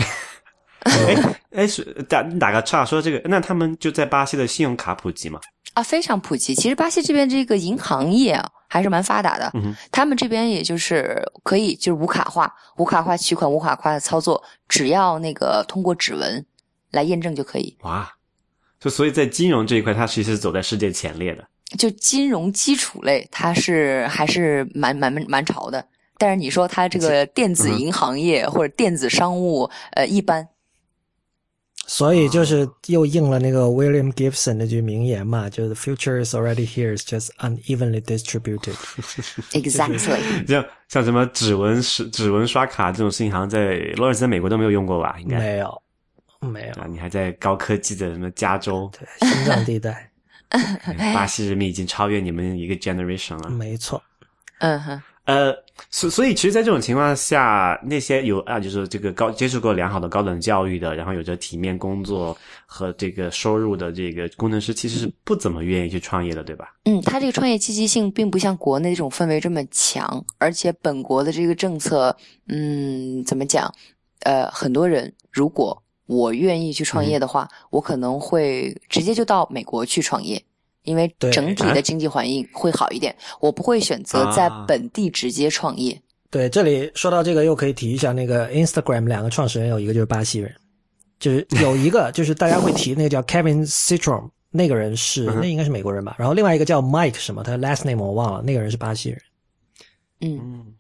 [0.83, 1.15] 哎
[1.51, 5.39] 哎，是打打个岔，说这个，那他们就在巴西的信用卡普及吗？
[5.73, 6.55] 啊，非常普及。
[6.55, 9.51] 其实巴西这边这个银行业啊，还是蛮发达的。
[9.53, 16.45] 嗯，他们这边也就是可以就是无卡化、无卡化取款、无卡化的操作，只要那个通过指纹
[16.91, 17.75] 来验证就可以。
[17.81, 18.09] 哇，
[18.79, 21.45] 就所以在金融这一块，它其实是走在世界前列的。
[21.77, 25.83] 就金融基础类，它是还是蛮蛮蛮潮的。
[26.17, 30.47] 但是你说它这个电子银行业或者电子商务，呃，一般。
[31.85, 38.73] 所以就是又应了那个 William Gibson 那句名言嘛，就是 "The future is already here, it's just unevenly distributed."
[39.51, 40.47] Exactly。
[40.47, 45.17] 像像什么指纹是指纹刷卡这种事情，好像在罗尔斯在美国都没有用过吧？
[45.19, 45.81] 应该没有，
[46.39, 46.73] 没有。
[46.81, 48.89] 啊，你还在高科技的什么加州？
[48.97, 50.09] 对，心脏地带。
[51.13, 53.49] 巴西人民已经超越你们一个 generation 了。
[53.49, 54.01] 没错。
[54.59, 55.01] 嗯哼。
[55.25, 55.53] 呃，
[55.89, 62.35] 所所以，其实，在这种情况下，那些有啊，就是这个高接受过良好的高等教育的，然后有着体面工作
[62.65, 66.75] 和这个收入的这个工程师，其实是不怎么愿意去创业的，对吧？
[66.85, 72.15] 嗯，他这个创业积极性并不像国内这种氛围这么强，而且本国的这个政策，
[72.47, 73.73] 嗯，怎么讲？
[74.21, 80.41] 呃，很多人如果我愿意去创业的话，我可能会直接就到美国去创业。
[80.83, 85.99] 因为整体的经济环境会好一点，我不会选择在本地直接创业。
[86.29, 90.51] 对，这里说到这个，又可以提一下那个 Instagram 两个创始人，有一个就是巴西人，
[91.19, 96.15] 就是 有一个就是大家会提那个叫 Kevin Citron，那个人是那应该是美国人吧？
[96.17, 99.21] 然后另外一个叫 Mike 什么，他 last name 我忘了，那个人是巴西人。
[100.21, 100.73] 嗯，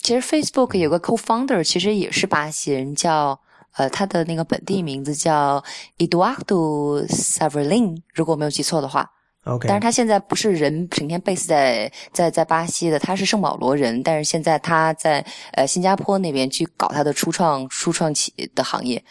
[0.00, 3.40] 其实 Facebook 有个 co-founder，其实也是巴西人，叫
[3.72, 5.64] 呃他的那个本地名字叫
[5.96, 9.10] Eduardo Saverlin，如果我没有记错的话。
[9.48, 19.02] OK，但是他现在不是人成天 base 在在在巴西的，他是圣保罗人，但是现在他在呃新加坡那边去搞他的初创初创企的行业。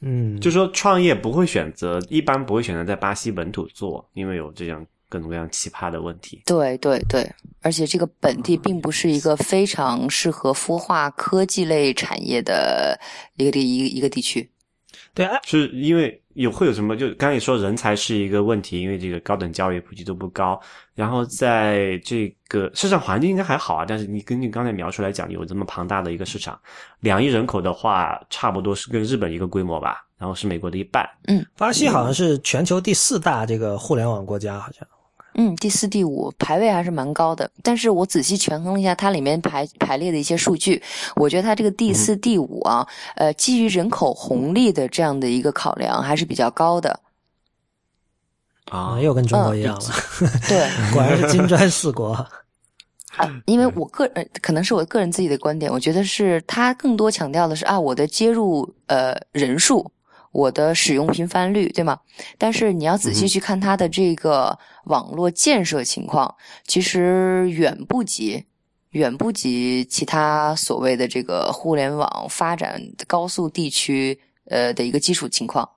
[0.00, 6.42] 嗯，就说创业不会选择，一般不会选择在巴西本土做，因为有这样各种各样奇葩的问题。
[6.46, 7.28] 对对对，
[7.60, 13.00] 而且这个本地并不是一个非常适合孵化科技类产业的
[13.36, 14.48] 一个地一个一个地区。
[15.12, 16.20] 对啊，是因为。
[16.34, 16.96] 有会有什么？
[16.96, 20.60] 就刚才说人才是一个问题，因为这个高等教育普及度不高。
[20.94, 26.58] 然后在这个市场环境应该还好啊，但是你根据刚才描述来讲，有这么庞大的一个市场，
[27.00, 31.08] 两亿人口的话，差不多是跟日本一个规模吧，然后是美国的一半。
[31.26, 34.86] 嗯，巴西好像是全球第四大这个互联网国家，好像。
[35.34, 40.82] 嗯，第四、第五排位还是蛮高的，但是我仔细权衡了一下它里面排排列的一些数据，
[41.16, 42.86] 我觉得它这个第四、第五啊，
[43.16, 47.00] 呃，基于人口红利的这样的一个考量还是比较高的。
[48.70, 49.80] 啊，又跟中国一样了，
[50.48, 52.12] 对，果然是金砖四国。
[53.16, 59.90] 啊， 因为我个人可能是我个人自己的观点，我觉得是它更多强调的是啊，我的接入呃人数。
[60.34, 61.96] 我的使用频繁率，对吗？
[62.36, 66.34] 但是你要仔细去看它的这个网络建设情况，
[66.66, 68.44] 其实远不及，
[68.90, 74.20] 远不及其他所谓的这个互联网发展高速地区
[74.50, 75.70] 呃的一个基础情况。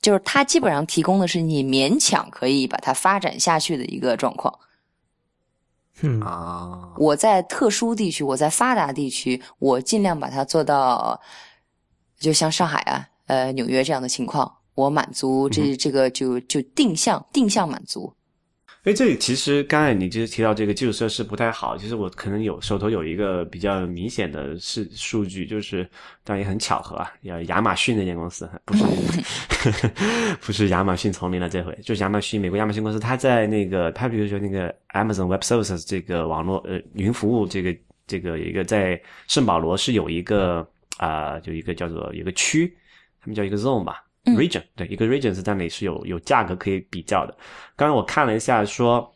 [0.00, 4.58] 就是它基本上提供的是你勉强可以把它发展下去的一个状况。
[6.00, 11.20] 嗯啊，我在特殊地区，我在发达地区，我尽量把它做到，
[12.18, 13.08] 就像上海啊。
[13.26, 18.12] 呃，纽约这样的情况，我满足这这个就就定向定向满足。
[18.82, 25.88] 哎，这里其实刚才你就是提到这个基础设施不太好，其实我可能有手头有一个比较明显的是数据，就是
[26.22, 28.84] 当然也很巧合啊，要亚马逊那间公司不是
[30.42, 37.74] 不是亚马逊丛林了，这回就是亚马逊美国亚马逊公司，它在那个它比如说那个 Amazon Web Services 这个网络呃云服务这个
[38.06, 40.68] 这个一个在圣保罗是有一个
[40.98, 42.70] 啊，就一个叫做一个区。
[43.24, 44.04] 他们叫一个 zone 吧
[44.36, 47.34] ，region，对，一个 region 是在那里是有有价格可以比较的。
[47.74, 49.10] 刚刚我看了一下，说，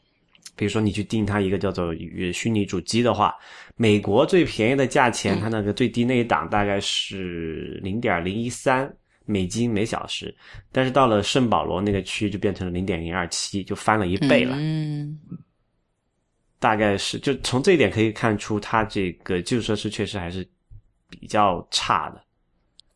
[0.56, 1.94] 比如说你去定它一个叫做
[2.32, 3.34] 虚拟主机的话，
[3.76, 8.90] 美国最便宜的价钱，它那个最低那一档大概是零点零一三
[9.26, 10.34] 美金每小时，
[10.72, 14.56] 但是到了圣保罗那个区就变成了零点零二七，就翻了一倍了。
[14.56, 15.18] 嗯，
[16.58, 20.48] 大概是就从这一点可以看出，它这个基础设施确实还是
[21.10, 22.24] 比较差的。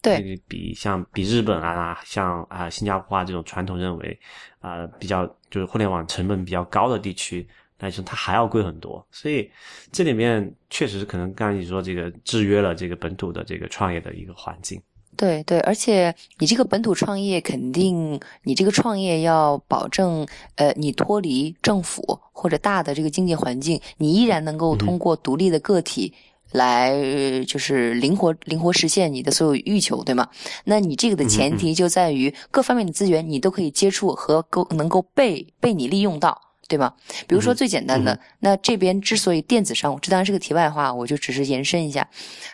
[0.02, 4.18] 对，比像比日本啊，像啊新加坡啊这种传统认为
[4.58, 7.46] 啊比较就是互联网成本比较高的地区
[7.78, 9.06] 来说，它还要贵很多。
[9.12, 9.48] 所以
[9.92, 14.82] 这里面确实可能刚才你说这个制约了这个本土的这个创业的一个环境。
[15.16, 20.26] 对对，而且你这个本土创业，肯定你这个创业要保证，
[20.56, 22.02] 呃，你脱离政府
[22.32, 26.12] 或者大的这个经济环境，你依然能够通过独立的个体。
[26.52, 30.28] 来就是灵活灵活实现你的所有欲求，对吗？
[30.64, 36.94] 那你这个的前提就在于各方面的资源你都可以接触和够能够被被你利用到，对吗？
[37.26, 42.08] 比如说最简单的，那这边之所以电子商务，这当然是个题外话，我就只是延伸一下，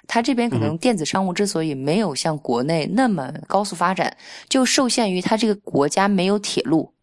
[0.06, 4.16] 它这边可能电子商务之所以没有像国内那么高速发展，
[4.48, 6.94] 就受限于它这个国家没有铁路。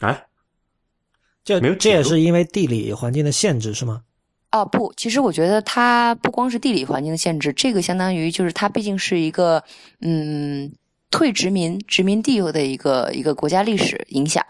[0.00, 0.22] 啊？
[1.44, 4.00] 这没有这也是因为地理环境的限制，是吗？
[4.54, 9.60] 啊不，其实我觉得它不光是地理环境的限制，这个相当于就是它毕竟是一个
[10.00, 10.70] 嗯
[11.10, 14.44] 退殖民殖民地的一个一个国家历史影响，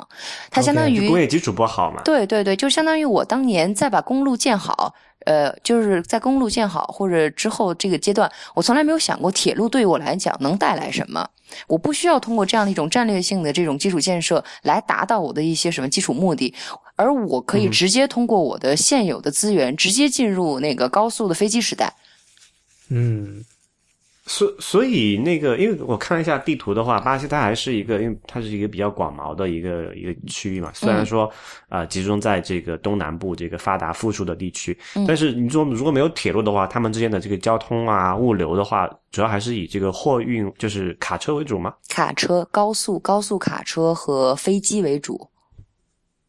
[0.51, 2.03] 它相当于工业基础不好嘛。
[2.05, 4.95] 对对对，就相当于我当年再把公路建好，
[5.25, 11.29] 呃，就是在公路建好或者之后这个阶段，我从来没有想过铁路对于我来讲能带来什么，
[11.67, 16.55] 我不需要通过这样的一种战略性的这种基础建设来达到我的一些什么基础目的。
[16.97, 21.93] 而我可以直接通过我的现有的资源，直接进入那个高速的飞机时代。
[22.89, 23.45] 嗯，
[24.27, 30.71] 所所以那个，因为我看了一下地图的话，巴西它还是一个，因为它是一个比较广袤的一个一个区域嘛。
[30.73, 31.31] 虽然说
[31.69, 34.77] 啊，集中在这个东南部这个发达富庶的地区，
[35.07, 41.75] 但是你说如果没有铁路的话，他们之间的这个交通啊、物流的话，主要还是以这个货运，就是卡车为主吗？
[41.91, 45.29] 卡车、高速、高速卡车和飞机为主。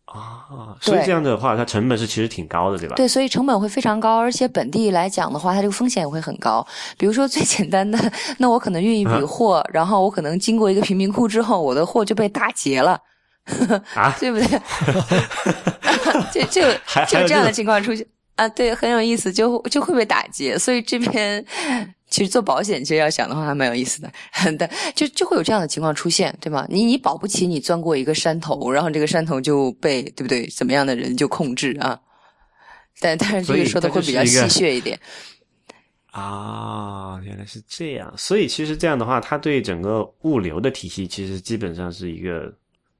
[0.05, 2.95] 啊，所以这样的话，它成本是其实挺高的，对吧？
[2.95, 6.65] 对，所以成本会非常高，而且本地来讲的话，它这个风险也会很高。
[6.97, 7.99] 比如说最简单的，
[8.37, 13.01] 那我可能运一笔货，然后我可能经过一个贫民窟之后，我的货就被打劫了，
[13.95, 14.61] 啊， 对不对？
[16.31, 16.61] 就就
[17.07, 18.05] 就这样的情况出现
[18.35, 21.43] 啊，对，很有意思，就就会被打劫，所以这边。
[22.15, 24.09] 其实做保险，其实要想的话还蛮有意思的，
[24.57, 26.65] 但就就会有这样的情况出现，对吗？
[26.69, 30.47] 你你保不齐你钻过一个山头，然后这个山头就被对不对？
[30.47, 31.99] 怎么样的人就控制啊？
[33.01, 34.97] 但但是这个说的会比较戏谑一点。
[36.11, 38.13] 啊，原来是这样。
[38.17, 42.53] 所以其实这样的话，它对整个物流的体系其实基本上是一个。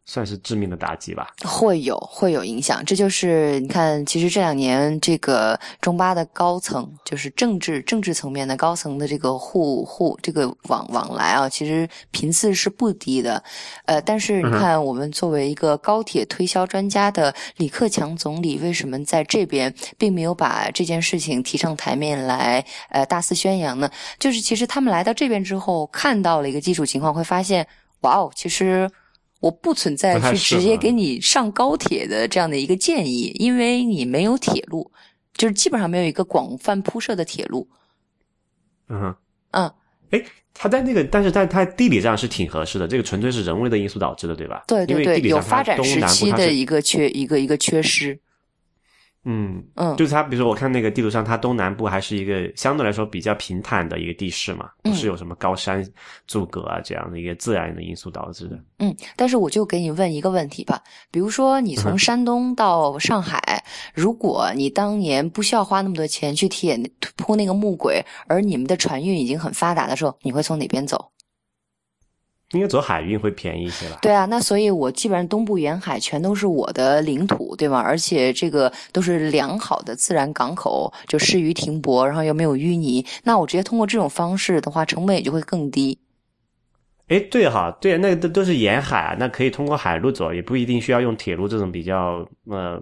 [0.08, 2.86] 算是致命的打击吧，会有会有影响。
[2.86, 13.44] 这就是你看，其实这两年这个中巴的高层，就是政治政治层面的高层的这个互互这个往往来啊，其实频次是不低的。
[13.86, 23.90] 呃，但是你看，我们作为一个高铁推销专家的李克强总理，为什么在这边并没有把这件事情提上台面来呃大肆宣扬呢？
[24.20, 27.68] 就是其实他们来到这边之后，看到了一个基础情况，会发现，
[28.02, 28.88] 哇哦，其实。
[29.46, 34.92] 我不存在去直接给你上高铁的这样的一个建议，因为你没有铁路，
[35.36, 37.68] 就是基本上没有一个广泛铺设的铁路。
[38.90, 39.14] 嗯
[39.52, 39.72] 嗯，
[40.10, 44.64] 哎，它在那个，但是在它地理上是挺合适的，这个纯粹是人为的因素导致的，对吧？
[44.68, 48.20] 对对对，有发展时期的一个缺一个一个缺失。
[49.26, 55.84] 嗯嗯，就是它，比如说我看那个地图上，它东南部还是一个相对来说比较平坦的一个地势嘛，不是有什么高山
[56.28, 58.60] 阻隔啊这样的一个自然的因素导致的。
[58.80, 60.80] 嗯，但是我就给你问一个问题吧，
[61.10, 66.80] 比如说你从山东到上海，如果你当年不需要花那么多钱去铁
[67.16, 71.04] 铺那个木轨，而你们的船运已经很发达的时候，你会从哪边走？
[72.52, 73.98] 应该走海运会便宜一些吧？
[74.02, 77.80] 对啊，那所以我基本上东部沿海全都是我的领土，对吗？
[77.80, 83.06] 而且这个都是良好的自然港口，就适于停泊，然后又没有淤泥。
[83.24, 85.98] 那我直接通过这种方式的话，成本也就会更低。
[87.08, 92.82] 哎，对哈，对，那都都是沿海啊，那可以通过海路走，也不一定需要用铁路这种比较，呃，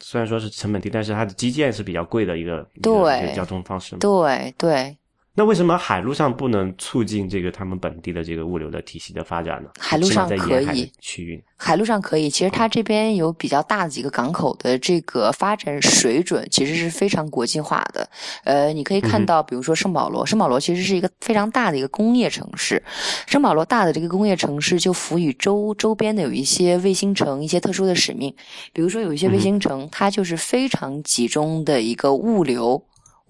[0.00, 3.96] 虽然说是成本低，但是它的基建是比较贵的一个对交通方式。
[3.96, 4.96] 对对。
[5.36, 9.68] 那为什么海路上不能促进这个他们本地的这个物流的体系的发展呢？
[9.80, 12.30] 海路上可以区域，海路上可以。
[12.30, 18.08] 其实它这边有比较大的几个港口的这个发展水准，其实是非常国际化的。
[18.44, 22.80] 呃，你可以看到，比如说圣保罗，圣保罗其实是一个非常大的一个工业城市。
[23.26, 28.32] 圣保罗大的这个工业城市就赋予周周边的有一些卫星城一些特殊的使命，
[28.72, 32.84] 比如说有一些卫星城，它就是非常集中的一个物流。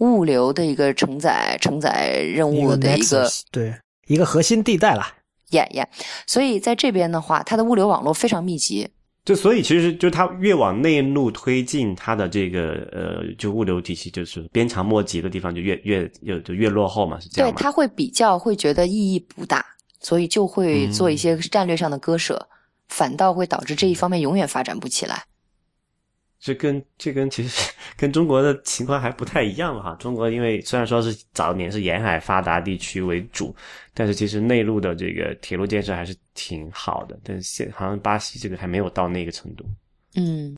[0.04, 3.74] 物流的一个承载承载任务的一个对
[4.06, 5.12] 一个核心地带啦。
[5.50, 5.88] 耶耶，
[6.26, 8.88] 所以在这边的话，它的物流网络非常密集。
[9.24, 17.72] 就所以其实就它越往内陆推进，它的这个呃就物流体系就是鞭长莫及的地方就越越就就越落后嘛，是这样对，它？
[17.72, 19.64] 会比较会觉得意义不大，
[20.00, 22.46] 所以就会做一些战略上的割舍，
[22.88, 25.22] 反倒会导致这一方面永远发展不起来。
[26.44, 29.96] 这跟这跟其实跟中国的情况还不太一样哈。
[29.98, 33.56] 中国因为虽然说是早年是沿海发达地区为主，
[33.94, 37.18] 但是其实内陆的这个铁路建设还是挺好的。
[37.24, 39.64] 但是现好像巴西这个还没有到那个程度。
[40.16, 40.54] 嗯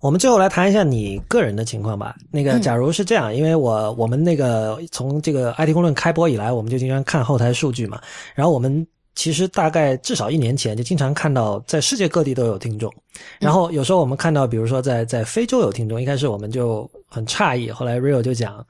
[0.00, 2.16] 我们最后来谈一下你个人的情况吧。
[2.28, 8.00] 那个，嗯假如是这样，因为我我们那个从这个 IT 公论开播以来，我们就经常看后台数据嘛。
[8.34, 8.84] 然后我们
[9.14, 12.92] 其实大概至少一年前就经常看到，在世界各地都有听众。
[13.38, 18.64] 然后有时候我们看到，比如说在在非洲有听众，一开始我们就很诧异，后来 Rio 就讲，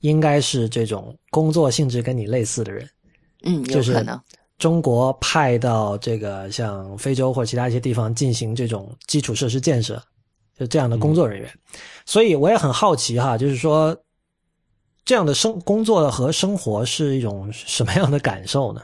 [0.00, 2.88] 应该是这种工作性质跟你类似的人。
[3.42, 4.20] 嗯，就是有可能。
[4.58, 10.02] 中国派到这个像非洲或者其他一些地方进行这种基础设施建设，
[10.58, 11.50] 就这样的工作人员。
[12.06, 13.94] 所以我也很好奇哈，就是说
[15.04, 18.80] 这样的生工作和生活是一种什么样的感受呢？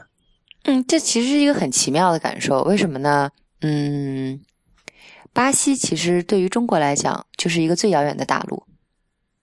[0.63, 2.63] 嗯，这其实是一个很奇妙的感受。
[2.63, 3.29] 为什么呢？
[3.61, 4.41] 嗯，
[5.33, 8.63] 巴西其实对于中国来讲就是一个最遥远的大陆。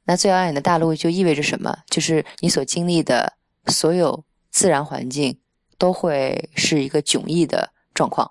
[0.04, 1.78] 那最遥远的大陆就意味着什么？
[1.88, 3.34] 就是你所经历的
[3.66, 5.38] 所有自然环境
[5.78, 8.30] 都会是一个迥异的状况。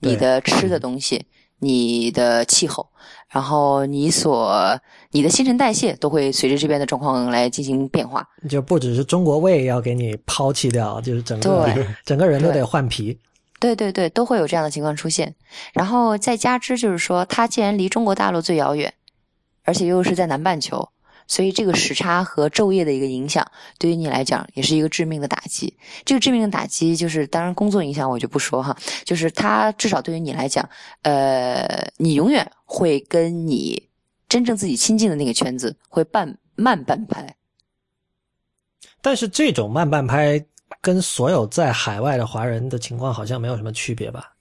[0.00, 1.26] 你的吃的东西，
[1.60, 2.90] 你的气候，
[3.32, 4.78] 然后你所
[5.10, 8.28] 你的新陈代谢都会随着这边的状况来进行变化。
[8.48, 13.18] 就不只是中国胃要给你抛弃掉，就是整个 整个人都得换皮。
[13.58, 15.34] 对对对，都会有这样的情况出现。
[15.72, 18.92] 然后再加之就是说，它既然离中国大陆最遥远，
[19.64, 20.88] 而且又是在南半球，
[21.28, 23.46] 所以这个时差和昼夜的一个影响，
[23.78, 25.76] 对于你来讲也是一个致命的打击。
[26.04, 30.68] 这个致命的打击就是，当然工作影响我就不说哈，就是它至少对于你来讲，
[31.02, 33.90] 呃，你永远会跟你
[34.26, 37.36] 真正自己亲近的那个圈子会半慢半拍。
[39.02, 40.42] 但是这种慢半拍
[40.80, 44.32] 跟所有在海外的华人的情况好像没有什么区别吧？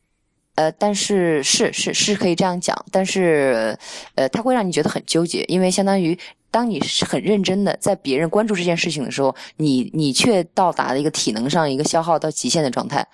[0.56, 3.78] 呃，但是是是是可以这样讲，但是
[4.16, 6.18] 呃，它会让你觉得很纠结，因为相当于
[6.50, 13.06] 当你是很认真的在别人关注这件事情的时候，你你却到达了一个体能上一个消耗到极限的状态。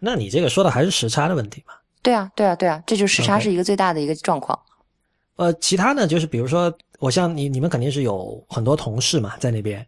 [0.00, 1.74] 那你这个说的还是时差的问题嘛？
[2.04, 4.56] 对啊，对啊，对啊，这就是时差是一个最大的一个状况。
[5.36, 9.80] 呃，其他呢，就是比如说，我像你，你们肯定是有很多同事嘛，在那边，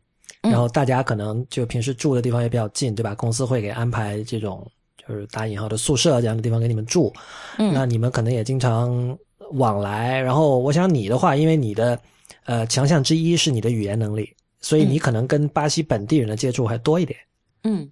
[0.43, 3.15] 嗯然后大家可能就平时住的地方也比较近，对吧？
[3.15, 4.67] 公司会给安排这种
[4.97, 7.13] 就是打引号的宿舍这样的地方给你们住，
[7.59, 9.17] 嗯那你们可能也经常
[9.53, 10.19] 往来。
[10.19, 12.01] 然后我想你的话，因为你的
[12.47, 17.19] 呃强项之一是你的语言能力，所以你嗯可能跟巴西本地人的接触还多一点。
[17.63, 17.89] 嗯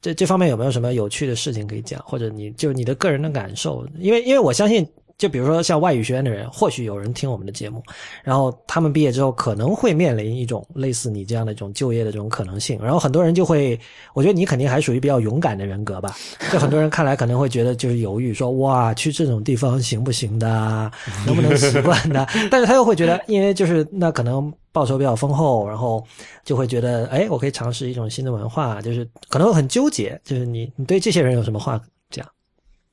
[0.00, 3.86] 这这方面有没有什么有趣的事情可以讲，或者你就你的个人的感受？
[3.98, 4.86] 因为因为我相信，
[5.20, 7.82] 就比如说像外语学院的人，或许有人听我们的节目，
[8.24, 13.78] 然后他们毕业之后可能会面临一种类似你这样的一种就业的这种可能性，然后很多人就会，
[14.14, 16.16] 我觉得你肯定还属于比较勇敢的人格吧。
[16.50, 20.90] 就很多人看来可能会觉得就是犹豫，说哇去这种地方行不行的，
[21.26, 22.26] 能不能习惯的？
[22.50, 26.02] 但是他又会觉得，因为就是那可能报酬比较丰厚，然后
[26.44, 30.18] 就会觉得，哎，我可以尝试一种新的文化，就是可能会很纠结。
[30.24, 31.78] 就是你你对这些人有什么话？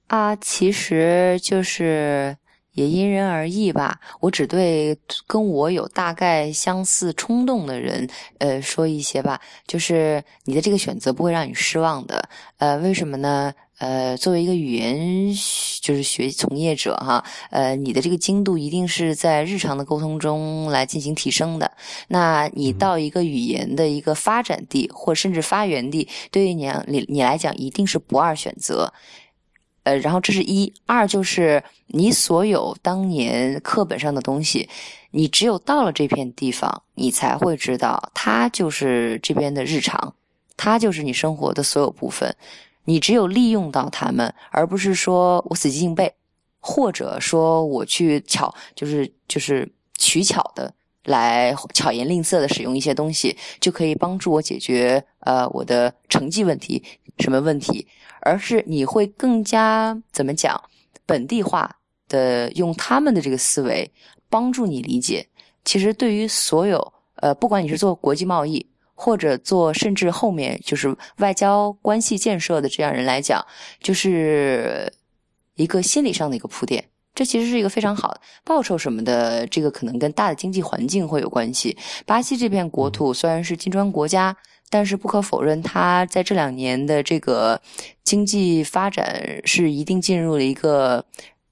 [0.08, 2.38] 啊，其实就是
[2.72, 4.00] 也因人而异吧。
[4.22, 8.08] 我只对跟我有大概相似冲动的人，
[8.38, 9.42] 呃，说一些吧。
[9.68, 12.30] 就是你的这个选择不会让你失望的。
[12.58, 13.54] 呃，为什么呢？
[13.80, 15.28] 呃，作为一个语言
[15.82, 21.70] 就是学从业者哈，呃，你的这个精度一定是在日常的沟通中来进行提升的。
[22.08, 28.92] 那你到一个语言的一个发展地，或甚至发源地，对于你你你来讲，一定是不二选择。
[29.88, 34.68] 呃，然后这是一，二就是你所有当年课本上的东西，
[35.11, 40.14] 你只有到了这片地方，你才会知道它就是这边的日常，
[40.57, 42.35] 它就是你生活的所有部分。
[42.84, 46.14] 你只有利用到它们，而不是说我死记硬背，
[46.59, 50.73] 或者说我去巧，就是就是取巧的
[51.05, 56.84] 来巧言令色的使用一些东西，就可以帮助我解决呃我的成绩问题，
[57.19, 57.88] 什么问题？
[58.28, 60.62] 而是你会更加怎么讲
[61.06, 61.78] 本地化
[62.10, 63.90] 的用他们的这个思维
[64.30, 65.26] 帮助你理解。
[65.64, 73.44] 其实对于所有呃，不管你是做国际贸易，或者做甚至后面就是外交关系建设的这样人来讲，
[73.80, 74.91] 就是
[75.56, 76.84] 一个心理上的一个铺垫。
[77.16, 81.76] 这其实是一个非常好的报酬什么的，这个可能跟大的经济环境会有关系。
[82.06, 84.38] 巴西这片国土虽然是金砖国家，
[84.70, 87.60] 但是不可否认，它在这两年的这个
[88.08, 91.04] 经济发展是一定进入了一个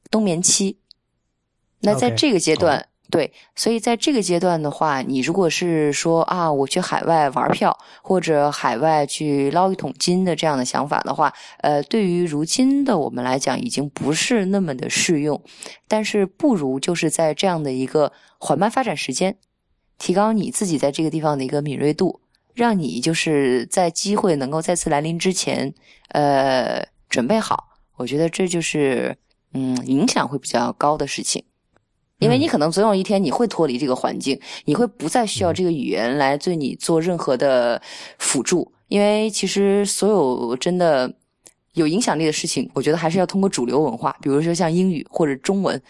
[0.10, 0.78] 冬眠期。
[1.82, 15.42] 那在这个阶段对，所以在这个阶段的话，你如果是说啊，我去海外玩票或者海外去捞一桶金的这样的想法的话，呃，对于如今的我们来讲，已经不是那么的适用。
[15.90, 19.38] 但是不如就是在这样的一个缓慢发展时间，
[19.98, 22.22] 提高你自己在这个地方的一个敏锐度，
[22.56, 25.74] 让你就是在机会能够再次来临之前，
[26.10, 27.78] 呃，准备好。
[27.98, 29.16] 我觉得这就是
[29.54, 31.44] 嗯，影响会比较高的事情。
[32.20, 37.82] 因为你可能总有一天你会脱离这个环境，你会不再需要这个语言来对你做任何的
[38.18, 38.72] 辅助。
[38.88, 41.14] 因为其实所有真的
[41.74, 45.82] 有影响力的事情，我觉得还是要通过主流文化，比如说像英语或者中文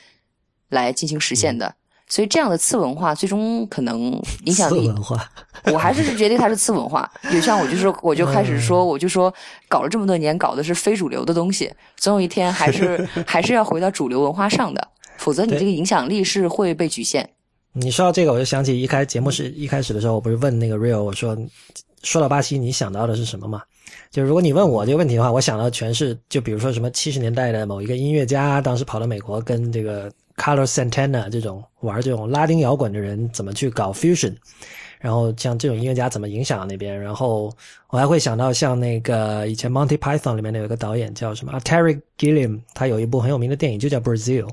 [0.69, 1.75] 来进行实现的。
[2.07, 5.27] 所以这样的次文化最终可能影响次力文化，
[5.73, 7.09] 我还是决定它是次文化。
[7.31, 9.33] 就像我就说，我就开始说，我就说，
[9.67, 14.87] 搞了这么多年，搞的是非主流的东西，总有一天还是 还是要回到主流文化上的，
[15.17, 17.27] 否则你这个影响力是会被局限。
[17.73, 21.35] 你说到这个，我就想起一开节目是一开始的时候，我不是问那个 Real，我说
[22.03, 23.61] 说到巴西，你想到的是什么嘛？
[24.11, 34.35] 就是如果你问我这个问题的话，我想到全是就比如说什么七十年代的某一个音乐家，当时跑到美国跟这个 Carlos Santana 这种玩这种拉丁摇滚的人怎么去搞 fusion，
[34.99, 37.51] 然后像这种音乐家怎么影响那边，然后
[37.89, 44.49] 我还会想到像那个以前 Monty Python 里面的有一个导演叫什么啊 Terry Gilliam，他有一部很有名的电影就叫 Brazil。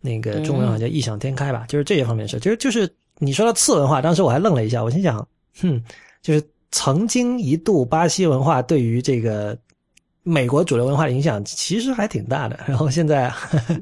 [0.00, 2.38] 那个中文好像叫异想天开吧，就是这些方面的事。
[2.38, 2.88] 就是就是
[3.18, 5.26] 你说到次文化，当时我还愣了一下，我心想，
[5.60, 5.82] 哼，
[6.22, 6.40] 就是
[6.70, 9.58] 曾经一度巴西文化对于这个
[10.22, 13.74] 美国主流文化的影响其实还挺大的，然后现在呵呵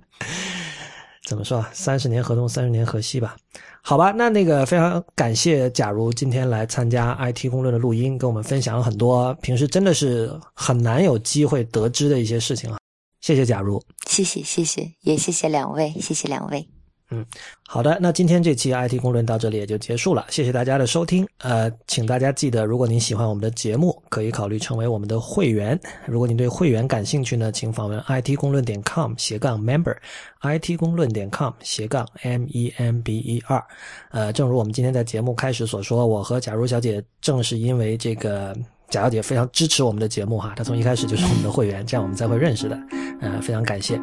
[1.27, 1.69] 怎么说啊？
[1.75, 3.37] 三十年河东，三十年河西吧。
[3.83, 12.79] 好吧，那那个非常感谢假如今天来参加 IT 公论的录音，跟我们分享很多平时真的是很难有机会得知的一些事情啊。
[13.21, 13.83] 谢谢假如。
[14.09, 16.76] 谢谢谢谢，也谢谢两位，谢谢两位。
[17.11, 17.25] 嗯
[17.69, 21.27] 好的，那今天这期 IT 公论到这里也就结束了，谢谢大家的收听。
[21.39, 25.79] 呃，请大家记得，如果您喜欢我们的节目，可以考虑成为我们的会员。
[26.07, 33.65] 如果您对会员感兴趣呢，请访问 IT 公论点 com 斜杠 member，IT 公论点 com 斜杠 m e m b e r。
[34.11, 38.57] 呃，正如我们今天在节目开始所说，我和假如小姐正是因为这个。
[38.89, 42.79] 贾小姐非常支持我们的节目哈，她从一开始就是我们的会员，这样我们才会认识的，
[43.21, 44.01] 呃，非常感谢。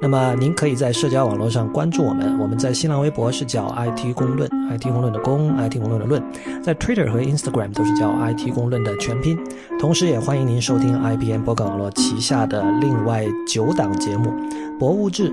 [0.00, 6.22] 那么您可以在社交网络上关注我们，我们在新浪微博是叫 IT 公论，IT 公论的公，IT 公论的论，
[6.62, 9.38] 在 Twitter 和 Instagram 都是叫 IT 公论的全拼。
[9.78, 14.32] 同时也欢迎您收听 IBM 博客网络旗下的另外九档节目：
[14.78, 15.32] 博物志、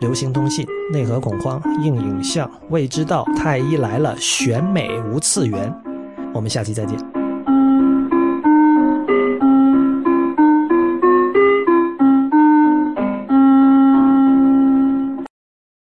[0.00, 5.74] 流行通信、内核恐慌、硬影像、未知道、太医来了、选美无次元。
[6.34, 7.21] 我们下期再见。